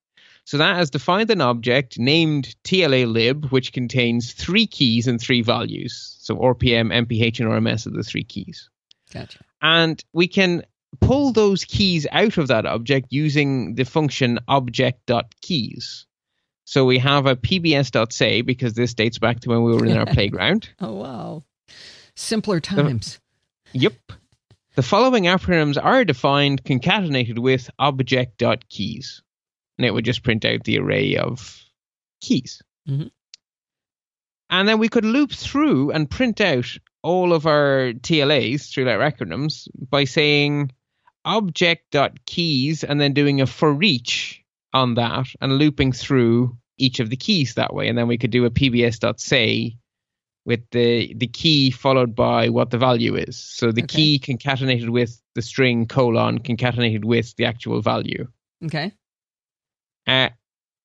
So 0.45 0.59
that 0.59 0.77
has 0.77 0.91
defined 0.91 1.31
an 1.31 1.41
object 1.41 1.99
named 1.99 2.55
TLA 2.63 3.11
lib, 3.13 3.47
which 3.47 3.73
contains 3.73 4.33
three 4.33 4.67
keys 4.67 5.09
and 5.09 5.21
three 5.21 5.43
values. 5.43 6.17
So 6.21 6.37
RPM, 6.37 6.93
MPH, 7.07 7.41
and 7.41 7.49
RMS 7.49 7.87
are 7.87 7.91
the 7.91 8.05
three 8.05 8.23
keys. 8.23 8.71
Gotcha. 9.13 9.41
And 9.61 10.03
we 10.13 10.29
can 10.29 10.63
pull 11.01 11.33
those 11.33 11.65
keys 11.65 12.07
out 12.13 12.39
of 12.39 12.47
that 12.49 12.65
object 12.65 13.09
using 13.11 13.75
the 13.75 13.85
function 13.85 14.39
object.keys. 14.47 16.07
So 16.65 16.85
we 16.85 16.99
have 16.99 17.27
a 17.27 17.37
pbs.say 17.37 18.43
because 18.43 18.75
this 18.75 18.95
dates 18.95 19.19
back 19.19 19.41
to 19.41 19.51
when 19.51 19.63
we 19.63 19.73
were 19.73 19.87
in 19.87 19.97
our 19.97 20.07
playground. 20.15 20.69
Oh, 20.81 20.95
wow. 20.95 21.43
Simpler 22.15 22.61
times. 22.61 23.21
yep. 23.73 23.95
The 24.77 24.83
following 24.83 25.25
acronyms 25.25 25.83
are 25.83 26.05
defined 26.05 26.62
concatenated 26.62 27.39
with 27.39 27.71
object.keys. 27.79 29.23
And 29.79 29.87
it 29.87 29.91
would 29.91 30.05
just 30.05 30.23
print 30.23 30.45
out 30.45 30.65
the 30.65 30.79
array 30.79 31.17
of 31.17 31.65
keys. 32.21 32.61
Mm-hmm. 32.87 33.09
And 34.51 34.69
then 34.69 34.79
we 34.79 34.91
could 34.91 35.07
loop 35.07 35.33
through 35.33 35.93
and 35.93 36.11
print 36.11 36.43
out 36.43 36.77
all 37.03 37.33
of 37.33 37.47
our 37.47 37.95
TLAs 37.95 38.71
through 38.71 38.91
our 38.91 38.99
acronyms 38.99 39.67
by 39.75 40.05
saying 40.05 40.73
object.keys 41.25 42.85
and 42.85 43.01
then 43.01 43.15
doing 43.15 43.41
a 43.41 43.47
for 43.47 43.83
each 43.83 44.43
on 44.75 44.95
that 44.95 45.27
and 45.41 45.57
looping 45.57 45.93
through 45.93 46.55
each 46.77 47.01
of 47.01 47.09
the 47.09 47.17
keys 47.17 47.55
that 47.55 47.73
way. 47.73 47.89
And 47.89 47.97
then 47.97 48.09
we 48.09 48.19
could 48.19 48.31
do 48.31 48.45
a 48.45 48.51
pbs.say 48.51 49.79
with 50.47 50.61
the 50.71 51.13
the 51.15 51.27
key 51.27 51.71
followed 51.71 52.15
by 52.15 52.49
what 52.49 52.71
the 52.71 52.79
value 52.79 53.17
is. 53.17 53.37
So 53.37 53.73
the 53.73 53.83
okay. 53.83 53.97
key 53.97 54.19
concatenated 54.21 54.89
with 54.89 55.21
the 55.35 55.43
string 55.43 55.87
colon 55.87 56.39
concatenated 56.39 57.05
with 57.05 57.35
the 57.37 57.45
actual 57.45 57.83
value. 57.83 58.29
Okay. 58.65 58.93
Uh, 60.07 60.31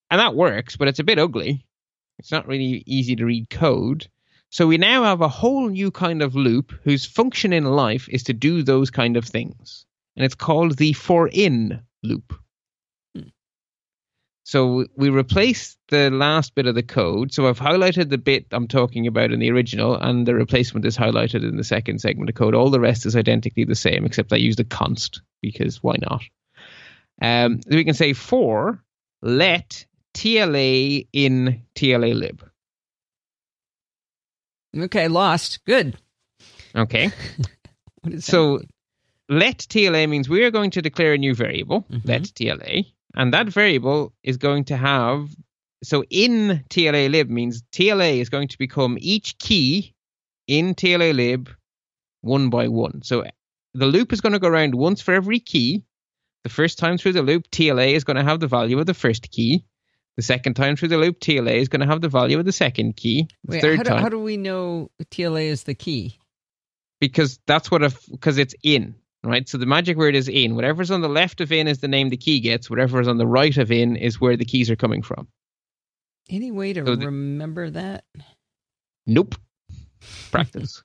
and 0.09 0.19
that 0.19 0.35
works, 0.35 0.75
but 0.75 0.87
it's 0.87 0.99
a 0.99 1.05
bit 1.05 1.19
ugly. 1.19 1.65
It's 2.19 2.31
not 2.31 2.47
really 2.47 2.83
easy 2.85 3.15
to 3.15 3.25
read 3.25 3.49
code. 3.49 4.07
So 4.49 4.67
we 4.67 4.77
now 4.77 5.03
have 5.03 5.21
a 5.21 5.29
whole 5.29 5.69
new 5.69 5.91
kind 5.91 6.21
of 6.21 6.35
loop 6.35 6.73
whose 6.83 7.05
function 7.05 7.53
in 7.53 7.63
life 7.63 8.09
is 8.09 8.23
to 8.23 8.33
do 8.33 8.63
those 8.63 8.89
kind 8.89 9.15
of 9.15 9.23
things. 9.23 9.85
And 10.17 10.25
it's 10.25 10.35
called 10.35 10.77
the 10.77 10.91
for 10.93 11.29
in 11.29 11.81
loop. 12.03 12.33
So 14.51 14.85
we 14.97 15.07
replace 15.07 15.77
the 15.87 16.11
last 16.11 16.55
bit 16.55 16.65
of 16.65 16.75
the 16.75 16.83
code. 16.83 17.33
So 17.33 17.47
I've 17.47 17.57
highlighted 17.57 18.09
the 18.09 18.17
bit 18.17 18.47
I'm 18.51 18.67
talking 18.67 19.07
about 19.07 19.31
in 19.31 19.39
the 19.39 19.49
original, 19.49 19.95
and 19.95 20.27
the 20.27 20.35
replacement 20.35 20.85
is 20.85 20.97
highlighted 20.97 21.47
in 21.47 21.55
the 21.55 21.63
second 21.63 22.01
segment 22.01 22.29
of 22.29 22.35
code. 22.35 22.53
All 22.53 22.69
the 22.69 22.81
rest 22.81 23.05
is 23.05 23.15
identically 23.15 23.63
the 23.63 23.75
same, 23.75 24.03
except 24.03 24.33
I 24.33 24.35
used 24.35 24.59
a 24.59 24.65
const 24.65 25.21
because 25.41 25.81
why 25.81 25.95
not? 26.01 26.21
Um, 27.21 27.61
we 27.65 27.85
can 27.85 27.93
say 27.93 28.11
for 28.11 28.83
let 29.21 29.85
TLA 30.15 31.07
in 31.13 31.61
TLA 31.75 32.13
lib. 32.13 32.45
Okay, 34.77 35.07
lost. 35.07 35.63
Good. 35.63 35.97
Okay. 36.75 37.09
so 38.19 38.59
let 39.29 39.59
TLA 39.59 40.09
means 40.09 40.27
we 40.27 40.43
are 40.43 40.51
going 40.51 40.71
to 40.71 40.81
declare 40.81 41.13
a 41.13 41.17
new 41.17 41.33
variable, 41.33 41.83
mm-hmm. 41.83 42.05
let 42.05 42.23
TLA, 42.23 42.87
and 43.15 43.33
that 43.33 43.47
variable 43.47 44.13
is 44.23 44.37
going 44.37 44.65
to 44.65 44.77
have, 44.77 45.29
so 45.83 46.03
in 46.09 46.63
TLA 46.69 47.11
lib 47.11 47.29
means 47.29 47.63
TLA 47.71 48.19
is 48.19 48.29
going 48.29 48.47
to 48.49 48.57
become 48.57 48.97
each 48.99 49.37
key 49.37 49.93
in 50.47 50.75
TLA 50.75 51.13
lib 51.13 51.49
one 52.21 52.49
by 52.49 52.67
one. 52.67 53.01
So 53.03 53.23
the 53.73 53.85
loop 53.85 54.13
is 54.13 54.21
going 54.21 54.33
to 54.33 54.39
go 54.39 54.47
around 54.47 54.75
once 54.75 55.01
for 55.01 55.13
every 55.13 55.39
key. 55.39 55.83
The 56.43 56.49
first 56.49 56.79
time 56.79 56.97
through 56.97 57.13
the 57.13 57.21
loop, 57.21 57.49
TLA 57.51 57.93
is 57.93 58.03
going 58.03 58.17
to 58.17 58.23
have 58.23 58.39
the 58.39 58.47
value 58.47 58.79
of 58.79 58.85
the 58.85 58.93
first 58.93 59.29
key. 59.31 59.65
The 60.17 60.23
second 60.23 60.55
time 60.55 60.75
through 60.75 60.89
the 60.89 60.97
loop, 60.97 61.19
TLA 61.19 61.55
is 61.55 61.69
going 61.69 61.79
to 61.81 61.87
have 61.87 62.01
the 62.01 62.09
value 62.09 62.37
of 62.37 62.45
the 62.45 62.51
second 62.51 62.97
key. 62.97 63.27
The 63.45 63.51
Wait, 63.53 63.61
third 63.61 63.77
how 63.77 63.83
do, 63.83 63.89
time, 63.89 64.01
how 64.01 64.09
do 64.09 64.19
we 64.19 64.37
know 64.37 64.91
TLA 65.05 65.45
is 65.45 65.63
the 65.63 65.75
key? 65.75 66.19
Because 66.99 67.39
that's 67.47 67.71
what 67.71 67.81
because 68.11 68.37
it's 68.37 68.53
in 68.61 68.95
right? 69.23 69.47
So 69.47 69.57
the 69.57 69.65
magic 69.65 69.97
word 69.97 70.15
is 70.15 70.27
in. 70.27 70.55
Whatever's 70.55 70.91
on 70.91 71.01
the 71.01 71.09
left 71.09 71.41
of 71.41 71.51
in 71.51 71.67
is 71.67 71.79
the 71.79 71.87
name 71.87 72.09
the 72.09 72.17
key 72.17 72.39
gets. 72.39 72.69
Whatever's 72.69 73.07
on 73.07 73.17
the 73.17 73.27
right 73.27 73.55
of 73.57 73.71
in 73.71 73.95
is 73.95 74.19
where 74.19 74.37
the 74.37 74.45
keys 74.45 74.69
are 74.69 74.75
coming 74.75 75.01
from. 75.01 75.27
Any 76.29 76.51
way 76.51 76.73
to 76.73 76.85
so 76.85 76.95
the, 76.95 77.07
remember 77.07 77.69
that? 77.69 78.05
Nope. 79.05 79.35
Practice. 80.31 80.83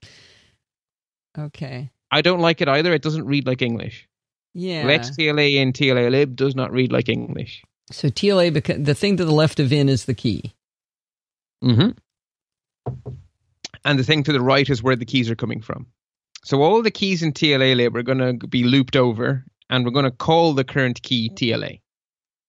okay. 1.38 1.90
I 2.10 2.22
don't 2.22 2.40
like 2.40 2.60
it 2.60 2.68
either. 2.68 2.92
It 2.92 3.02
doesn't 3.02 3.26
read 3.26 3.46
like 3.46 3.62
English. 3.62 4.08
Yeah. 4.54 4.84
Let 4.86 5.02
TLA 5.02 5.56
in 5.56 5.72
TLA 5.72 6.10
lib 6.10 6.34
does 6.34 6.54
not 6.54 6.72
read 6.72 6.90
like 6.92 7.08
English. 7.08 7.62
So 7.90 8.08
TLA, 8.08 8.56
beca- 8.56 8.84
the 8.84 8.94
thing 8.94 9.16
to 9.18 9.24
the 9.24 9.32
left 9.32 9.60
of 9.60 9.72
in 9.72 9.88
is 9.88 10.06
the 10.06 10.14
key. 10.14 10.54
Mm-hmm. 11.62 11.90
And 13.84 13.98
the 13.98 14.04
thing 14.04 14.22
to 14.24 14.32
the 14.32 14.40
right 14.40 14.68
is 14.68 14.82
where 14.82 14.96
the 14.96 15.04
keys 15.04 15.30
are 15.30 15.36
coming 15.36 15.60
from. 15.60 15.86
So 16.46 16.62
all 16.62 16.80
the 16.80 16.92
keys 16.92 17.24
in 17.24 17.32
TLA 17.32 17.74
lib 17.74 17.96
are 17.96 18.04
going 18.04 18.38
to 18.38 18.46
be 18.46 18.62
looped 18.62 18.94
over, 18.94 19.44
and 19.68 19.84
we're 19.84 19.90
going 19.90 20.04
to 20.04 20.12
call 20.12 20.52
the 20.52 20.62
current 20.62 21.02
key 21.02 21.28
TLA. 21.28 21.80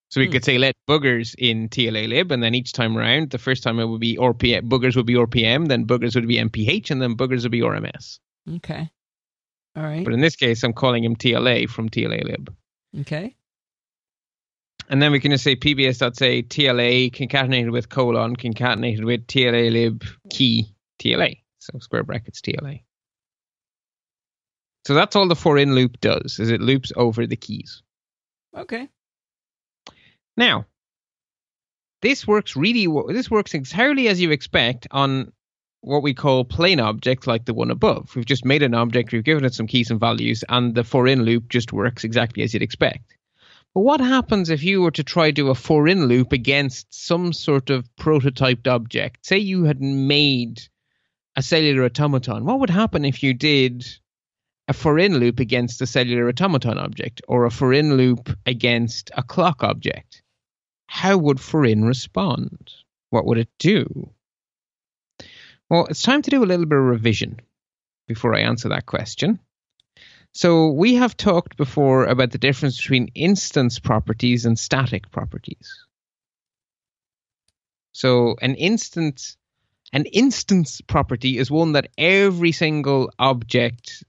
So 0.10 0.22
we 0.22 0.28
hmm. 0.28 0.34
could 0.34 0.46
say 0.46 0.60
let 0.60 0.76
boogers 0.88 1.34
in 1.40 1.68
TLA 1.68 2.08
lib, 2.08 2.32
and 2.32 2.44
then 2.44 2.54
each 2.54 2.74
time 2.74 2.96
around, 2.96 3.32
the 3.32 3.40
first 3.40 3.64
time 3.64 3.80
it 3.80 3.86
would 3.86 4.00
be 4.00 4.16
RPM, 4.16 4.70
boogers 4.70 4.96
would 4.96 5.08
be 5.08 5.16
RPM, 5.16 5.68
then 5.68 5.88
boogers 5.88 6.14
would 6.14 6.28
be 6.28 6.38
MPH, 6.38 6.92
and 6.92 7.02
then 7.02 7.18
boogers 7.18 7.42
would 7.42 7.52
be 7.52 7.62
RMS. 7.62 8.20
Okay. 8.58 8.88
All 9.76 9.82
right. 9.82 10.06
But 10.06 10.14
in 10.14 10.22
this 10.22 10.36
case, 10.36 10.64
I'm 10.64 10.74
calling 10.74 11.04
him 11.04 11.16
TLA 11.16 11.68
from 11.68 11.90
TLA 11.90 12.24
lib. 12.24 12.56
Okay. 13.00 13.36
And 14.90 15.02
then 15.02 15.12
we 15.12 15.20
can 15.20 15.32
just 15.32 15.44
say 15.44 15.56
pbs.say 15.56 16.44
TLA 16.44 17.12
concatenated 17.12 17.72
with 17.72 17.90
colon 17.90 18.36
concatenated 18.36 19.06
with 19.06 19.26
TLA 19.26 19.72
lib 19.72 20.04
key 20.30 20.72
TLA. 21.00 21.42
So 21.58 21.80
square 21.80 22.04
brackets 22.04 22.42
TLA. 22.42 22.82
So 24.88 24.94
that's 24.94 25.18
all 25.18 25.28
the 25.28 25.36
for 25.36 25.58
in 25.58 25.76
loop 25.76 26.00
does, 26.00 26.40
is 26.40 26.50
it 26.50 26.62
loops 26.62 26.94
over 26.96 27.28
the 27.28 27.36
keys. 27.36 27.84
Okay. 28.58 28.88
Now, 30.38 30.66
this 32.02 32.26
works 32.26 32.56
really 32.56 32.88
this 33.12 33.30
works 33.30 33.54
entirely 33.54 34.08
as 34.08 34.22
you 34.22 34.32
expect 34.32 34.88
on 34.92 35.34
what 35.82 36.04
we 36.04 36.14
call 36.14 36.46
plain 36.46 36.80
objects 36.80 37.28
like 37.28 37.44
the 37.44 37.54
one 37.54 37.70
above. 37.70 38.16
We've 38.16 38.24
just 38.24 38.46
made 38.46 38.64
an 38.64 38.74
object, 38.74 39.12
we've 39.12 39.26
given 39.26 39.44
it 39.44 39.54
some 39.54 39.68
keys 39.68 39.92
and 39.92 40.00
values, 40.00 40.46
and 40.48 40.74
the 40.74 40.86
for 40.86 41.06
in 41.06 41.24
loop 41.24 41.50
just 41.50 41.74
works 41.74 42.06
exactly 42.06 42.44
as 42.44 42.54
you'd 42.54 42.64
expect. 42.64 43.18
But 43.74 43.82
what 43.82 44.00
happens 44.00 44.50
if 44.50 44.64
you 44.64 44.84
were 44.84 44.92
to 44.92 45.04
try 45.04 45.26
to 45.26 45.34
do 45.34 45.50
a 45.50 45.56
for 45.56 45.90
in 45.90 46.06
loop 46.06 46.32
against 46.32 46.94
some 46.94 47.34
sort 47.34 47.72
of 47.72 47.94
prototyped 47.98 48.68
object? 48.68 49.26
Say 49.26 49.40
you 49.40 49.66
had 49.66 49.82
made 49.82 50.62
a 51.36 51.42
cellular 51.42 51.84
automaton. 51.84 52.46
What 52.46 52.62
would 52.62 52.70
happen 52.70 53.04
if 53.04 53.22
you 53.22 53.34
did 53.34 53.86
a 54.68 54.74
for 54.74 55.00
in 55.00 55.18
loop 55.18 55.40
against 55.40 55.82
a 55.82 55.88
cellular 55.88 56.28
automaton 56.28 56.78
object 56.78 57.22
or 57.28 57.46
a 57.46 57.52
for 57.52 57.74
in 57.74 57.96
loop 57.96 58.30
against 58.46 59.12
a 59.16 59.24
clock 59.24 59.64
object? 59.64 60.22
How 60.88 61.18
would 61.18 61.40
for 61.40 61.66
in 61.66 61.86
respond? 61.86 62.72
What 63.10 63.26
would 63.26 63.38
it 63.38 63.50
do? 63.60 64.10
Well, 65.70 65.86
it's 65.86 66.02
time 66.02 66.22
to 66.22 66.30
do 66.30 66.44
a 66.44 66.46
little 66.46 66.66
bit 66.66 66.78
of 66.78 66.84
revision 66.86 67.40
before 68.08 68.36
I 68.36 68.42
answer 68.42 68.70
that 68.70 68.86
question. 68.86 69.40
So, 70.34 70.72
we 70.72 70.96
have 70.96 71.18
talked 71.18 71.58
before 71.58 72.06
about 72.06 72.32
the 72.32 72.38
difference 72.38 72.78
between 72.78 73.10
instance 73.16 73.80
properties 73.80 74.46
and 74.46 74.58
static 74.58 75.10
properties. 75.12 75.86
So, 77.92 78.36
an 78.42 78.56
instance 78.56 79.38
an 79.94 80.06
instance 80.06 80.82
property 80.82 81.38
is 81.38 81.50
one 81.50 81.72
that 81.72 81.90
every 81.98 82.52
single 82.52 83.10
object 83.18 84.04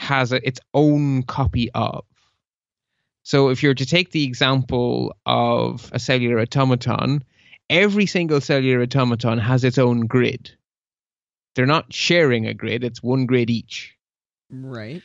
has 0.00 0.32
a, 0.32 0.46
its 0.46 0.60
own 0.72 1.22
copy 1.22 1.70
of. 1.72 2.04
So, 3.22 3.50
if 3.50 3.62
you're 3.62 3.74
to 3.74 3.86
take 3.86 4.10
the 4.10 4.24
example 4.24 5.14
of 5.26 5.90
a 5.92 5.98
cellular 5.98 6.40
automaton, 6.40 7.22
every 7.68 8.06
single 8.06 8.40
cellular 8.40 8.82
automaton 8.82 9.38
has 9.38 9.62
its 9.62 9.78
own 9.78 10.06
grid. 10.06 10.50
They're 11.54 11.66
not 11.66 11.92
sharing 11.92 12.46
a 12.46 12.54
grid, 12.54 12.82
it's 12.82 13.02
one 13.02 13.26
grid 13.26 13.50
each. 13.50 13.94
Right. 14.50 15.02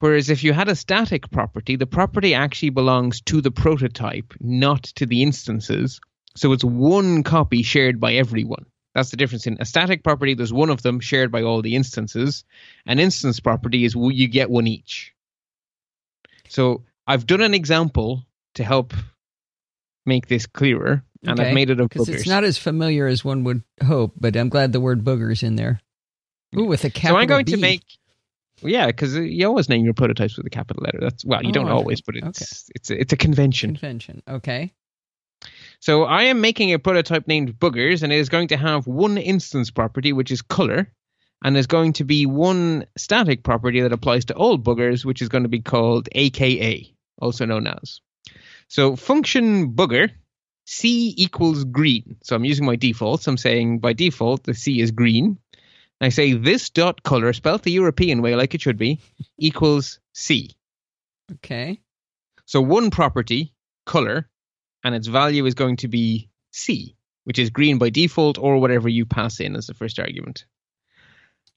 Whereas 0.00 0.28
if 0.28 0.44
you 0.44 0.52
had 0.52 0.68
a 0.68 0.76
static 0.76 1.30
property, 1.30 1.76
the 1.76 1.86
property 1.86 2.34
actually 2.34 2.70
belongs 2.70 3.20
to 3.22 3.40
the 3.40 3.50
prototype, 3.50 4.34
not 4.40 4.82
to 4.96 5.06
the 5.06 5.22
instances. 5.22 6.00
So 6.36 6.52
it's 6.52 6.64
one 6.64 7.22
copy 7.22 7.62
shared 7.62 7.98
by 8.00 8.14
everyone. 8.14 8.66
That's 8.96 9.10
the 9.10 9.18
difference 9.18 9.46
in 9.46 9.58
a 9.60 9.66
static 9.66 10.02
property. 10.02 10.32
There's 10.32 10.54
one 10.54 10.70
of 10.70 10.80
them 10.80 11.00
shared 11.00 11.30
by 11.30 11.42
all 11.42 11.60
the 11.60 11.76
instances. 11.76 12.44
An 12.86 12.98
instance 12.98 13.40
property 13.40 13.84
is 13.84 13.94
you 13.94 14.26
get 14.26 14.48
one 14.48 14.66
each. 14.66 15.12
So 16.48 16.82
I've 17.06 17.26
done 17.26 17.42
an 17.42 17.52
example 17.52 18.24
to 18.54 18.64
help 18.64 18.94
make 20.06 20.28
this 20.28 20.46
clearer 20.46 21.04
and 21.22 21.38
okay. 21.38 21.50
I've 21.50 21.54
made 21.54 21.68
it 21.68 21.78
of 21.78 21.90
boogers. 21.90 22.08
It's 22.08 22.26
not 22.26 22.44
as 22.44 22.56
familiar 22.56 23.06
as 23.06 23.22
one 23.22 23.44
would 23.44 23.62
hope, 23.84 24.14
but 24.18 24.34
I'm 24.34 24.48
glad 24.48 24.72
the 24.72 24.80
word 24.80 25.04
boogers 25.04 25.42
in 25.42 25.56
there. 25.56 25.82
Ooh, 26.56 26.64
with 26.64 26.82
a 26.86 26.88
capital 26.88 27.16
So 27.16 27.20
I'm 27.20 27.28
going 27.28 27.44
B. 27.44 27.52
to 27.52 27.58
make. 27.58 27.82
Yeah, 28.62 28.86
because 28.86 29.14
you 29.14 29.46
always 29.46 29.68
name 29.68 29.84
your 29.84 29.92
prototypes 29.92 30.38
with 30.38 30.46
a 30.46 30.50
capital 30.50 30.82
letter. 30.82 31.00
That's 31.02 31.22
well, 31.22 31.42
you 31.42 31.50
oh, 31.50 31.52
don't 31.52 31.68
always, 31.68 32.00
but 32.00 32.16
it's 32.16 32.24
okay. 32.24 32.72
it's 32.74 32.90
it's 32.90 33.12
a 33.12 33.16
convention. 33.18 33.74
Convention, 33.74 34.22
okay. 34.26 34.72
So 35.86 36.02
I 36.02 36.24
am 36.24 36.40
making 36.40 36.72
a 36.72 36.80
prototype 36.80 37.28
named 37.28 37.60
Boogers, 37.60 38.02
and 38.02 38.12
it 38.12 38.16
is 38.16 38.28
going 38.28 38.48
to 38.48 38.56
have 38.56 38.88
one 38.88 39.16
instance 39.18 39.70
property, 39.70 40.12
which 40.12 40.32
is 40.32 40.42
color, 40.42 40.92
and 41.44 41.54
there's 41.54 41.68
going 41.68 41.92
to 41.92 42.02
be 42.02 42.26
one 42.26 42.86
static 42.98 43.44
property 43.44 43.80
that 43.80 43.92
applies 43.92 44.24
to 44.24 44.34
all 44.34 44.58
boogers, 44.58 45.04
which 45.04 45.22
is 45.22 45.28
going 45.28 45.44
to 45.44 45.48
be 45.48 45.60
called 45.60 46.08
AKA, 46.10 46.92
also 47.22 47.46
known 47.46 47.68
as. 47.68 48.00
So 48.66 48.96
function 48.96 49.74
booger 49.74 50.10
C 50.64 51.14
equals 51.16 51.62
green. 51.62 52.16
So 52.24 52.34
I'm 52.34 52.44
using 52.44 52.66
my 52.66 52.74
defaults. 52.74 53.28
I'm 53.28 53.36
saying 53.36 53.78
by 53.78 53.92
default 53.92 54.42
the 54.42 54.54
C 54.54 54.80
is 54.80 54.90
green. 54.90 55.38
I 56.00 56.08
say 56.08 56.32
this 56.32 56.68
dot 56.68 57.04
color, 57.04 57.32
spelled 57.32 57.62
the 57.62 57.70
European 57.70 58.22
way 58.22 58.34
like 58.34 58.56
it 58.56 58.60
should 58.60 58.76
be, 58.76 58.98
equals 59.38 60.00
C. 60.14 60.50
Okay. 61.34 61.80
So 62.44 62.60
one 62.60 62.90
property, 62.90 63.54
color, 63.84 64.28
and 64.86 64.94
its 64.94 65.08
value 65.08 65.44
is 65.46 65.54
going 65.54 65.74
to 65.78 65.88
be 65.88 66.30
C, 66.52 66.94
which 67.24 67.40
is 67.40 67.50
green 67.50 67.76
by 67.76 67.90
default 67.90 68.38
or 68.38 68.58
whatever 68.58 68.88
you 68.88 69.04
pass 69.04 69.40
in 69.40 69.56
as 69.56 69.66
the 69.66 69.74
first 69.74 69.98
argument. 69.98 70.44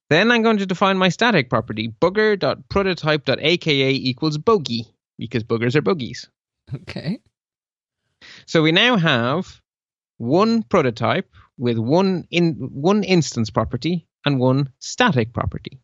Then 0.10 0.32
I'm 0.32 0.42
going 0.42 0.58
to 0.58 0.66
define 0.66 0.98
my 0.98 1.10
static 1.10 1.48
property, 1.48 1.94
booger.prototype.aka 2.02 3.92
equals 3.92 4.40
bogey, 4.40 4.88
because 5.20 5.44
boogers 5.44 5.76
are 5.76 5.84
bogies. 5.84 6.28
Okay. 6.74 7.20
So 8.48 8.64
we 8.64 8.72
now 8.72 8.98
have 8.98 9.62
one 10.18 10.64
prototype 10.64 11.32
with 11.56 11.78
one 11.78 12.28
in 12.32 12.56
one 12.56 13.04
instance 13.04 13.52
property 13.52 14.08
and 14.26 14.40
one 14.40 14.72
static 14.80 15.34
property. 15.34 15.80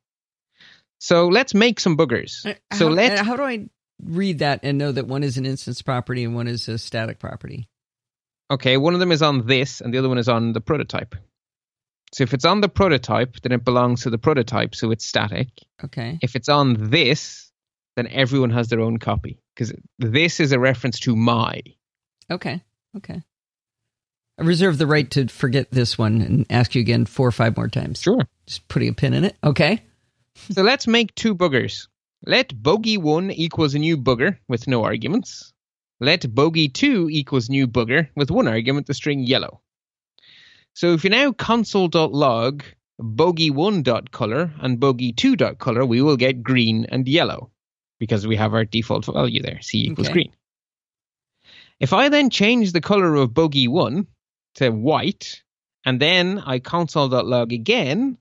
So 0.98 1.28
let's 1.28 1.54
make 1.54 1.80
some 1.80 1.96
boogers. 1.96 2.44
Uh, 2.44 2.56
so 2.76 2.88
let 2.88 3.20
how 3.20 3.36
do 3.36 3.44
I 3.44 3.70
read 4.04 4.40
that 4.40 4.62
and 4.64 4.78
know 4.78 4.92
that 4.92 5.08
one 5.08 5.24
is 5.24 5.38
an 5.38 5.46
instance 5.46 5.82
property 5.82 6.24
and 6.24 6.36
one 6.36 6.48
is 6.48 6.68
a 6.68 6.78
static 6.78 7.20
property? 7.20 7.70
Okay, 8.52 8.78
one 8.78 8.94
of 8.94 9.00
them 9.00 9.12
is 9.12 9.22
on 9.22 9.48
this 9.48 9.82
and 9.82 9.94
the 9.94 9.98
other 9.98 10.10
one 10.10 10.18
is 10.18 10.30
on 10.30 10.54
the 10.54 10.62
prototype. 10.62 11.16
So 12.14 12.24
if 12.24 12.34
it's 12.34 12.46
on 12.46 12.62
the 12.62 12.70
prototype, 12.70 13.42
then 13.42 13.52
it 13.52 13.66
belongs 13.66 14.04
to 14.04 14.10
the 14.10 14.18
prototype, 14.18 14.76
so 14.76 14.92
it's 14.92 15.06
static. 15.06 15.50
Okay. 15.84 16.18
If 16.22 16.36
it's 16.36 16.48
on 16.48 16.90
this, 16.90 17.52
then 17.96 18.08
everyone 18.08 18.52
has 18.52 18.70
their 18.70 18.82
own 18.82 19.00
copy 19.00 19.42
because 19.54 19.74
this 20.00 20.40
is 20.40 20.52
a 20.52 20.60
reference 20.60 21.00
to 21.02 21.16
my. 21.16 21.62
Okay. 22.32 22.64
Okay. 22.96 23.22
I 24.38 24.44
reserve 24.44 24.78
the 24.78 24.88
right 24.88 25.10
to 25.12 25.28
forget 25.28 25.72
this 25.72 25.98
one 25.98 26.22
and 26.22 26.46
ask 26.50 26.76
you 26.76 26.82
again 26.82 27.06
four 27.06 27.28
or 27.28 27.32
five 27.32 27.56
more 27.56 27.70
times. 27.70 28.02
Sure. 28.02 28.28
Just 28.48 28.68
putting 28.68 28.90
a 28.90 28.94
pin 28.94 29.14
in 29.14 29.26
it. 29.26 29.36
Okay. 29.44 29.82
so 30.52 30.62
let's 30.62 30.88
make 30.88 31.16
two 31.16 31.36
boogers. 31.36 31.88
Let 32.28 32.62
bogey 32.62 32.98
1 32.98 33.32
equals 33.32 33.76
a 33.76 33.80
new 33.80 33.98
booger 33.98 34.38
with 34.48 34.68
no 34.68 34.84
arguments. 34.84 35.54
Let 36.00 36.34
bogey 36.34 36.70
2 36.70 37.08
equals 37.12 37.50
new 37.50 37.68
booger 37.68 38.10
with 38.16 38.32
one 38.32 38.48
argument, 38.48 38.88
the 38.88 38.96
string 38.96 39.20
yellow. 39.22 39.62
So 40.74 40.94
if 40.94 41.04
you 41.04 41.12
now 41.12 41.32
console.log 41.32 42.64
bogey1.color 43.00 44.54
and 44.60 44.80
bogey2.color, 44.80 45.86
we 45.86 46.02
will 46.02 46.18
get 46.18 46.42
green 46.42 46.86
and 46.90 47.08
yellow 47.08 47.52
because 48.00 48.26
we 48.26 48.36
have 48.36 48.54
our 48.54 48.66
default 48.66 49.06
value 49.06 49.42
there, 49.42 49.62
C 49.62 49.86
equals 49.86 50.08
okay. 50.08 50.14
green. 50.14 50.34
If 51.80 51.94
I 51.94 52.10
then 52.10 52.30
change 52.30 52.72
the 52.72 52.82
color 52.82 53.16
of 53.16 53.34
bogey 53.34 53.68
1 53.68 54.08
to 54.56 54.70
white, 54.72 55.44
and 55.86 56.02
then 56.02 56.40
I 56.40 56.60
console.log 56.60 57.54
again, 57.54 58.18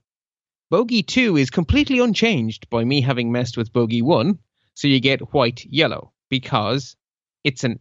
bogey 0.75 1.03
2 1.03 1.37
is 1.37 1.49
completely 1.49 1.99
unchanged 1.99 2.69
by 2.69 2.83
me 2.83 2.99
having 2.99 3.31
messed 3.31 3.55
with 3.55 3.71
bogey 3.71 4.01
1, 4.01 4.37
so 4.73 4.89
you 4.89 4.99
get 4.99 5.33
white 5.33 5.63
yellow 5.63 6.11
because 6.29 6.97
it's 7.45 7.63
an 7.63 7.79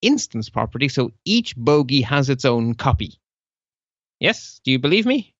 instance 0.00 0.48
property, 0.48 0.88
so 0.88 1.12
each 1.24 1.54
bogey 1.56 2.00
has 2.00 2.28
its 2.28 2.44
own 2.44 2.74
copy. 2.74 3.20
Yes? 4.18 4.60
Do 4.64 4.72
you 4.72 4.80
believe 4.80 5.06
me? 5.06 5.36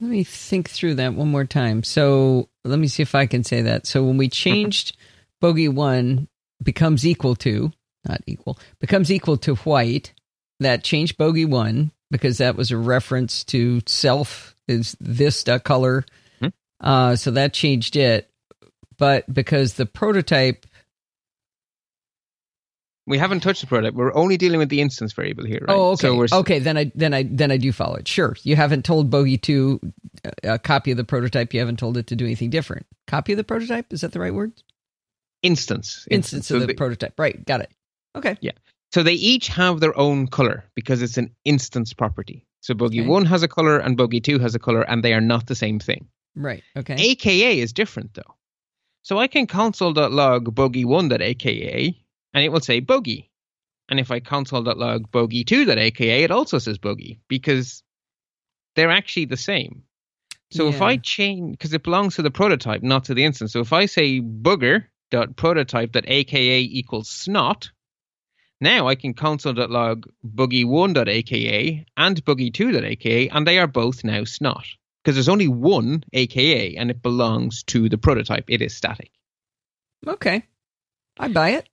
Let 0.00 0.08
me 0.08 0.24
think 0.24 0.70
through 0.70 0.94
that 0.94 1.12
one 1.12 1.28
more 1.28 1.44
time. 1.44 1.82
So 1.82 2.48
let 2.64 2.78
me 2.78 2.88
see 2.88 3.02
if 3.02 3.14
I 3.14 3.26
can 3.26 3.44
say 3.44 3.60
that. 3.60 3.86
So 3.86 4.02
when 4.02 4.16
we 4.16 4.28
changed 4.46 4.96
bogey 5.42 5.68
1 5.68 6.26
becomes 6.62 7.06
equal 7.06 7.36
to 7.36 7.70
not 8.08 8.22
equal, 8.26 8.58
becomes 8.80 9.12
equal 9.12 9.36
to 9.36 9.56
white. 9.56 10.14
That 10.60 10.84
changed 10.84 11.18
bogey 11.18 11.44
one 11.44 11.92
because 12.10 12.38
that 12.38 12.56
was 12.56 12.70
a 12.70 12.78
reference 12.78 13.44
to 13.44 13.82
self 13.86 14.54
is 14.68 14.96
this 15.00 15.44
color. 15.64 16.04
Hmm. 16.40 16.48
Uh, 16.80 17.16
so 17.16 17.30
that 17.32 17.52
changed 17.52 17.96
it. 17.96 18.30
But 18.98 19.32
because 19.32 19.74
the 19.74 19.86
prototype 19.86 20.66
We 23.06 23.16
haven't 23.16 23.40
touched 23.40 23.62
the 23.62 23.66
prototype. 23.66 23.94
We're 23.94 24.14
only 24.14 24.36
dealing 24.36 24.58
with 24.58 24.68
the 24.68 24.82
instance 24.82 25.14
variable 25.14 25.46
here. 25.46 25.64
Right? 25.66 25.74
Oh, 25.74 25.92
okay. 25.92 26.26
So 26.26 26.38
okay, 26.40 26.58
then 26.58 26.76
I 26.76 26.92
then 26.94 27.14
I 27.14 27.22
then 27.22 27.50
I 27.50 27.56
do 27.56 27.72
follow 27.72 27.94
it. 27.96 28.06
Sure, 28.06 28.36
you 28.42 28.54
haven't 28.54 28.84
told 28.84 29.08
Bogey 29.08 29.38
to 29.38 29.80
a 30.44 30.52
uh, 30.52 30.58
copy 30.58 30.90
of 30.90 30.98
the 30.98 31.04
prototype. 31.04 31.54
You 31.54 31.60
haven't 31.60 31.78
told 31.78 31.96
it 31.96 32.08
to 32.08 32.16
do 32.16 32.26
anything 32.26 32.50
different. 32.50 32.86
Copy 33.06 33.32
of 33.32 33.38
the 33.38 33.44
prototype 33.44 33.92
is 33.94 34.02
that 34.02 34.12
the 34.12 34.20
right 34.20 34.34
word? 34.34 34.52
Instance. 35.42 36.06
Instance, 36.10 36.34
instance 36.34 36.50
of 36.50 36.60
the, 36.60 36.66
the 36.66 36.74
prototype. 36.74 37.18
Right. 37.18 37.42
Got 37.46 37.62
it. 37.62 37.70
Okay. 38.14 38.36
Yeah. 38.42 38.52
So 38.92 39.02
they 39.02 39.14
each 39.14 39.48
have 39.48 39.80
their 39.80 39.96
own 39.96 40.26
color 40.26 40.64
because 40.74 41.00
it's 41.00 41.16
an 41.16 41.34
instance 41.44 41.94
property. 41.94 42.46
So 42.60 42.74
Bogey 42.74 43.00
okay. 43.00 43.08
1 43.08 43.26
has 43.26 43.42
a 43.42 43.48
color 43.48 43.78
and 43.78 43.96
Bogey 43.96 44.20
2 44.20 44.38
has 44.40 44.54
a 44.54 44.58
color, 44.58 44.82
and 44.82 45.02
they 45.02 45.14
are 45.14 45.20
not 45.20 45.46
the 45.46 45.54
same 45.54 45.78
thing. 45.78 46.08
Right. 46.34 46.62
Okay. 46.76 46.94
AKA 46.94 47.60
is 47.60 47.72
different, 47.72 48.14
though. 48.14 48.34
So 49.02 49.18
I 49.18 49.26
can 49.26 49.46
console.log 49.46 50.54
bogey1.aka, 50.54 52.04
and 52.34 52.44
it 52.44 52.50
will 52.50 52.60
say 52.60 52.80
bogey. 52.80 53.30
And 53.88 53.98
if 53.98 54.10
I 54.10 54.20
console.log 54.20 55.10
bogey2.aka, 55.10 56.24
it 56.24 56.30
also 56.30 56.58
says 56.58 56.78
bogey 56.78 57.20
because 57.28 57.82
they're 58.76 58.90
actually 58.90 59.24
the 59.24 59.36
same. 59.36 59.84
So 60.50 60.64
yeah. 60.64 60.70
if 60.70 60.82
I 60.82 60.96
change, 60.98 61.52
because 61.52 61.72
it 61.72 61.82
belongs 61.82 62.16
to 62.16 62.22
the 62.22 62.30
prototype, 62.30 62.82
not 62.82 63.04
to 63.04 63.14
the 63.14 63.24
instance. 63.24 63.52
So 63.52 63.60
if 63.60 63.72
I 63.72 63.86
say 63.86 64.20
booger.prototype.aka 64.20 66.60
equals 66.60 67.08
snot, 67.08 67.70
now 68.60 68.88
I 68.88 68.94
can 68.94 69.14
console.log 69.14 70.06
boogie1.aka 70.26 71.86
and 71.96 72.24
boogie2.aka, 72.24 73.28
and 73.28 73.46
they 73.46 73.58
are 73.58 73.66
both 73.66 74.04
now 74.04 74.24
snot. 74.24 74.66
Because 75.02 75.16
there's 75.16 75.28
only 75.28 75.48
one 75.48 76.04
aka, 76.12 76.76
and 76.76 76.90
it 76.90 77.02
belongs 77.02 77.62
to 77.64 77.88
the 77.88 77.98
prototype. 77.98 78.44
It 78.48 78.60
is 78.60 78.76
static. 78.76 79.10
Okay. 80.06 80.44
I 81.18 81.28
buy 81.28 81.50
it. 81.50 81.68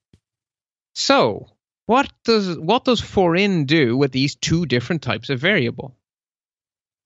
So, 0.94 1.50
what 1.86 2.10
does 2.24 2.58
what 2.58 2.84
does 2.84 3.00
for-in 3.00 3.66
do 3.66 3.96
with 3.96 4.12
these 4.12 4.34
two 4.34 4.66
different 4.66 5.02
types 5.02 5.28
of 5.28 5.40
variable? 5.40 5.96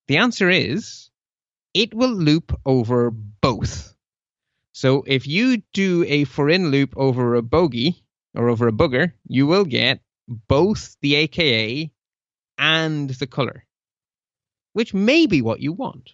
The 0.09 0.19
answer 0.19 0.49
is 0.49 1.11
it 1.75 1.95
will 1.95 2.13
loop 2.13 2.59
over 2.65 3.11
both. 3.11 3.95
So 4.73 5.05
if 5.07 5.27
you 5.27 5.63
do 5.73 6.05
a 6.07 6.25
for-in 6.25 6.71
loop 6.71 6.95
over 6.97 7.35
a 7.35 7.43
bogey, 7.43 8.03
or 8.35 8.49
over 8.49 8.69
a 8.69 8.73
booger, 8.73 9.13
you 9.27 9.47
will 9.47 9.65
get 9.65 10.01
both 10.29 10.97
the 11.01 11.17
AKA 11.17 11.91
and 12.59 13.11
the 13.11 13.27
color, 13.27 13.65
which 14.73 14.95
may 14.95 15.27
be 15.27 15.43
what 15.43 15.61
you 15.61 15.73
want, 15.73 16.13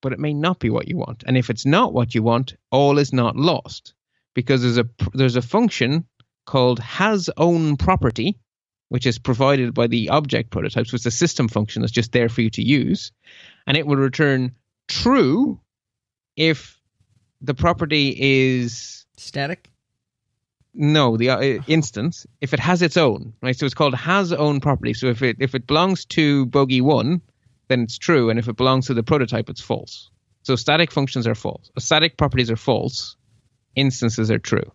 but 0.00 0.12
it 0.12 0.18
may 0.18 0.34
not 0.34 0.58
be 0.58 0.70
what 0.70 0.88
you 0.88 0.96
want. 0.96 1.22
And 1.26 1.36
if 1.36 1.50
it's 1.50 1.66
not 1.66 1.92
what 1.92 2.14
you 2.14 2.22
want, 2.22 2.56
all 2.70 2.98
is 2.98 3.12
not 3.12 3.36
lost 3.36 3.94
because 4.34 4.62
there's 4.62 4.78
a 4.78 4.88
there's 5.12 5.36
a 5.36 5.42
function 5.42 6.06
called 6.46 6.80
has 6.80 7.30
own 7.36 7.76
property, 7.76 8.38
which 8.88 9.06
is 9.06 9.18
provided 9.18 9.74
by 9.74 9.86
the 9.86 10.08
object 10.08 10.50
prototypes, 10.50 10.92
which 10.92 11.02
is 11.02 11.06
a 11.06 11.10
system 11.10 11.48
function 11.48 11.82
that's 11.82 11.92
just 11.92 12.12
there 12.12 12.28
for 12.28 12.40
you 12.40 12.50
to 12.50 12.62
use, 12.62 13.12
and 13.66 13.76
it 13.76 13.86
will 13.86 13.96
return 13.96 14.52
true 14.88 15.60
if 16.36 16.80
the 17.40 17.54
property 17.54 18.16
is 18.18 19.06
static 19.16 19.71
no, 20.74 21.16
the 21.16 21.30
uh, 21.30 21.40
instance, 21.66 22.26
if 22.40 22.54
it 22.54 22.60
has 22.60 22.82
its 22.82 22.96
own, 22.96 23.34
right? 23.42 23.56
So 23.56 23.66
it's 23.66 23.74
called 23.74 23.94
has 23.94 24.32
own 24.32 24.60
property. 24.60 24.94
So 24.94 25.08
if 25.08 25.22
it 25.22 25.36
if 25.40 25.54
it 25.54 25.66
belongs 25.66 26.04
to 26.06 26.46
bogey 26.46 26.80
one, 26.80 27.20
then 27.68 27.82
it's 27.82 27.98
true, 27.98 28.30
and 28.30 28.38
if 28.38 28.48
it 28.48 28.56
belongs 28.56 28.86
to 28.86 28.94
the 28.94 29.02
prototype, 29.02 29.50
it's 29.50 29.60
false. 29.60 30.10
So 30.42 30.56
static 30.56 30.90
functions 30.90 31.26
are 31.26 31.34
false. 31.34 31.70
Static 31.78 32.16
properties 32.16 32.50
are 32.50 32.56
false. 32.56 33.16
Instances 33.76 34.30
are 34.30 34.38
true. 34.38 34.72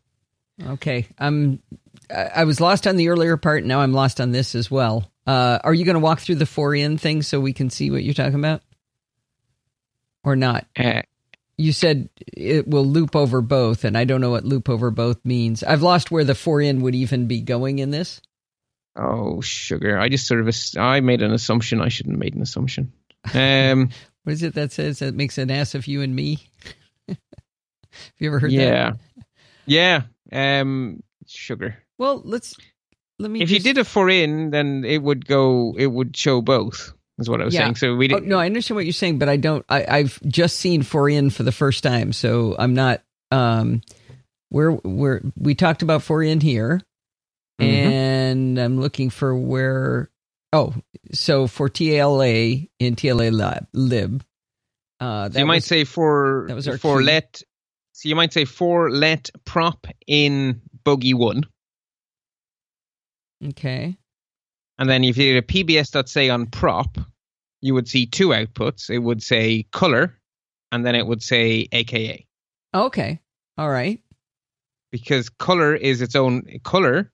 Okay, 0.66 1.08
I'm. 1.18 1.62
I 2.10 2.46
was 2.46 2.62
lost 2.62 2.88
on 2.88 2.96
the 2.96 3.10
earlier 3.10 3.36
part. 3.36 3.66
Now 3.66 3.82
I'm 3.82 3.94
lost 3.94 4.22
on 4.22 4.32
this 4.32 4.56
as 4.56 4.72
well. 4.72 5.12
Uh, 5.26 5.60
are 5.64 5.74
you 5.74 5.84
going 5.84 5.96
to 5.96 6.00
walk 6.00 6.20
through 6.20 6.36
the 6.36 6.46
for 6.46 6.74
in 6.74 6.98
thing 6.98 7.22
so 7.22 7.40
we 7.40 7.54
can 7.54 7.70
see 7.70 7.92
what 7.92 8.04
you're 8.04 8.14
talking 8.14 8.36
about, 8.36 8.62
or 10.24 10.36
not? 10.36 10.66
Uh, 10.78 11.02
you 11.58 11.72
said 11.72 12.10
it 12.26 12.68
will 12.68 12.86
loop 12.86 13.16
over 13.16 13.42
both, 13.42 13.84
and 13.84 13.98
I 13.98 14.06
don't 14.06 14.22
know 14.22 14.30
what 14.30 14.46
loop 14.46 14.70
over 14.70 14.92
both 14.92 15.24
means. 15.26 15.64
I've 15.64 15.82
lost 15.82 16.12
where 16.12 16.24
the 16.24 16.36
for 16.36 16.62
in 16.62 16.82
would 16.82 16.96
even 16.96 17.28
be 17.28 17.42
going 17.42 17.80
in 17.80 17.92
this. 17.92 18.22
Oh, 18.96 19.42
sugar! 19.42 20.00
I 20.00 20.10
just 20.10 20.28
sort 20.28 20.48
of 20.48 20.56
I 20.78 21.00
made 21.00 21.22
an 21.22 21.34
assumption. 21.34 21.82
I 21.82 21.90
shouldn't 21.90 22.16
have 22.16 22.20
made 22.20 22.36
an 22.36 22.42
assumption. 22.42 22.94
Um, 23.34 23.90
what 24.24 24.34
is 24.34 24.44
it 24.44 24.54
that 24.54 24.72
says 24.72 25.00
that 25.00 25.16
makes 25.16 25.38
an 25.38 25.52
ass 25.52 25.76
of 25.76 25.88
you 25.88 26.02
and 26.02 26.16
me? 26.16 26.40
Have 27.08 27.18
you 28.20 28.30
ever 28.30 28.40
heard 28.40 28.52
yeah. 28.52 28.92
that? 28.92 29.00
Yeah, 29.66 30.04
yeah. 30.32 30.62
Um, 30.62 31.02
sugar. 31.26 31.78
Well, 31.98 32.22
let's 32.24 32.56
let 33.18 33.32
me. 33.32 33.42
If 33.42 33.50
just... 33.50 33.66
you 33.66 33.74
did 33.74 33.80
a 33.80 33.86
for 33.86 34.10
in, 34.10 34.52
then 34.52 34.84
it 34.86 35.02
would 35.02 35.26
go. 35.26 35.74
It 35.78 35.88
would 35.88 36.16
show 36.16 36.42
both 36.42 36.94
is 37.18 37.30
what 37.30 37.42
I 37.42 37.46
was 37.46 37.54
yeah. 37.54 37.62
saying. 37.62 37.76
So 37.76 37.96
we 37.96 38.08
did, 38.08 38.16
oh, 38.16 38.26
no, 38.26 38.40
I 38.40 38.46
understand 38.46 38.76
what 38.76 38.86
you're 38.86 38.94
saying, 38.94 39.20
but 39.20 39.30
I 39.30 39.38
don't. 39.38 39.66
I, 39.70 40.00
have 40.00 40.20
just 40.24 40.58
seen 40.58 40.84
for 40.84 41.10
in 41.10 41.30
for 41.30 41.44
the 41.44 41.52
first 41.52 41.84
time, 41.84 42.14
so 42.14 42.56
I'm 42.58 42.74
not. 42.74 43.02
Um, 43.32 43.82
where 44.50 44.72
where 44.72 45.22
we 45.36 45.56
talked 45.56 45.82
about 45.82 46.04
for 46.04 46.24
in 46.24 46.40
here, 46.40 46.82
mm-hmm. 47.60 47.70
and 47.70 48.58
I'm 48.58 48.80
looking 48.80 49.10
for 49.10 49.36
where. 49.36 50.10
Oh, 50.54 50.74
so 51.12 51.48
for 51.48 51.70
TLA 51.70 52.70
in 52.80 52.96
TLA 52.96 53.32
lib, 53.32 53.68
lib 53.74 54.24
uh, 55.00 55.30
so 55.30 55.40
you 55.40 55.46
might 55.46 55.64
say 55.64 55.84
for 55.84 56.46
that 56.48 56.56
was 56.56 56.68
our 56.68 56.78
for 56.78 57.00
key. 57.00 57.06
let. 57.06 57.42
So 57.94 58.10
you 58.10 58.16
might 58.16 58.34
say 58.34 58.46
for 58.46 58.90
let 58.90 59.30
prop 59.46 59.88
in 60.06 60.62
bogey 60.84 61.14
one. 61.14 61.44
Okay. 63.44 63.98
And 64.80 64.90
then 64.90 65.04
if 65.04 65.18
you 65.18 65.34
did 65.34 65.44
a 65.44 65.48
pbs.say 65.48 66.30
on 66.30 66.48
prop, 66.48 66.98
you 67.62 67.74
would 67.74 67.88
see 67.88 68.06
two 68.06 68.30
outputs. 68.30 68.90
It 68.90 69.00
would 69.00 69.24
say 69.24 69.64
color, 69.72 70.18
and 70.72 70.86
then 70.86 70.96
it 70.96 71.08
would 71.08 71.24
say 71.24 71.68
AKA. 71.72 72.26
Okay. 72.74 73.20
All 73.58 73.70
right. 73.70 74.02
Because 74.92 75.30
color 75.30 75.76
is 75.76 76.02
its 76.02 76.16
own 76.16 76.44
color 76.64 77.12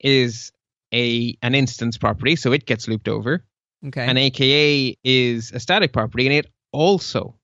is 0.00 0.52
a 0.92 1.36
an 1.42 1.54
instance 1.54 1.98
property, 1.98 2.36
so 2.36 2.52
it 2.52 2.66
gets 2.66 2.88
looped 2.88 3.08
over. 3.08 3.44
Okay. 3.86 4.06
And 4.06 4.18
AKA 4.18 4.96
is 5.04 5.52
a 5.52 5.60
static 5.60 5.92
property, 5.92 6.26
and 6.26 6.34
it 6.34 6.46
also 6.72 7.36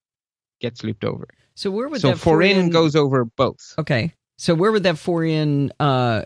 gets 0.61 0.83
looped 0.83 1.05
over. 1.05 1.29
So 1.55 1.71
where 1.71 1.89
would 1.89 2.01
so 2.01 2.11
that 2.11 2.19
for 2.19 2.43
in 2.43 2.71
goes 2.71 2.97
over 2.97 3.25
both? 3.25 3.75
Okay. 3.79 4.14
So 4.37 4.55
where 4.55 4.71
would 4.71 4.85
that 4.85 4.99
for 4.99 5.25
in 5.25 5.73
uh, 5.81 6.23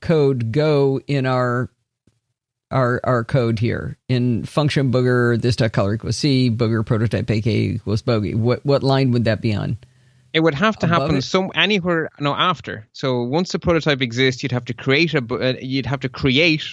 code 0.00 0.52
go 0.52 1.00
in 1.06 1.26
our 1.26 1.70
our 2.70 3.00
our 3.04 3.24
code 3.24 3.58
here 3.58 3.96
in 4.08 4.44
function 4.44 4.92
booger 4.92 5.40
this 5.40 5.56
dot 5.56 5.72
color 5.72 5.94
equals 5.94 6.16
c 6.16 6.50
booger 6.50 6.84
prototype 6.84 7.30
ak 7.30 7.46
equals 7.46 8.02
bogey. 8.02 8.34
What 8.34 8.64
what 8.64 8.82
line 8.82 9.10
would 9.12 9.24
that 9.24 9.40
be 9.40 9.54
on? 9.54 9.78
It 10.34 10.40
would 10.40 10.54
have 10.54 10.78
to 10.80 10.86
Above 10.86 11.02
happen 11.02 11.16
it? 11.16 11.22
some 11.22 11.50
anywhere 11.54 12.10
no 12.20 12.34
after. 12.34 12.86
So 12.92 13.22
once 13.22 13.52
the 13.52 13.58
prototype 13.58 14.02
exists, 14.02 14.42
you'd 14.42 14.52
have 14.52 14.66
to 14.66 14.74
create 14.74 15.14
a 15.14 15.24
uh, 15.34 15.54
you'd 15.60 15.86
have 15.86 16.00
to 16.00 16.08
create 16.08 16.64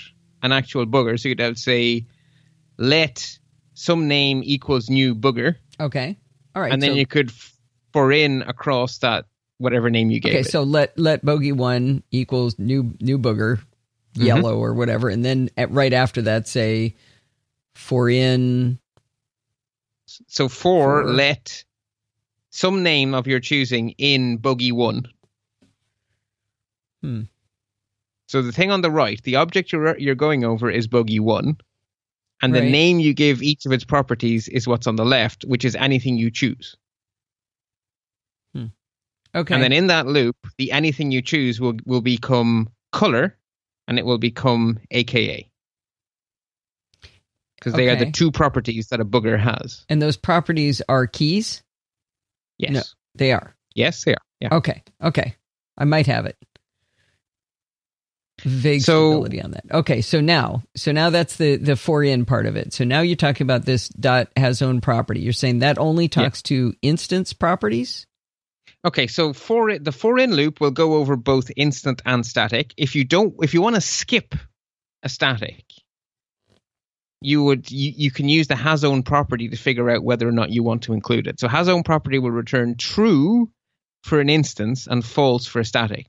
an 0.43 0.51
actual 0.51 0.85
booger. 0.85 1.19
So 1.19 1.29
you'd 1.29 1.39
have 1.39 1.55
to 1.55 1.59
say 1.59 2.05
let 2.77 3.39
some 3.73 4.07
name 4.07 4.41
equals 4.43 4.89
new 4.89 5.15
booger. 5.15 5.55
Okay. 5.79 6.17
All 6.55 6.61
right. 6.61 6.73
And 6.73 6.81
then 6.81 6.91
so, 6.91 6.95
you 6.95 7.05
could 7.05 7.31
for 7.93 8.11
in 8.11 8.41
across 8.43 8.97
that 8.99 9.25
whatever 9.57 9.89
name 9.89 10.11
you 10.11 10.19
gave. 10.19 10.33
Okay, 10.33 10.39
it. 10.41 10.51
so 10.51 10.63
let 10.63 10.97
let 10.99 11.23
bogey 11.23 11.53
one 11.53 12.03
equals 12.11 12.59
new 12.59 12.93
new 12.99 13.17
booger 13.17 13.61
mm-hmm. 14.15 14.25
yellow 14.25 14.57
or 14.57 14.73
whatever, 14.73 15.09
and 15.09 15.23
then 15.23 15.49
at, 15.57 15.71
right 15.71 15.93
after 15.93 16.21
that 16.23 16.47
say 16.47 16.95
for 17.75 18.09
in. 18.09 18.79
So 20.27 20.47
for, 20.47 21.03
for 21.03 21.11
let 21.11 21.63
some 22.49 22.83
name 22.83 23.13
of 23.13 23.27
your 23.27 23.39
choosing 23.39 23.89
in 23.97 24.37
bogey 24.37 24.71
one. 24.71 25.07
Hmm. 27.01 27.23
So 28.27 28.41
the 28.41 28.51
thing 28.51 28.71
on 28.71 28.81
the 28.81 28.89
right, 28.89 29.21
the 29.23 29.35
object 29.35 29.71
you're 29.71 29.97
you're 29.97 30.15
going 30.15 30.43
over 30.43 30.69
is 30.71 30.87
bogey 30.87 31.19
one, 31.19 31.57
and 32.41 32.53
right. 32.53 32.61
the 32.61 32.69
name 32.69 32.99
you 32.99 33.13
give 33.13 33.43
each 33.43 33.65
of 33.65 33.71
its 33.71 33.83
properties 33.83 34.47
is 34.47 34.67
what's 34.67 34.87
on 34.87 34.95
the 34.95 35.05
left, 35.05 35.43
which 35.45 35.65
is 35.65 35.75
anything 35.75 36.17
you 36.17 36.31
choose. 36.31 36.75
Hmm. 38.53 38.67
Okay. 39.35 39.53
And 39.53 39.63
then 39.63 39.73
in 39.73 39.87
that 39.87 40.07
loop, 40.07 40.37
the 40.57 40.71
anything 40.71 41.11
you 41.11 41.21
choose 41.21 41.59
will 41.59 41.75
will 41.85 42.01
become 42.01 42.69
color, 42.91 43.37
and 43.87 43.99
it 43.99 44.05
will 44.05 44.17
become 44.17 44.79
AKA. 44.91 45.49
Because 47.55 47.73
they 47.73 47.89
okay. 47.89 48.01
are 48.01 48.05
the 48.05 48.11
two 48.11 48.31
properties 48.31 48.89
that 48.89 48.99
a 48.99 49.05
booger 49.05 49.39
has. 49.39 49.85
And 49.89 50.01
those 50.01 50.17
properties 50.17 50.81
are 50.87 51.07
keys? 51.07 51.63
Yes. 52.57 52.71
No, 52.71 52.81
they 53.15 53.31
are. 53.31 53.55
Yes, 53.73 54.03
they 54.03 54.13
are. 54.13 54.21
Yeah. 54.39 54.49
Okay. 54.53 54.83
Okay. 55.01 55.35
I 55.77 55.85
might 55.85 56.07
have 56.07 56.25
it. 56.25 56.37
Vague 58.43 58.81
so, 58.81 59.11
stability 59.11 59.41
on 59.41 59.51
that. 59.51 59.63
Okay, 59.71 60.01
so 60.01 60.19
now, 60.19 60.61
so 60.75 60.91
now 60.91 61.09
that's 61.09 61.37
the 61.37 61.55
the 61.55 61.75
for 61.77 62.03
in 62.03 62.25
part 62.25 62.45
of 62.45 62.57
it. 62.57 62.73
So 62.73 62.83
now 62.83 62.99
you're 62.99 63.15
talking 63.15 63.45
about 63.45 63.65
this 63.65 63.87
dot 63.89 64.27
has 64.35 64.61
own 64.61 64.81
property. 64.81 65.21
You're 65.21 65.33
saying 65.33 65.59
that 65.59 65.77
only 65.77 66.09
talks 66.09 66.41
yeah. 66.43 66.49
to 66.49 66.73
instance 66.81 67.31
properties. 67.31 68.05
Okay, 68.85 69.07
so 69.07 69.33
for 69.33 69.79
the 69.79 69.91
for 69.91 70.19
in 70.19 70.33
loop 70.33 70.61
will 70.61 70.69
go 70.69 70.93
over 70.93 71.15
both 71.15 71.49
instant 71.55 72.03
and 72.05 72.23
static. 72.23 72.71
If 72.77 72.95
you 72.95 73.03
don't, 73.03 73.33
if 73.41 73.55
you 73.55 73.61
want 73.61 73.73
to 73.75 73.81
skip 73.81 74.35
a 75.01 75.09
static, 75.09 75.65
you 77.19 77.43
would 77.43 77.71
you, 77.71 77.93
you 77.97 78.11
can 78.11 78.29
use 78.29 78.45
the 78.47 78.55
has 78.55 78.83
own 78.83 79.01
property 79.01 79.49
to 79.49 79.57
figure 79.57 79.89
out 79.89 80.03
whether 80.03 80.27
or 80.27 80.31
not 80.31 80.51
you 80.51 80.61
want 80.61 80.83
to 80.83 80.93
include 80.93 81.25
it. 81.25 81.39
So 81.39 81.47
has 81.47 81.67
own 81.67 81.81
property 81.81 82.19
will 82.19 82.29
return 82.29 82.75
true 82.77 83.49
for 84.03 84.19
an 84.19 84.29
instance 84.29 84.85
and 84.85 85.03
false 85.03 85.47
for 85.47 85.59
a 85.59 85.65
static. 85.65 86.05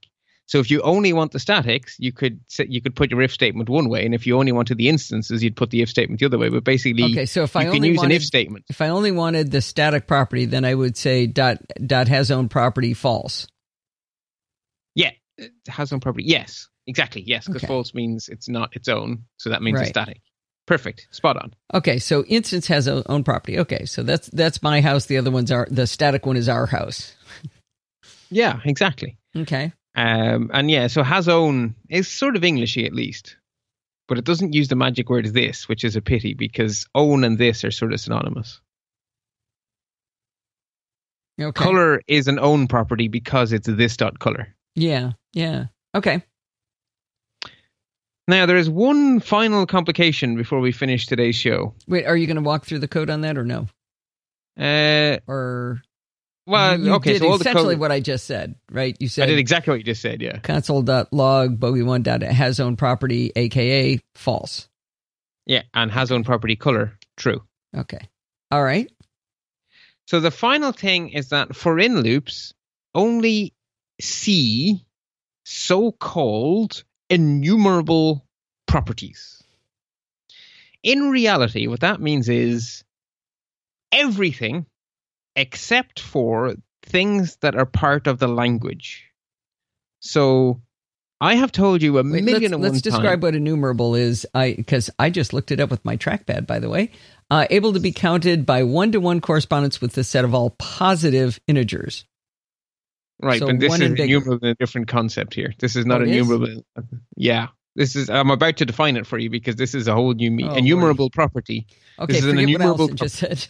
So 0.46 0.60
if 0.60 0.70
you 0.70 0.80
only 0.82 1.12
want 1.12 1.32
the 1.32 1.40
statics, 1.40 1.96
you 1.98 2.12
could 2.12 2.40
you 2.56 2.80
could 2.80 2.94
put 2.94 3.10
your 3.10 3.20
if 3.22 3.32
statement 3.32 3.68
one 3.68 3.88
way, 3.88 4.04
and 4.06 4.14
if 4.14 4.26
you 4.26 4.38
only 4.38 4.52
wanted 4.52 4.78
the 4.78 4.88
instances, 4.88 5.42
you'd 5.42 5.56
put 5.56 5.70
the 5.70 5.82
if 5.82 5.88
statement 5.88 6.20
the 6.20 6.26
other 6.26 6.38
way. 6.38 6.48
But 6.48 6.62
basically, 6.62 7.04
okay, 7.04 7.26
so 7.26 7.42
if 7.42 7.54
you 7.54 7.60
I 7.60 7.64
can 7.64 7.82
use 7.82 7.98
wanted, 7.98 8.12
an 8.12 8.16
if 8.16 8.24
statement. 8.24 8.64
If 8.68 8.80
I 8.80 8.88
only 8.88 9.10
wanted 9.10 9.50
the 9.50 9.60
static 9.60 10.06
property, 10.06 10.44
then 10.44 10.64
I 10.64 10.72
would 10.72 10.96
say 10.96 11.26
dot 11.26 11.58
dot 11.84 12.06
has 12.06 12.30
own 12.30 12.48
property 12.48 12.94
false. 12.94 13.48
Yeah, 14.94 15.10
has 15.66 15.92
own 15.92 15.98
property. 15.98 16.24
Yes, 16.26 16.68
exactly. 16.86 17.22
Yes, 17.26 17.46
because 17.46 17.64
okay. 17.64 17.66
false 17.66 17.92
means 17.92 18.28
it's 18.28 18.48
not 18.48 18.76
its 18.76 18.88
own, 18.88 19.24
so 19.38 19.50
that 19.50 19.62
means 19.62 19.76
right. 19.76 19.82
it's 19.82 19.90
static. 19.90 20.20
Perfect. 20.66 21.08
Spot 21.10 21.36
on. 21.36 21.54
Okay, 21.74 21.98
so 21.98 22.24
instance 22.24 22.68
has 22.68 22.86
own 22.86 23.24
property. 23.24 23.58
Okay, 23.58 23.84
so 23.84 24.04
that's 24.04 24.28
that's 24.28 24.62
my 24.62 24.80
house. 24.80 25.06
The 25.06 25.18
other 25.18 25.32
ones 25.32 25.50
are 25.50 25.66
the 25.70 25.88
static 25.88 26.24
one 26.24 26.36
is 26.36 26.48
our 26.48 26.66
house. 26.66 27.16
yeah, 28.30 28.60
exactly. 28.64 29.18
Okay. 29.36 29.72
Um, 29.96 30.50
and 30.52 30.70
yeah, 30.70 30.88
so 30.88 31.02
has 31.02 31.26
own 31.26 31.74
is 31.88 32.06
sort 32.06 32.36
of 32.36 32.44
Englishy 32.44 32.84
at 32.84 32.92
least, 32.92 33.36
but 34.06 34.18
it 34.18 34.24
doesn't 34.24 34.52
use 34.52 34.68
the 34.68 34.76
magic 34.76 35.08
word 35.08 35.24
this, 35.26 35.68
which 35.68 35.84
is 35.84 35.96
a 35.96 36.02
pity 36.02 36.34
because 36.34 36.86
own 36.94 37.24
and 37.24 37.38
this 37.38 37.64
are 37.64 37.70
sort 37.70 37.94
of 37.94 38.00
synonymous. 38.00 38.60
Okay. 41.40 41.64
Color 41.64 42.02
is 42.06 42.28
an 42.28 42.38
own 42.38 42.66
property 42.66 43.08
because 43.08 43.52
it's 43.52 43.66
this 43.66 43.96
dot 43.96 44.18
color. 44.18 44.54
Yeah, 44.74 45.12
yeah. 45.32 45.66
Okay. 45.94 46.22
Now 48.28 48.44
there 48.44 48.56
is 48.56 48.68
one 48.68 49.20
final 49.20 49.66
complication 49.66 50.36
before 50.36 50.60
we 50.60 50.72
finish 50.72 51.06
today's 51.06 51.36
show. 51.36 51.74
Wait, 51.86 52.06
are 52.06 52.16
you 52.16 52.26
going 52.26 52.36
to 52.36 52.42
walk 52.42 52.66
through 52.66 52.80
the 52.80 52.88
code 52.88 53.08
on 53.08 53.22
that 53.22 53.38
or 53.38 53.44
no? 53.44 53.66
Uh, 54.58 55.18
or 55.26 55.82
well, 56.46 56.80
you 56.80 56.94
okay, 56.94 57.14
did 57.14 57.22
so 57.22 57.28
all 57.28 57.40
essentially 57.40 57.74
code, 57.74 57.80
what 57.80 57.92
I 57.92 58.00
just 58.00 58.24
said, 58.26 58.54
right? 58.70 58.96
You 59.00 59.08
said 59.08 59.24
I 59.24 59.26
did 59.26 59.38
exactly 59.38 59.72
what 59.72 59.78
you 59.78 59.84
just 59.84 60.02
said, 60.02 60.22
yeah. 60.22 60.38
Console.log 60.38 61.58
bogey1 61.58 62.02
dot 62.02 62.22
has 62.22 62.60
own 62.60 62.76
property, 62.76 63.32
aka 63.34 64.00
false. 64.14 64.68
Yeah, 65.46 65.62
and 65.74 65.90
has 65.90 66.10
own 66.12 66.24
property 66.24 66.56
color 66.56 66.98
true. 67.16 67.42
Okay. 67.76 68.08
All 68.50 68.62
right. 68.62 68.90
So 70.06 70.20
the 70.20 70.30
final 70.30 70.72
thing 70.72 71.10
is 71.10 71.30
that 71.30 71.56
for 71.56 71.78
in 71.78 72.00
loops 72.00 72.54
only 72.94 73.52
see 74.00 74.86
so-called 75.44 76.84
enumerable 77.10 78.24
properties. 78.66 79.42
In 80.82 81.10
reality, 81.10 81.66
what 81.66 81.80
that 81.80 82.00
means 82.00 82.28
is 82.28 82.84
everything 83.90 84.66
except 85.36 86.00
for 86.00 86.54
things 86.82 87.36
that 87.36 87.54
are 87.54 87.66
part 87.66 88.06
of 88.06 88.18
the 88.18 88.28
language. 88.28 89.04
So 90.00 90.60
I 91.20 91.36
have 91.36 91.52
told 91.52 91.82
you 91.82 91.98
a 91.98 92.02
Wait, 92.02 92.24
million 92.24 92.52
let's, 92.52 92.62
let's 92.62 92.82
describe 92.82 93.22
what 93.22 93.34
enumerable 93.34 93.94
is. 93.94 94.26
I 94.34 94.54
because 94.54 94.90
I 94.98 95.10
just 95.10 95.32
looked 95.32 95.50
it 95.50 95.60
up 95.60 95.70
with 95.70 95.84
my 95.84 95.96
trackpad, 95.96 96.46
by 96.46 96.58
the 96.58 96.68
way. 96.68 96.90
Uh, 97.30 97.46
able 97.50 97.72
to 97.72 97.80
be 97.80 97.92
counted 97.92 98.46
by 98.46 98.62
one 98.62 98.92
to 98.92 99.00
one 99.00 99.20
correspondence 99.20 99.80
with 99.80 99.92
the 99.94 100.04
set 100.04 100.24
of 100.24 100.34
all 100.34 100.50
positive 100.50 101.40
integers. 101.46 102.04
Right, 103.20 103.38
so 103.38 103.46
but 103.46 103.60
this 103.60 103.74
is 103.80 103.98
enumerable 103.98 104.46
a 104.46 104.54
different 104.54 104.88
concept 104.88 105.32
here. 105.34 105.54
This 105.58 105.74
is 105.74 105.86
not 105.86 106.02
oh, 106.02 106.04
enumerable. 106.04 106.48
Is? 106.48 106.62
Yeah, 107.16 107.48
this 107.74 107.96
is. 107.96 108.10
I'm 108.10 108.30
about 108.30 108.58
to 108.58 108.66
define 108.66 108.96
it 108.96 109.06
for 109.06 109.16
you 109.16 109.30
because 109.30 109.56
this 109.56 109.74
is 109.74 109.88
a 109.88 109.94
whole 109.94 110.12
new 110.12 110.30
me- 110.30 110.44
oh, 110.44 110.54
enumerable 110.54 111.08
boy. 111.08 111.14
property. 111.14 111.66
Okay, 111.98 112.12
this 112.12 112.24
is 112.24 112.30
an 112.30 112.38
enumerable. 112.38 112.88
What 112.88 112.96
just 112.96 113.16
said. 113.16 113.46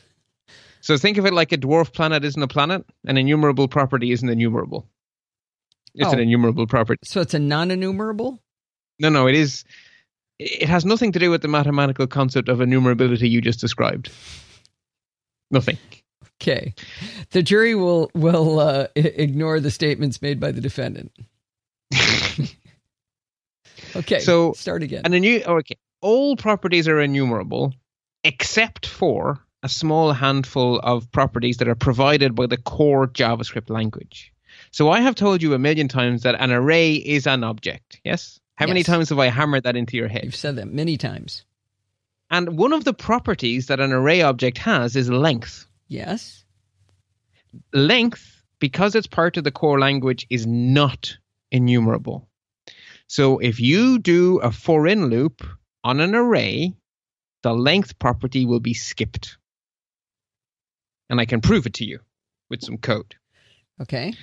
So 0.86 0.96
think 0.96 1.18
of 1.18 1.26
it 1.26 1.34
like 1.34 1.50
a 1.50 1.58
dwarf 1.58 1.92
planet 1.92 2.24
isn't 2.24 2.40
a 2.40 2.46
planet, 2.46 2.86
an 3.08 3.16
enumerable 3.16 3.66
property 3.66 4.12
isn't 4.12 4.28
enumerable. 4.28 4.86
It's 5.96 6.06
oh. 6.08 6.12
an 6.12 6.20
enumerable 6.20 6.68
property. 6.68 7.00
So 7.02 7.20
it's 7.20 7.34
a 7.34 7.40
non-enumerable? 7.40 8.40
No, 9.00 9.08
no, 9.08 9.26
it 9.26 9.34
is. 9.34 9.64
It 10.38 10.68
has 10.68 10.84
nothing 10.84 11.10
to 11.10 11.18
do 11.18 11.28
with 11.28 11.42
the 11.42 11.48
mathematical 11.48 12.06
concept 12.06 12.48
of 12.48 12.58
enumerability 12.58 13.28
you 13.28 13.40
just 13.40 13.58
described. 13.58 14.12
Nothing. 15.50 15.76
Okay. 16.40 16.72
The 17.30 17.42
jury 17.42 17.74
will 17.74 18.08
will 18.14 18.60
uh, 18.60 18.86
ignore 18.94 19.58
the 19.58 19.72
statements 19.72 20.22
made 20.22 20.38
by 20.38 20.52
the 20.52 20.60
defendant. 20.60 21.10
okay. 23.96 24.20
So 24.20 24.52
start 24.52 24.84
again. 24.84 25.02
And 25.04 25.16
a 25.16 25.18
new 25.18 25.42
okay. 25.42 25.78
All 26.00 26.36
properties 26.36 26.86
are 26.86 27.00
enumerable 27.00 27.74
except 28.22 28.86
for 28.86 29.40
a 29.62 29.68
small 29.68 30.12
handful 30.12 30.78
of 30.80 31.10
properties 31.12 31.56
that 31.58 31.68
are 31.68 31.74
provided 31.74 32.34
by 32.34 32.46
the 32.46 32.56
core 32.56 33.08
JavaScript 33.08 33.70
language. 33.70 34.32
So 34.70 34.90
I 34.90 35.00
have 35.00 35.14
told 35.14 35.42
you 35.42 35.54
a 35.54 35.58
million 35.58 35.88
times 35.88 36.22
that 36.22 36.40
an 36.40 36.52
array 36.52 36.94
is 36.94 37.26
an 37.26 37.44
object. 37.44 38.00
Yes? 38.04 38.40
How 38.56 38.64
yes. 38.64 38.68
many 38.68 38.82
times 38.82 39.08
have 39.10 39.18
I 39.18 39.28
hammered 39.28 39.64
that 39.64 39.76
into 39.76 39.96
your 39.96 40.08
head? 40.08 40.24
You've 40.24 40.36
said 40.36 40.56
that 40.56 40.68
many 40.72 40.96
times. 40.96 41.44
And 42.30 42.58
one 42.58 42.72
of 42.72 42.84
the 42.84 42.94
properties 42.94 43.66
that 43.66 43.80
an 43.80 43.92
array 43.92 44.22
object 44.22 44.58
has 44.58 44.96
is 44.96 45.10
length. 45.10 45.66
Yes. 45.88 46.44
Length, 47.72 48.42
because 48.58 48.94
it's 48.94 49.06
part 49.06 49.36
of 49.36 49.44
the 49.44 49.50
core 49.50 49.78
language, 49.78 50.26
is 50.30 50.46
not 50.46 51.16
enumerable. 51.50 52.28
So 53.08 53.38
if 53.38 53.60
you 53.60 53.98
do 53.98 54.38
a 54.38 54.50
for 54.50 54.86
in 54.86 55.06
loop 55.06 55.44
on 55.84 56.00
an 56.00 56.14
array, 56.14 56.74
the 57.42 57.54
length 57.54 57.98
property 57.98 58.44
will 58.44 58.60
be 58.60 58.74
skipped 58.74 59.36
and 61.08 61.20
I 61.20 61.24
can 61.24 61.40
prove 61.40 61.66
it 61.66 61.74
to 61.74 61.84
you 61.84 62.00
with 62.50 62.62
some 62.62 62.78
code. 62.78 63.14
Okay. 63.80 64.14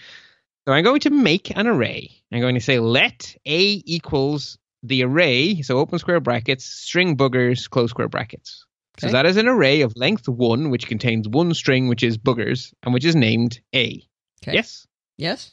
So 0.66 0.74
I'm 0.74 0.84
going 0.84 1.02
to 1.02 1.10
make 1.10 1.56
an 1.56 1.68
array. 1.68 2.12
I'm 2.32 2.40
going 2.40 2.56
to 2.56 2.62
say 2.62 2.80
let 2.80 3.36
a 3.46 3.84
equals 3.86 4.58
the 4.82 5.04
array, 5.04 5.62
so 5.62 5.78
open 5.78 6.00
square 6.00 6.20
brackets, 6.20 6.66
string 6.66 7.18
boogers, 7.18 7.70
close 7.70 7.90
square 7.90 8.10
brackets. 8.10 8.66
Okay. 8.98 9.08
So 9.08 9.14
that 9.14 9.26
is 9.26 9.38
an 9.38 9.48
array 9.48 9.82
of 9.82 9.94
length 9.96 10.28
one, 10.28 10.70
which 10.70 10.88
contains 10.88 11.28
one 11.28 11.54
string, 11.54 11.88
which 11.88 12.04
is 12.04 12.18
boogers, 12.18 12.74
and 12.84 12.94
which 12.94 13.06
is 13.06 13.16
named 13.16 13.60
a. 13.74 14.06
Okay. 14.42 14.54
Yes? 14.54 14.88
Yes. 15.18 15.52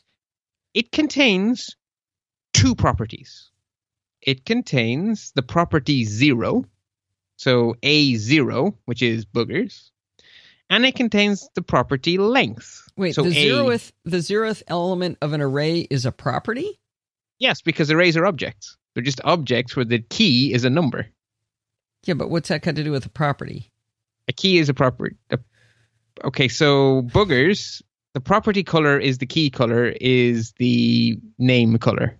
It 0.75 0.93
contains 0.93 1.77
two 2.53 2.75
properties. 2.75 3.51
It 4.21 4.45
contains 4.45 5.33
the 5.35 5.43
property 5.43 6.05
zero, 6.05 6.67
so 7.37 7.75
a0, 7.83 8.75
which 8.85 9.03
is 9.03 9.25
boogers, 9.25 9.91
and 10.71 10.87
it 10.87 10.95
contains 10.95 11.49
the 11.55 11.63
property 11.63 12.17
length. 12.17 12.89
Wait, 12.97 13.15
so 13.15 13.23
the 13.23 13.31
zeroth 13.31 13.93
the 14.05 14.19
zeroth 14.19 14.63
element 14.69 15.19
of 15.21 15.33
an 15.33 15.41
array 15.41 15.81
is 15.91 16.07
a 16.07 16.13
property? 16.13 16.79
Yes, 17.39 17.61
because 17.61 17.91
arrays 17.91 18.17
are 18.17 18.25
objects. 18.25 18.77
They're 18.95 19.03
just 19.03 19.21
objects 19.25 19.77
where 19.77 19.85
the 19.85 19.99
key 19.99 20.53
is 20.53 20.65
a 20.65 20.71
number. 20.71 21.07
Yeah, 22.05 22.15
but 22.15 22.31
what's 22.31 22.49
that 22.49 22.63
got 22.63 22.77
to 22.77 22.85
do 22.85 22.93
with 22.93 23.05
a 23.07 23.11
property? 23.11 23.71
A 24.29 24.33
key 24.33 24.59
is 24.59 24.69
a 24.69 24.75
property. 24.75 25.17
Okay, 26.25 26.49
so 26.49 27.03
boogers, 27.03 27.83
the 28.15 28.21
property 28.21 28.63
color 28.63 28.99
is 28.99 29.19
the 29.19 29.27
key 29.27 29.51
color, 29.51 29.95
is 30.01 30.53
the 30.59 31.19
name 31.39 31.79
color. 31.79 32.20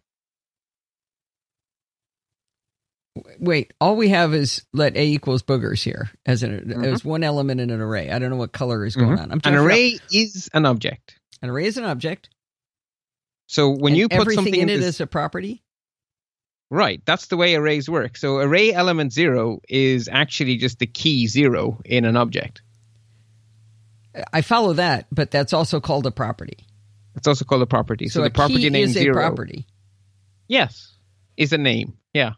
Wait, 3.39 3.73
all 3.81 3.97
we 3.97 4.09
have 4.09 4.35
is 4.35 4.63
let 4.73 4.97
a 4.97 5.03
equals 5.03 5.43
boogers 5.43 5.83
here 5.83 6.11
as 6.27 6.43
an 6.43 6.61
mm-hmm. 6.61 6.85
as 6.85 7.05
one 7.05 7.23
element 7.23 7.61
in 7.61 7.71
an 7.71 7.81
array. 7.81 8.11
I 8.11 8.19
don't 8.19 8.31
know 8.31 8.37
what 8.37 8.53
color 8.53 8.85
is 8.85 8.97
going 8.97 9.17
mm-hmm. 9.17 9.33
on. 9.33 9.41
an 9.45 9.55
array 9.55 9.99
is 10.13 10.51
an 10.53 10.67
object. 10.67 11.19
An 11.43 11.51
array 11.51 11.67
is 11.67 11.77
an 11.77 11.85
object. 11.85 12.29
So 13.47 13.71
when 13.71 13.93
and 13.93 13.99
you 13.99 14.09
put 14.09 14.31
something 14.33 14.55
in 14.55 14.69
it 14.69 14.81
is 14.81 15.01
a 15.01 15.07
property. 15.07 15.63
Right, 16.73 17.03
that's 17.05 17.27
the 17.27 17.37
way 17.37 17.57
arrays 17.57 17.91
work. 17.91 18.17
So 18.17 18.37
array 18.37 18.73
element 18.73 19.13
zero 19.13 19.61
is 19.69 20.09
actually 20.11 20.57
just 20.59 20.79
the 20.79 20.87
key 20.87 21.27
zero 21.27 21.81
in 21.85 22.05
an 22.05 22.17
object. 22.17 22.63
I 24.33 24.43
follow 24.43 24.75
that, 24.75 25.07
but 25.11 25.33
that's 25.33 25.53
also 25.53 25.81
called 25.81 26.07
a 26.07 26.13
property. 26.13 26.67
It's 27.17 27.27
also 27.27 27.45
called 27.45 27.63
a 27.63 27.67
property. 27.67 28.09
So, 28.09 28.21
so 28.21 28.25
the 28.25 28.31
property 28.31 28.71
name 28.71 28.85
is 28.85 28.93
zero. 28.93 29.15
property. 29.15 29.67
Yes, 30.47 30.97
is 31.37 31.53
a 31.53 31.59
name. 31.59 31.95
Yeah. 32.13 32.35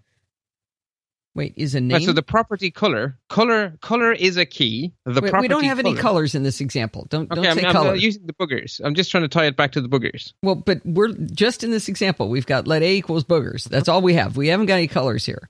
Wait, 1.34 1.54
is 1.56 1.74
a 1.74 1.80
name? 1.80 1.96
Right, 1.96 2.04
so 2.04 2.12
the 2.12 2.22
property 2.22 2.70
color, 2.70 3.18
color, 3.30 3.78
color 3.80 4.12
is 4.12 4.36
a 4.36 4.44
key. 4.44 4.92
The 5.06 5.20
Wait, 5.20 5.30
property 5.30 5.44
we 5.44 5.48
don't 5.48 5.64
have 5.64 5.78
color. 5.78 5.90
any 5.90 5.98
colors 5.98 6.34
in 6.34 6.42
this 6.42 6.60
example. 6.60 7.06
Don't 7.08 7.28
don't 7.28 7.38
okay, 7.38 7.60
say 7.60 7.66
I'm, 7.66 7.72
color. 7.72 7.92
I'm 7.92 7.96
using 7.96 8.26
the 8.26 8.34
boogers. 8.34 8.80
I'm 8.84 8.94
just 8.94 9.10
trying 9.10 9.22
to 9.22 9.28
tie 9.28 9.46
it 9.46 9.56
back 9.56 9.72
to 9.72 9.80
the 9.80 9.88
boogers. 9.88 10.34
Well, 10.42 10.56
but 10.56 10.82
we're 10.84 11.12
just 11.12 11.64
in 11.64 11.70
this 11.70 11.88
example. 11.88 12.28
We've 12.28 12.44
got 12.44 12.66
let 12.66 12.82
a 12.82 12.92
equals 12.92 13.24
boogers. 13.24 13.64
That's 13.64 13.88
all 13.88 14.02
we 14.02 14.14
have. 14.14 14.36
We 14.36 14.48
haven't 14.48 14.66
got 14.66 14.74
any 14.74 14.88
colors 14.88 15.24
here. 15.24 15.48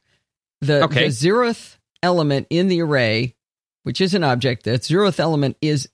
The, 0.61 0.85
okay. 0.85 1.09
the 1.09 1.09
zeroth 1.09 1.78
element 2.03 2.47
in 2.49 2.68
the 2.68 2.83
array 2.83 3.35
which 3.83 4.01
is 4.01 4.14
an 4.14 4.22
object, 4.22 4.64
that 4.64 4.83
zeroth 4.83 5.18
element 5.18 5.57
is 5.61 5.89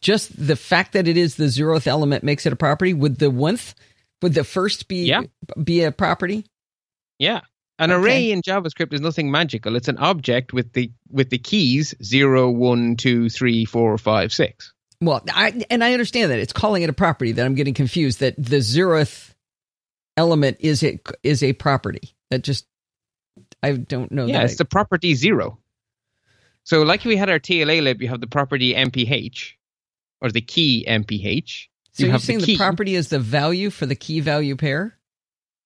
just 0.00 0.34
the 0.34 0.56
fact 0.56 0.92
that 0.92 1.06
it 1.06 1.16
is 1.16 1.36
the 1.36 1.44
zeroth 1.44 1.86
element 1.86 2.24
makes 2.24 2.46
it 2.46 2.52
a 2.52 2.56
property. 2.56 2.94
Would 2.94 3.18
the 3.18 3.30
oneth, 3.30 3.74
would 4.22 4.34
the 4.34 4.44
first 4.44 4.88
be 4.88 5.04
yeah. 5.04 5.22
be 5.62 5.84
a 5.84 5.92
property? 5.92 6.46
Yeah. 7.18 7.42
An 7.78 7.90
okay. 7.90 8.00
array 8.00 8.30
in 8.30 8.42
JavaScript 8.42 8.92
is 8.92 9.00
nothing 9.00 9.30
magical. 9.30 9.74
It's 9.74 9.88
an 9.88 9.98
object 9.98 10.52
with 10.52 10.72
the 10.72 10.92
with 11.10 11.30
the 11.30 11.38
keys 11.38 11.94
zero, 12.02 12.50
one, 12.50 12.96
two, 12.96 13.28
three, 13.28 13.64
four, 13.64 13.98
five, 13.98 14.32
six. 14.32 14.72
Well, 15.00 15.22
I 15.32 15.64
and 15.70 15.82
I 15.82 15.92
understand 15.92 16.30
that 16.30 16.38
it's 16.38 16.52
calling 16.52 16.82
it 16.82 16.90
a 16.90 16.92
property. 16.92 17.32
That 17.32 17.44
I'm 17.44 17.56
getting 17.56 17.74
confused. 17.74 18.20
That 18.20 18.36
the 18.36 18.58
zeroth 18.58 19.34
element 20.16 20.58
is 20.60 20.84
a 20.84 21.00
is 21.22 21.42
a 21.42 21.52
property. 21.52 22.14
That 22.30 22.44
just 22.44 22.66
I 23.62 23.72
don't 23.72 24.12
know. 24.12 24.26
Yeah, 24.26 24.42
it's 24.42 24.54
I, 24.54 24.58
the 24.58 24.64
property 24.66 25.14
zero. 25.14 25.58
So, 26.62 26.82
like 26.82 27.04
we 27.04 27.16
had 27.16 27.28
our 27.28 27.38
TLA 27.38 27.82
lib, 27.82 28.00
you 28.00 28.08
have 28.08 28.20
the 28.20 28.26
property 28.26 28.72
MPH 28.72 29.52
or 30.20 30.30
the 30.30 30.40
key 30.40 30.84
MPH. 30.88 31.66
So 31.92 32.06
you 32.06 32.12
are 32.12 32.18
saying 32.18 32.40
the, 32.40 32.46
the, 32.46 32.56
property 32.56 32.94
is 32.94 33.08
the 33.08 33.20
value 33.20 33.70
for 33.70 33.86
the 33.86 33.94
key 33.94 34.20
value 34.20 34.56
pair? 34.56 34.98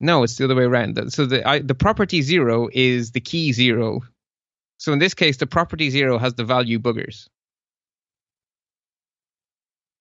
No, 0.01 0.23
it's 0.23 0.37
the 0.37 0.45
other 0.45 0.55
way 0.55 0.65
around. 0.65 1.13
So 1.13 1.27
the 1.27 1.47
I, 1.47 1.59
the 1.59 1.75
property 1.75 2.23
zero 2.23 2.69
is 2.73 3.11
the 3.11 3.21
key 3.21 3.53
zero. 3.53 4.03
So 4.79 4.93
in 4.93 5.01
this 5.01 5.15
case, 5.15 5.39
the 5.39 5.47
property 5.47 5.91
zero 5.91 6.19
has 6.19 6.35
the 6.35 6.45
value 6.45 6.79
boogers. 6.79 7.29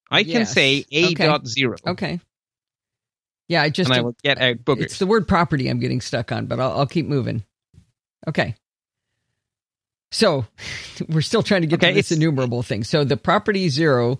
I 0.09 0.23
can 0.23 0.45
say 0.45 0.85
a 0.91 1.07
okay. 1.07 1.25
dot 1.25 1.47
zero. 1.47 1.77
Okay. 1.85 2.19
Yeah, 3.47 3.61
I 3.61 3.69
just 3.69 3.89
and 3.89 3.99
I 3.99 4.01
will 4.01 4.15
get 4.23 4.39
out 4.39 4.57
boogers. 4.57 4.83
It's 4.83 4.99
the 4.99 5.07
word 5.07 5.27
property 5.27 5.67
I'm 5.69 5.79
getting 5.79 6.01
stuck 6.01 6.31
on, 6.31 6.45
but 6.45 6.59
I'll, 6.59 6.79
I'll 6.79 6.87
keep 6.87 7.07
moving. 7.07 7.43
Okay. 8.27 8.55
So 10.11 10.45
we're 11.09 11.21
still 11.21 11.43
trying 11.43 11.61
to 11.61 11.67
get 11.67 11.79
okay, 11.79 11.89
to 11.89 11.95
this 11.95 12.11
enumerable 12.11 12.63
thing. 12.63 12.83
So 12.83 13.03
the 13.03 13.17
property 13.17 13.69
zero, 13.69 14.19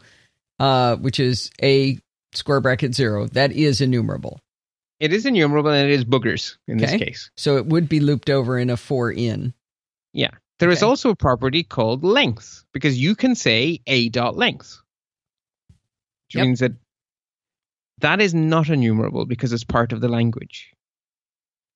uh, 0.60 0.96
which 0.96 1.20
is 1.20 1.52
a 1.62 2.00
square 2.34 2.62
bracket 2.62 2.96
zero, 2.96 3.28
that 3.28 3.52
is 3.52 3.82
enumerable. 3.82 4.40
It 5.00 5.14
is 5.14 5.26
enumerable 5.26 5.70
and 5.70 5.90
it 5.90 5.94
is 5.94 6.06
boogers 6.06 6.58
in 6.68 6.78
okay. 6.78 6.92
this 6.92 7.00
case. 7.00 7.32
So 7.38 7.58
it 7.58 7.68
would 7.68 7.88
be 7.88 8.00
looped 8.00 8.30
over 8.30 8.58
in 8.58 8.70
a 8.70 8.78
for 8.78 9.12
in. 9.12 9.54
Yeah. 10.14 10.32
There 10.60 10.70
okay. 10.70 10.78
is 10.78 10.84
also 10.84 11.12
a 11.12 11.16
property 11.16 11.64
called 11.64 12.04
length 12.04 12.64
because 12.74 12.98
you 12.98 13.16
can 13.16 13.36
say 13.36 13.80
a 13.86 14.10
dot 14.10 14.36
length, 14.36 14.82
which 16.28 16.36
yep. 16.36 16.46
means 16.46 16.60
that 16.62 16.72
that 18.00 18.22
is 18.22 18.34
not 18.34 18.70
enumerable 18.70 19.26
because 19.26 19.54
it's 19.54 19.64
part 19.64 19.94
of 19.94 20.02
the 20.02 20.08
language. 20.08 20.74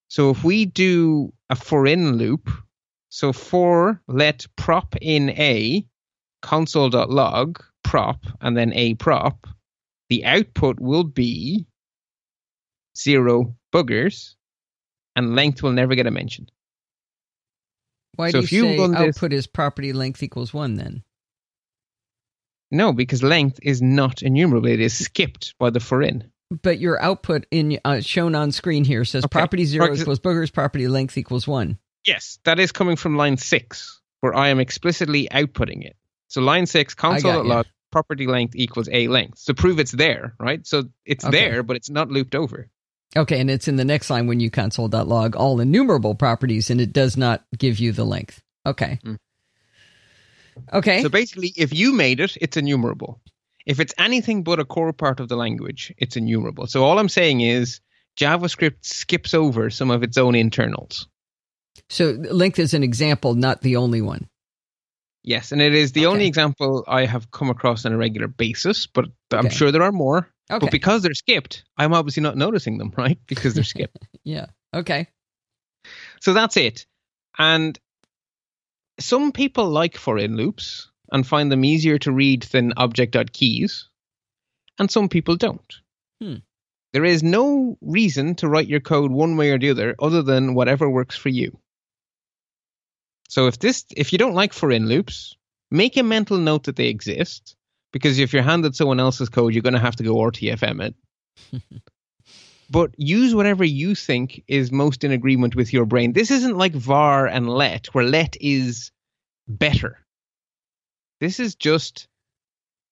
So 0.07 0.29
if 0.29 0.43
we 0.43 0.65
do 0.65 1.31
a 1.49 1.55
for 1.55 1.85
in 1.85 2.17
loop, 2.17 2.49
so 3.09 3.31
for 3.31 4.01
let 4.07 4.47
prop 4.55 4.95
in 4.99 5.29
a 5.31 5.85
console.log 6.41 7.63
prop 7.83 8.25
and 8.41 8.57
then 8.57 8.73
a 8.73 8.95
prop, 8.95 9.47
the 10.09 10.25
output 10.25 10.79
will 10.79 11.03
be 11.03 11.65
zero 13.03 13.55
boogers, 13.73 14.35
and 15.15 15.35
length 15.35 15.63
will 15.63 15.71
never 15.71 15.95
get 15.95 16.07
a 16.07 16.11
mention. 16.11 16.47
Why 18.15 18.31
so 18.31 18.41
do 18.41 18.55
you, 18.55 18.67
you 18.67 18.77
say 18.77 18.95
output 18.95 19.31
this, 19.31 19.39
is 19.39 19.47
property 19.47 19.93
length 19.93 20.21
equals 20.21 20.53
one 20.53 20.75
then? 20.75 21.03
No, 22.69 22.93
because 22.93 23.21
length 23.21 23.59
is 23.63 23.81
not 23.81 24.21
enumerable. 24.21 24.67
It 24.67 24.79
is 24.79 24.97
skipped 24.97 25.55
by 25.59 25.69
the 25.69 25.79
for 25.79 26.01
in. 26.01 26.31
But 26.61 26.79
your 26.79 27.01
output 27.01 27.45
in 27.51 27.79
uh, 27.85 28.01
shown 28.01 28.35
on 28.35 28.51
screen 28.51 28.83
here 28.83 29.05
says 29.05 29.23
okay. 29.25 29.31
property 29.31 29.65
zero 29.65 29.93
equals 29.93 30.19
boogers, 30.19 30.51
property 30.51 30.87
length 30.87 31.17
equals 31.17 31.47
one. 31.47 31.77
Yes, 32.05 32.39
that 32.43 32.59
is 32.59 32.71
coming 32.71 32.95
from 32.95 33.15
line 33.15 33.37
six, 33.37 34.01
where 34.19 34.35
I 34.35 34.49
am 34.49 34.59
explicitly 34.59 35.27
outputting 35.31 35.85
it. 35.85 35.95
So 36.27 36.41
line 36.41 36.65
six, 36.65 36.93
console.log, 36.93 37.67
property 37.91 38.27
length 38.27 38.55
equals 38.55 38.89
a 38.91 39.07
length 39.07 39.45
to 39.45 39.53
prove 39.53 39.79
it's 39.79 39.91
there, 39.91 40.35
right? 40.39 40.65
So 40.65 40.83
it's 41.05 41.23
okay. 41.23 41.49
there, 41.49 41.63
but 41.63 41.75
it's 41.75 41.89
not 41.89 42.09
looped 42.09 42.35
over. 42.35 42.69
Okay, 43.15 43.39
and 43.41 43.49
it's 43.49 43.67
in 43.67 43.75
the 43.75 43.85
next 43.85 44.09
line 44.09 44.27
when 44.27 44.39
you 44.39 44.49
console.log 44.49 45.35
all 45.35 45.59
enumerable 45.59 46.15
properties, 46.15 46.69
and 46.69 46.79
it 46.79 46.93
does 46.93 47.17
not 47.17 47.43
give 47.57 47.79
you 47.79 47.91
the 47.91 48.05
length. 48.05 48.41
Okay. 48.65 48.99
Mm. 49.03 49.17
Okay. 50.71 51.01
So 51.01 51.09
basically, 51.09 51.53
if 51.57 51.73
you 51.73 51.93
made 51.93 52.19
it, 52.19 52.37
it's 52.39 52.57
enumerable. 52.57 53.19
If 53.65 53.79
it's 53.79 53.93
anything 53.97 54.43
but 54.43 54.59
a 54.59 54.65
core 54.65 54.93
part 54.93 55.19
of 55.19 55.27
the 55.27 55.35
language, 55.35 55.93
it's 55.97 56.15
enumerable. 56.15 56.67
So 56.67 56.83
all 56.83 56.99
I'm 56.99 57.09
saying 57.09 57.41
is 57.41 57.79
JavaScript 58.17 58.83
skips 58.83 59.33
over 59.33 59.69
some 59.69 59.91
of 59.91 60.03
its 60.03 60.17
own 60.17 60.35
internals. 60.35 61.07
So 61.89 62.11
length 62.11 62.59
is 62.59 62.73
an 62.73 62.83
example, 62.83 63.35
not 63.35 63.61
the 63.61 63.75
only 63.75 64.01
one. 64.01 64.27
Yes, 65.23 65.51
and 65.51 65.61
it 65.61 65.75
is 65.75 65.91
the 65.91 66.07
okay. 66.07 66.13
only 66.13 66.27
example 66.27 66.83
I 66.87 67.05
have 67.05 67.29
come 67.29 67.49
across 67.49 67.85
on 67.85 67.93
a 67.93 67.97
regular 67.97 68.27
basis, 68.27 68.87
but 68.87 69.05
I'm 69.31 69.49
sure 69.49 69.71
there 69.71 69.83
are 69.83 69.91
more. 69.91 70.27
Okay. 70.51 70.65
But 70.65 70.71
because 70.71 71.01
they're 71.01 71.13
skipped, 71.13 71.63
I'm 71.77 71.93
obviously 71.93 72.23
not 72.23 72.37
noticing 72.37 72.77
them, 72.77 72.93
right? 72.97 73.19
Because 73.27 73.53
they're 73.53 73.63
skipped. 73.63 74.07
yeah. 74.23 74.47
Okay. 74.73 75.07
So 76.19 76.33
that's 76.33 76.57
it. 76.57 76.85
And 77.37 77.79
some 78.99 79.31
people 79.31 79.69
like 79.69 79.97
for 79.97 80.17
in 80.17 80.35
loops 80.35 80.89
and 81.11 81.25
find 81.25 81.51
them 81.51 81.65
easier 81.65 81.97
to 81.99 82.11
read 82.11 82.43
than 82.43 82.73
object.keys, 82.77 83.89
and 84.79 84.91
some 84.91 85.09
people 85.09 85.35
don't. 85.35 85.75
Hmm. 86.21 86.35
There 86.93 87.05
is 87.05 87.23
no 87.23 87.77
reason 87.81 88.35
to 88.35 88.49
write 88.49 88.67
your 88.67 88.81
code 88.81 89.11
one 89.11 89.37
way 89.37 89.51
or 89.51 89.59
the 89.59 89.69
other 89.69 89.95
other 89.99 90.21
than 90.21 90.53
whatever 90.53 90.89
works 90.89 91.15
for 91.15 91.29
you. 91.29 91.57
So 93.29 93.47
if 93.47 93.59
this 93.59 93.85
if 93.95 94.11
you 94.11 94.19
don't 94.19 94.35
like 94.35 94.53
for 94.53 94.71
in 94.71 94.87
loops, 94.87 95.37
make 95.69 95.95
a 95.95 96.03
mental 96.03 96.37
note 96.37 96.65
that 96.65 96.75
they 96.75 96.87
exist 96.87 97.55
because 97.91 98.19
if 98.19 98.33
you're 98.33 98.43
handed 98.43 98.75
someone 98.75 98.99
else's 98.99 99.29
code, 99.29 99.53
you're 99.53 99.63
going 99.63 99.73
to 99.73 99.79
have 99.79 99.95
to 99.97 100.03
go 100.03 100.15
RTFM 100.15 100.81
it. 100.81 101.61
but 102.69 102.91
use 102.97 103.35
whatever 103.35 103.63
you 103.63 103.95
think 103.95 104.43
is 104.47 104.71
most 104.71 105.03
in 105.03 105.11
agreement 105.11 105.55
with 105.55 105.73
your 105.73 105.85
brain. 105.85 106.13
This 106.13 106.31
isn't 106.31 106.57
like 106.57 106.73
var 106.73 107.27
and 107.27 107.49
let, 107.49 107.87
where 107.87 108.05
let 108.05 108.37
is 108.39 108.91
better. 109.47 109.99
This 111.19 111.39
is 111.39 111.55
just 111.55 112.07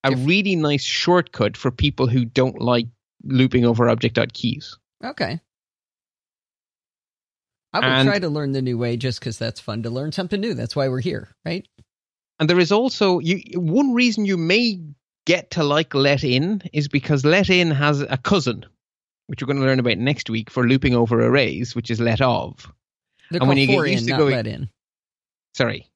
a 0.04 0.12
if, 0.12 0.20
really 0.26 0.56
nice 0.56 0.84
shortcut 0.84 1.58
for 1.58 1.72
people 1.72 2.08
who 2.08 2.26
don't 2.26 2.62
like 2.62 2.88
looping 3.24 3.66
over 3.66 3.90
object.keys. 3.90 4.78
Okay. 5.04 5.40
I 7.72 7.80
will 7.80 7.86
and, 7.86 8.08
try 8.08 8.20
to 8.20 8.30
learn 8.30 8.52
the 8.52 8.62
new 8.62 8.78
way 8.78 8.98
just 8.98 9.20
because 9.20 9.38
that's 9.38 9.60
fun 9.60 9.84
to 9.84 9.90
learn 9.90 10.12
something 10.12 10.40
new. 10.40 10.54
That's 10.54 10.76
why 10.76 10.88
we're 10.88 11.02
here, 11.02 11.30
right? 11.46 11.68
And 12.40 12.50
there 12.50 12.60
is 12.60 12.72
also 12.72 13.20
you 13.20 13.42
one 13.60 13.94
reason 13.94 14.26
you 14.26 14.38
may 14.38 14.80
get 15.26 15.52
to 15.52 15.64
like 15.64 15.94
let 15.94 16.24
in 16.24 16.62
is 16.74 16.88
because 16.88 17.26
let 17.26 17.50
in 17.50 17.72
has 17.72 18.02
a 18.02 18.18
cousin, 18.18 18.66
which 19.28 19.42
we're 19.42 19.48
going 19.48 19.60
to 19.60 19.66
learn 19.66 19.80
about 19.80 19.98
next 19.98 20.30
week 20.30 20.50
for 20.50 20.68
looping 20.68 20.96
over 20.96 21.22
arrays, 21.22 21.76
which 21.76 21.92
is 21.92 22.00
let 22.00 22.22
of. 22.22 22.72
They're 23.30 23.42
and 23.42 23.48
when 23.48 23.58
you 23.58 23.68
get 23.68 23.88
used 23.88 24.10
in, 24.10 24.16
to 24.16 24.18
going, 24.18 24.36
let 24.36 24.48
in. 24.48 24.70
Sorry. 25.54 25.90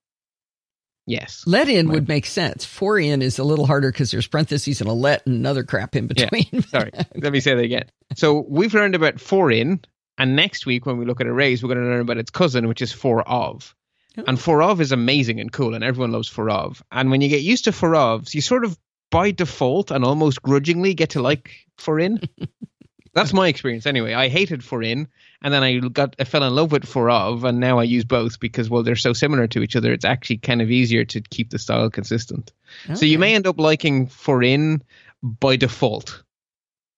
Yes. 1.06 1.44
Let 1.46 1.68
in 1.68 1.89
would 1.89 2.08
make 2.08 2.26
sense. 2.26 2.64
For 2.64 2.98
in 2.98 3.22
is 3.22 3.38
a 3.39 3.44
little 3.44 3.66
harder 3.66 3.91
because 3.91 4.12
there's 4.12 4.28
parentheses 4.28 4.80
and 4.80 4.89
a 4.89 4.94
let 4.94 5.26
and 5.26 5.36
another 5.36 5.64
crap 5.64 5.96
in 5.96 6.08
between. 6.08 6.48
Yeah. 6.52 6.62
Sorry. 6.68 6.91
Let 7.16 7.34
me 7.34 7.41
say 7.41 7.56
that 7.56 7.64
again. 7.64 7.86
So 8.16 8.46
we've 8.48 8.74
learned 8.74 8.96
about 8.96 9.20
for 9.20 9.52
in, 9.52 9.82
and 10.18 10.36
next 10.36 10.66
week 10.66 10.86
when 10.86 10.98
we 10.98 11.06
look 11.06 11.20
at 11.20 11.28
arrays, 11.28 11.62
we're 11.62 11.74
going 11.74 11.84
to 11.84 11.89
learn 11.89 12.02
about 12.02 12.18
its 12.18 12.32
cousin, 12.32 12.68
which 12.68 12.82
is 12.82 12.94
for 12.94 13.28
of. 13.28 13.76
Oh. 14.18 14.24
And 14.28 14.39
for 14.39 14.61
of 14.61 14.80
is 14.80 14.91
amazing 14.91 15.39
and 15.39 15.51
cool, 15.51 15.74
and 15.74 15.84
everyone 15.84 16.11
loves 16.11 16.28
for 16.28 16.49
of. 16.49 16.84
And 16.91 17.09
when 17.09 17.22
you 17.22 17.30
get 17.30 17.41
used 17.41 17.66
to 17.66 17.72
for 17.72 17.91
ofs, 17.91 18.34
you 18.34 18.41
sort 18.41 18.64
of 18.64 18.78
by 19.09 19.32
default 19.32 19.91
and 19.91 20.03
almost 20.03 20.41
grudgingly 20.41 20.93
get 20.93 21.11
to 21.11 21.22
like 21.22 21.68
for 21.78 21.99
in. 21.99 22.20
That's 23.14 23.32
my 23.32 23.47
experience 23.47 23.86
anyway. 23.86 24.14
I 24.14 24.28
hated 24.28 24.64
for 24.64 24.82
in, 24.82 25.07
and 25.43 25.53
then 25.53 25.61
I 25.61 25.78
got 25.78 26.16
I 26.20 26.24
fell 26.24 26.43
in 26.43 26.55
love 26.55 26.72
with 26.72 26.86
for 26.86 27.11
of, 27.11 27.43
and 27.43 27.59
now 27.59 27.78
I 27.78 27.84
use 27.84 28.05
both 28.05 28.39
because 28.39 28.72
well 28.72 28.82
they're 28.82 28.95
so 28.95 29.14
similar 29.14 29.47
to 29.47 29.61
each 29.61 29.76
other. 29.76 29.93
It's 29.93 30.05
actually 30.05 30.38
kind 30.38 30.64
of 30.64 30.72
easier 30.72 31.05
to 31.05 31.22
keep 31.22 31.51
the 31.51 31.59
style 31.59 31.91
consistent. 31.91 32.51
Okay. 32.86 32.95
So 32.95 33.05
you 33.05 33.20
may 33.20 33.36
end 33.36 33.45
up 33.45 33.59
liking 33.59 34.07
for 34.07 34.41
in 34.41 34.82
by 35.22 35.57
default, 35.57 36.24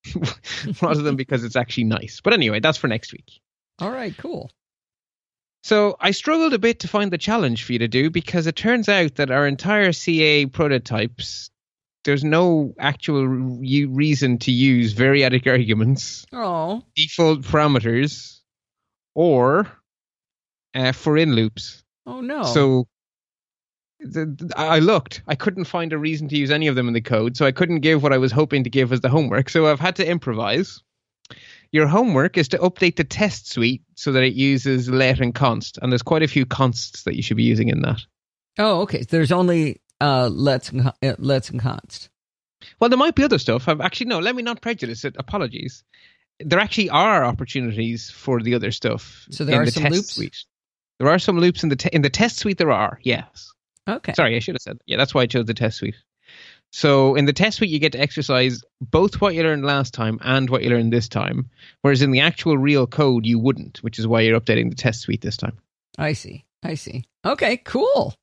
rather 0.82 1.02
than 1.02 1.18
because 1.18 1.44
it's 1.44 1.58
actually 1.58 1.84
nice. 1.84 2.22
But 2.22 2.32
anyway, 2.32 2.62
that's 2.62 2.78
for 2.78 2.88
next 2.88 3.12
week. 3.12 3.42
All 3.80 3.92
right, 3.92 4.16
cool. 4.18 4.52
So 5.66 5.98
I 6.00 6.12
struggled 6.12 6.54
a 6.54 6.60
bit 6.60 6.82
to 6.82 6.88
find 6.88 7.12
the 7.12 7.18
challenge 7.18 7.64
for 7.64 7.74
you 7.74 7.80
to 7.80 7.88
do 7.88 8.12
because 8.12 8.46
it 8.46 8.56
turns 8.56 8.88
out 8.88 9.16
that 9.16 9.32
our 9.32 9.48
entire 9.48 9.94
CA 9.94 10.46
prototypes 10.46 11.50
there's 12.04 12.24
no 12.24 12.76
actual 12.78 13.28
re- 13.28 13.86
reason 13.86 14.38
to 14.38 14.52
use 14.52 14.94
variadic 14.94 15.48
arguments, 15.48 16.24
oh. 16.32 16.84
default 16.96 17.42
parameters, 17.42 18.42
or 19.16 19.68
uh, 20.76 20.92
for 20.92 21.18
in 21.18 21.34
loops. 21.34 21.84
Oh 22.06 22.22
no! 22.22 22.44
So 22.44 22.88
the, 24.00 24.54
I 24.56 24.78
looked. 24.78 25.24
I 25.28 25.34
couldn't 25.34 25.66
find 25.66 25.94
a 25.94 25.98
reason 25.98 26.28
to 26.28 26.38
use 26.38 26.52
any 26.52 26.68
of 26.68 26.76
them 26.76 26.88
in 26.88 26.94
the 26.94 27.02
code, 27.02 27.36
so 27.36 27.44
I 27.44 27.52
couldn't 27.52 27.80
give 27.80 28.04
what 28.04 28.14
I 28.14 28.20
was 28.20 28.32
hoping 28.32 28.66
to 28.66 28.70
give 28.70 28.94
as 28.94 29.02
the 29.02 29.10
homework. 29.10 29.50
So 29.50 29.66
I've 29.66 29.80
had 29.80 29.96
to 29.96 30.08
improvise. 30.08 30.84
Your 31.72 31.88
homework 31.88 32.38
is 32.38 32.48
to 32.50 32.58
update 32.60 32.96
the 32.96 33.04
test 33.04 33.52
suite 33.52 33.84
so 33.96 34.12
that 34.12 34.24
it 34.24 34.34
uses 34.34 34.90
let 34.90 35.20
and 35.20 35.34
const, 35.34 35.78
and 35.82 35.92
there's 35.92 36.02
quite 36.02 36.24
a 36.24 36.28
few 36.28 36.46
consts 36.46 37.04
that 37.04 37.16
you 37.16 37.22
should 37.22 37.38
be 37.38 37.44
using 37.44 37.70
in 37.70 37.82
that. 37.82 38.02
Oh, 38.58 38.82
okay. 38.82 39.04
There's 39.04 39.32
only 39.32 39.82
uh, 40.00 40.30
Let's 40.32 40.72
uh, 40.74 41.16
Let's 41.18 41.50
and 41.50 41.62
Const. 41.62 42.10
Well, 42.80 42.90
there 42.90 42.98
might 42.98 43.16
be 43.16 43.24
other 43.24 43.40
stuff. 43.40 43.68
I've, 43.68 43.82
actually, 43.82 44.08
no. 44.08 44.20
Let 44.20 44.36
me 44.36 44.44
not 44.44 44.62
prejudice 44.62 45.06
it. 45.06 45.16
Apologies. 45.20 45.84
There 46.40 46.60
actually 46.60 46.90
are 46.90 47.24
opportunities 47.24 48.10
for 48.10 48.42
the 48.42 48.56
other 48.56 48.72
stuff. 48.72 49.26
So 49.30 49.46
there 49.46 49.62
are 49.62 49.66
the 49.66 49.72
some 49.72 49.84
loops. 49.84 50.16
Suite. 50.16 50.44
There 51.00 51.10
are 51.10 51.20
some 51.20 51.40
loops 51.40 51.64
in 51.64 51.70
the 51.70 51.76
te- 51.76 51.90
in 51.92 52.02
the 52.02 52.10
test 52.10 52.38
suite. 52.38 52.58
There 52.58 52.72
are 52.72 53.00
yes. 53.04 53.52
Okay. 53.88 54.14
Sorry, 54.14 54.36
I 54.36 54.40
should 54.40 54.56
have 54.56 54.62
said. 54.62 54.78
Yeah, 54.86 54.98
that's 54.98 55.14
why 55.14 55.22
I 55.22 55.26
chose 55.28 55.46
the 55.46 55.54
test 55.54 55.78
suite. 55.78 55.96
So 56.76 57.16
in 57.16 57.24
the 57.24 57.32
test 57.32 57.56
suite, 57.56 57.70
you 57.70 57.80
get 57.80 57.94
to 57.94 58.02
exercise 58.02 58.62
both 58.82 59.22
what 59.22 59.34
you 59.34 59.44
learned 59.44 59.64
last 59.64 59.94
time 59.94 60.20
and 60.22 60.50
what 60.50 60.62
you 60.62 60.70
learned 60.70 60.92
this 60.92 61.08
time. 61.08 61.50
Whereas 61.84 62.02
in 62.02 62.12
the 62.12 62.20
actual 62.20 62.58
real 62.58 62.86
code, 62.86 63.26
you 63.26 63.40
wouldn't, 63.40 63.78
which 63.78 63.98
is 63.98 64.06
why 64.06 64.20
you're 64.20 64.38
updating 64.38 64.70
the 64.70 64.76
test 64.76 65.00
suite 65.00 65.22
this 65.22 65.38
time. 65.38 65.58
I 65.98 66.12
see. 66.12 66.44
I 66.62 66.74
see. 66.74 67.06
Okay, 67.26 67.56
cool. 67.56 68.14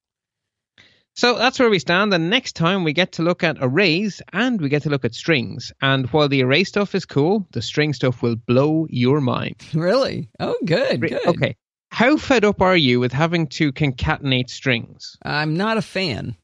So 1.14 1.38
that's 1.38 1.58
where 1.58 1.70
we 1.70 1.78
stand. 1.78 2.12
And 2.12 2.28
next 2.28 2.54
time 2.54 2.84
we 2.84 2.92
get 2.92 3.12
to 3.12 3.22
look 3.22 3.42
at 3.42 3.56
arrays 3.58 4.20
and 4.34 4.60
we 4.60 4.68
get 4.68 4.82
to 4.82 4.90
look 4.90 5.06
at 5.06 5.14
strings. 5.14 5.72
And 5.80 6.06
while 6.12 6.28
the 6.28 6.42
array 6.42 6.64
stuff 6.64 6.94
is 6.94 7.06
cool, 7.06 7.46
the 7.52 7.62
string 7.62 7.94
stuff 7.94 8.20
will 8.20 8.36
blow 8.36 8.86
your 8.90 9.22
mind. 9.22 9.56
Really? 9.72 10.28
Oh, 10.38 10.58
good. 10.66 11.00
Good. 11.00 11.26
Okay. 11.26 11.56
How 11.90 12.18
fed 12.18 12.44
up 12.44 12.60
are 12.60 12.76
you 12.76 13.00
with 13.00 13.12
having 13.12 13.46
to 13.46 13.72
concatenate 13.72 14.50
strings? 14.50 15.16
I'm 15.22 15.56
not 15.56 15.78
a 15.78 15.82
fan. 15.82 16.36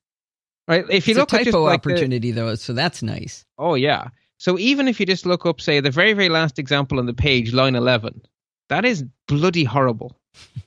Right. 0.68 0.84
If 0.90 1.08
you 1.08 1.12
it's 1.12 1.18
look 1.18 1.32
a 1.32 1.44
typo 1.44 1.66
at 1.66 1.70
like 1.70 1.78
opportunity 1.80 2.30
the, 2.30 2.42
though, 2.42 2.54
so 2.56 2.74
that's 2.74 3.02
nice. 3.02 3.46
Oh 3.56 3.74
yeah. 3.74 4.08
So 4.36 4.58
even 4.58 4.86
if 4.86 5.00
you 5.00 5.06
just 5.06 5.26
look 5.26 5.46
up, 5.46 5.60
say, 5.60 5.80
the 5.80 5.90
very, 5.90 6.12
very 6.12 6.28
last 6.28 6.58
example 6.58 6.98
on 6.98 7.06
the 7.06 7.14
page, 7.14 7.54
line 7.54 7.74
eleven, 7.74 8.20
that 8.68 8.84
is 8.84 9.02
bloody 9.26 9.64
horrible. 9.64 10.20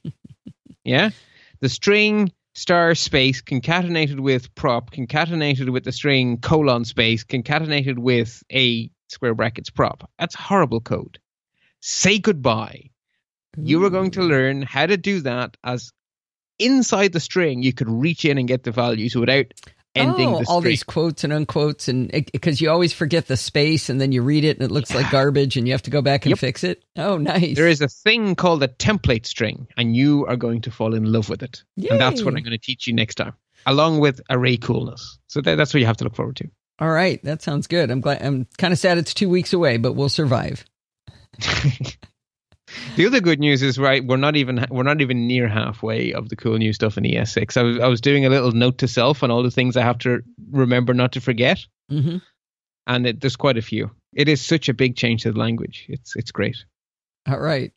yeah. 0.83 1.11
The 1.59 1.69
string 1.69 2.31
star 2.55 2.95
space 2.95 3.41
concatenated 3.41 4.19
with 4.19 4.53
prop 4.55 4.91
concatenated 4.91 5.69
with 5.69 5.83
the 5.83 5.91
string 5.91 6.37
colon 6.39 6.83
space 6.83 7.23
concatenated 7.23 7.97
with 7.97 8.43
a 8.51 8.89
square 9.07 9.35
brackets 9.35 9.69
prop. 9.69 10.09
That's 10.17 10.35
horrible 10.35 10.81
code. 10.81 11.19
Say 11.79 12.17
goodbye. 12.17 12.89
You 13.57 13.79
were 13.79 13.89
going 13.89 14.11
to 14.11 14.21
learn 14.21 14.61
how 14.63 14.85
to 14.85 14.97
do 14.97 15.21
that 15.21 15.57
as 15.63 15.91
inside 16.57 17.11
the 17.11 17.19
string 17.19 17.61
you 17.63 17.73
could 17.73 17.89
reach 17.89 18.25
in 18.25 18.37
and 18.37 18.47
get 18.47 18.63
the 18.63 18.71
values 18.71 19.15
without 19.15 19.53
ending 19.95 20.29
oh, 20.29 20.39
the 20.39 20.45
all 20.47 20.61
these 20.61 20.83
quotes 20.83 21.23
and 21.23 21.33
unquotes 21.33 21.87
and 21.89 22.09
because 22.31 22.61
you 22.61 22.69
always 22.69 22.93
forget 22.93 23.27
the 23.27 23.35
space 23.35 23.89
and 23.89 23.99
then 23.99 24.11
you 24.13 24.21
read 24.21 24.45
it 24.45 24.57
and 24.57 24.65
it 24.65 24.71
looks 24.71 24.93
like 24.95 25.09
garbage 25.11 25.57
and 25.57 25.67
you 25.67 25.73
have 25.73 25.81
to 25.81 25.89
go 25.91 26.01
back 26.01 26.25
and 26.25 26.31
Yep. 26.31 26.39
fix 26.39 26.63
it. 26.63 26.83
Oh, 26.95 27.17
nice. 27.17 27.55
There 27.57 27.67
is 27.67 27.81
a 27.81 27.87
thing 27.89 28.35
called 28.35 28.63
a 28.63 28.69
template 28.69 29.25
string, 29.25 29.67
and 29.77 29.95
you 29.95 30.25
are 30.27 30.37
going 30.37 30.61
to 30.61 30.71
fall 30.71 30.93
in 30.93 31.11
love 31.11 31.27
with 31.29 31.43
it. 31.43 31.63
And 31.89 31.99
that's 31.99 32.23
what 32.23 32.35
I'm 32.35 32.43
going 32.43 32.51
to 32.51 32.57
teach 32.57 32.87
you 32.87 32.93
next 32.93 33.15
time, 33.15 33.33
along 33.65 33.99
with 33.99 34.21
array 34.29 34.57
coolness. 34.57 35.17
So 35.27 35.41
that, 35.41 35.55
that's 35.55 35.73
what 35.73 35.81
you 35.81 35.85
have 35.85 35.97
to 35.97 36.03
look 36.05 36.15
forward 36.15 36.37
to. 36.37 36.49
All 36.79 36.89
right, 36.89 37.21
that 37.23 37.41
sounds 37.41 37.67
good. 37.67 37.91
I'm 37.91 38.01
glad. 38.01 38.21
I'm 38.21 38.47
kind 38.57 38.71
of 38.71 38.79
sad 38.79 38.97
it's 38.97 39.13
two 39.13 39.29
weeks 39.29 39.51
away, 39.53 39.77
but 39.77 39.93
we'll 39.93 40.09
survive. 40.09 40.65
the 42.95 43.05
other 43.05 43.19
good 43.19 43.39
news 43.39 43.61
is 43.61 43.77
right. 43.77 44.05
We're 44.05 44.17
not 44.17 44.35
even 44.35 44.65
we're 44.69 44.83
not 44.83 45.01
even 45.01 45.27
near 45.27 45.47
halfway 45.47 46.13
of 46.13 46.29
the 46.29 46.35
cool 46.35 46.57
new 46.57 46.73
stuff 46.73 46.97
in 46.97 47.03
ES6. 47.03 47.57
I 47.57 47.63
was 47.63 47.79
I 47.79 47.87
was 47.87 48.01
doing 48.01 48.25
a 48.25 48.29
little 48.29 48.51
note 48.51 48.79
to 48.79 48.87
self 48.87 49.23
on 49.23 49.31
all 49.31 49.43
the 49.43 49.51
things 49.51 49.77
I 49.77 49.83
have 49.83 49.99
to 49.99 50.21
remember 50.51 50.93
not 50.93 51.13
to 51.13 51.21
forget, 51.21 51.65
hmm 51.89 52.17
and 52.87 53.05
it, 53.05 53.21
there's 53.21 53.35
quite 53.35 53.57
a 53.57 53.61
few. 53.61 53.91
It 54.13 54.27
is 54.27 54.41
such 54.41 54.67
a 54.67 54.73
big 54.73 54.95
change 54.95 55.23
to 55.23 55.31
the 55.31 55.39
language. 55.39 55.85
It's 55.87 56.15
it's 56.15 56.31
great. 56.31 56.57
All 57.27 57.39
right. 57.39 57.71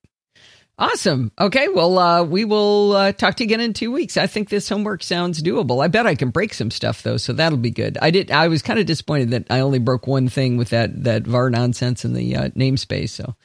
Awesome. 0.77 1.31
Okay. 1.41 1.69
Well, 1.69 1.99
uh, 1.99 2.25
we 2.25 2.45
will 2.45 2.97
uh, 2.97 3.13
talk 3.13 3.37
to 3.37 3.45
you 3.45 3.47
again 3.47 3.61
in 3.61 3.75
two 3.75 3.93
weeks. 3.93 4.17
I 4.17 4.27
think 4.27 4.49
this 4.49 4.69
homework 4.69 5.05
sounds 5.05 5.41
doable. 5.41 5.85
I 5.85 5.87
bet 5.87 6.05
I 6.05 6.17
can 6.17 6.31
break 6.31 6.53
some 6.53 6.73
stuff 6.73 7.03
though, 7.05 7.17
so 7.17 7.33
that'll 7.33 7.59
be 7.59 7.71
good. 7.71 7.97
I 8.03 8.11
did. 8.11 8.33
I 8.33 8.49
was 8.49 8.61
kind 8.61 8.81
of 8.81 8.87
disappointed 8.87 9.31
that 9.31 9.47
I 9.51 9.61
only 9.61 9.79
broke 9.79 10.09
one 10.09 10.29
thing 10.29 10.57
with 10.57 10.71
that 10.71 11.05
that 11.05 11.29
var 11.29 11.49
nonsense 11.49 12.05
in 12.05 12.15
the 12.15 12.35
uh, 12.35 12.49
namespace. 12.51 13.11
So 13.11 13.37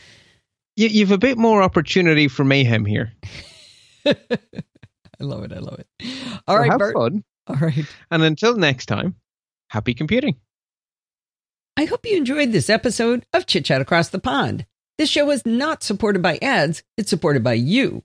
You, 0.80 0.88
you've 0.88 1.12
a 1.12 1.18
bit 1.18 1.38
more 1.38 1.62
opportunity 1.62 2.30
for 2.30 2.46
mayhem 2.46 2.86
here. 2.86 3.12
I 4.06 4.16
love 5.20 5.44
it. 5.44 5.52
I 5.52 5.60
love 5.60 5.78
it. 5.78 5.88
All 6.48 6.56
So 6.56 6.62
right, 6.62 6.72
have 6.72 6.80
Bart. 6.80 6.94
fun. 6.94 7.24
All 7.48 7.58
right. 7.58 7.86
And 8.10 8.24
until 8.24 8.56
next 8.56 8.86
time, 8.86 9.16
happy 9.68 9.94
computing. 9.94 10.38
I 11.76 11.84
hope 11.84 12.06
you 12.06 12.16
enjoyed 12.16 12.54
this 12.54 12.70
episode 12.70 13.26
of 13.34 13.46
Chit 13.46 13.66
Chat 13.66 13.82
Across 13.82 14.10
the 14.10 14.20
Pond. 14.20 14.66
This 14.98 15.10
show 15.10 15.30
is 15.32 15.46
not 15.46 15.84
supported 15.84 16.22
by 16.22 16.38
ads, 16.42 16.82
it's 16.98 17.10
supported 17.10 17.44
by 17.44 17.56
you. 17.56 18.04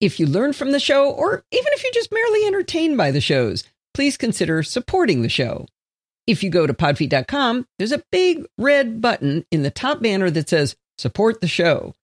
If 0.00 0.18
you 0.18 0.26
learn 0.26 0.52
from 0.52 0.72
the 0.72 0.80
show, 0.80 1.08
or 1.08 1.44
even 1.52 1.66
if 1.74 1.84
you're 1.84 1.92
just 1.92 2.10
merely 2.10 2.44
entertained 2.44 2.96
by 2.96 3.12
the 3.12 3.20
shows, 3.20 3.62
please 3.94 4.16
consider 4.16 4.64
supporting 4.64 5.22
the 5.22 5.28
show. 5.28 5.66
If 6.26 6.42
you 6.42 6.50
go 6.50 6.66
to 6.66 6.74
podfeet.com, 6.74 7.68
there's 7.78 7.92
a 7.92 8.02
big 8.10 8.46
red 8.58 9.00
button 9.00 9.46
in 9.52 9.62
the 9.62 9.70
top 9.70 10.02
banner 10.02 10.28
that 10.30 10.48
says 10.48 10.74
Support 10.98 11.40
the 11.40 11.46
Show. 11.46 11.94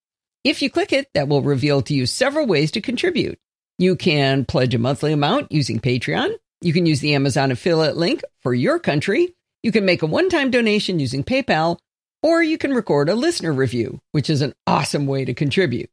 If 0.44 0.60
you 0.60 0.68
click 0.68 0.92
it, 0.92 1.08
that 1.14 1.26
will 1.26 1.40
reveal 1.40 1.80
to 1.82 1.94
you 1.94 2.04
several 2.04 2.46
ways 2.46 2.70
to 2.72 2.82
contribute. 2.82 3.38
You 3.78 3.96
can 3.96 4.44
pledge 4.44 4.74
a 4.74 4.78
monthly 4.78 5.12
amount 5.12 5.50
using 5.50 5.80
Patreon. 5.80 6.34
You 6.60 6.74
can 6.74 6.84
use 6.84 7.00
the 7.00 7.14
Amazon 7.14 7.50
affiliate 7.50 7.96
link 7.96 8.22
for 8.42 8.52
your 8.52 8.78
country. 8.78 9.34
You 9.62 9.72
can 9.72 9.86
make 9.86 10.02
a 10.02 10.06
one 10.06 10.28
time 10.28 10.50
donation 10.50 11.00
using 11.00 11.24
PayPal, 11.24 11.78
or 12.22 12.42
you 12.42 12.58
can 12.58 12.74
record 12.74 13.08
a 13.08 13.14
listener 13.14 13.54
review, 13.54 14.00
which 14.12 14.28
is 14.28 14.42
an 14.42 14.52
awesome 14.66 15.06
way 15.06 15.24
to 15.24 15.32
contribute. 15.32 15.88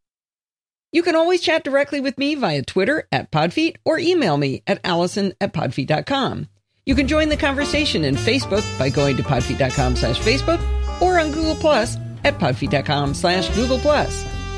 You 0.92 1.02
can 1.02 1.16
always 1.16 1.40
chat 1.40 1.64
directly 1.64 2.02
with 2.02 2.18
me 2.18 2.36
via 2.36 2.62
Twitter 2.64 3.08
at 3.10 3.32
Podfeet 3.32 3.78
or 3.86 3.98
email 3.98 4.36
me 4.36 4.64
at 4.68 4.82
allison 4.84 5.34
at 5.40 5.54
podfeet.com. 5.54 6.50
You 6.86 6.96
can 6.96 7.08
join 7.08 7.30
the 7.30 7.38
conversation 7.38 8.04
in 8.04 8.16
Facebook 8.16 8.68
by 8.78 8.90
going 8.90 9.16
to 9.16 9.24
podfeet.com 9.24 9.96
slash 9.96 10.20
Facebook 10.20 10.62
or 11.02 11.20
on 11.20 11.32
Google 11.32 11.56
Plus 11.56 11.96
at 12.26 12.38
podfeet.com 12.38 13.14
slash 13.14 13.48
Google 13.56 13.80
Plus. 13.80 14.41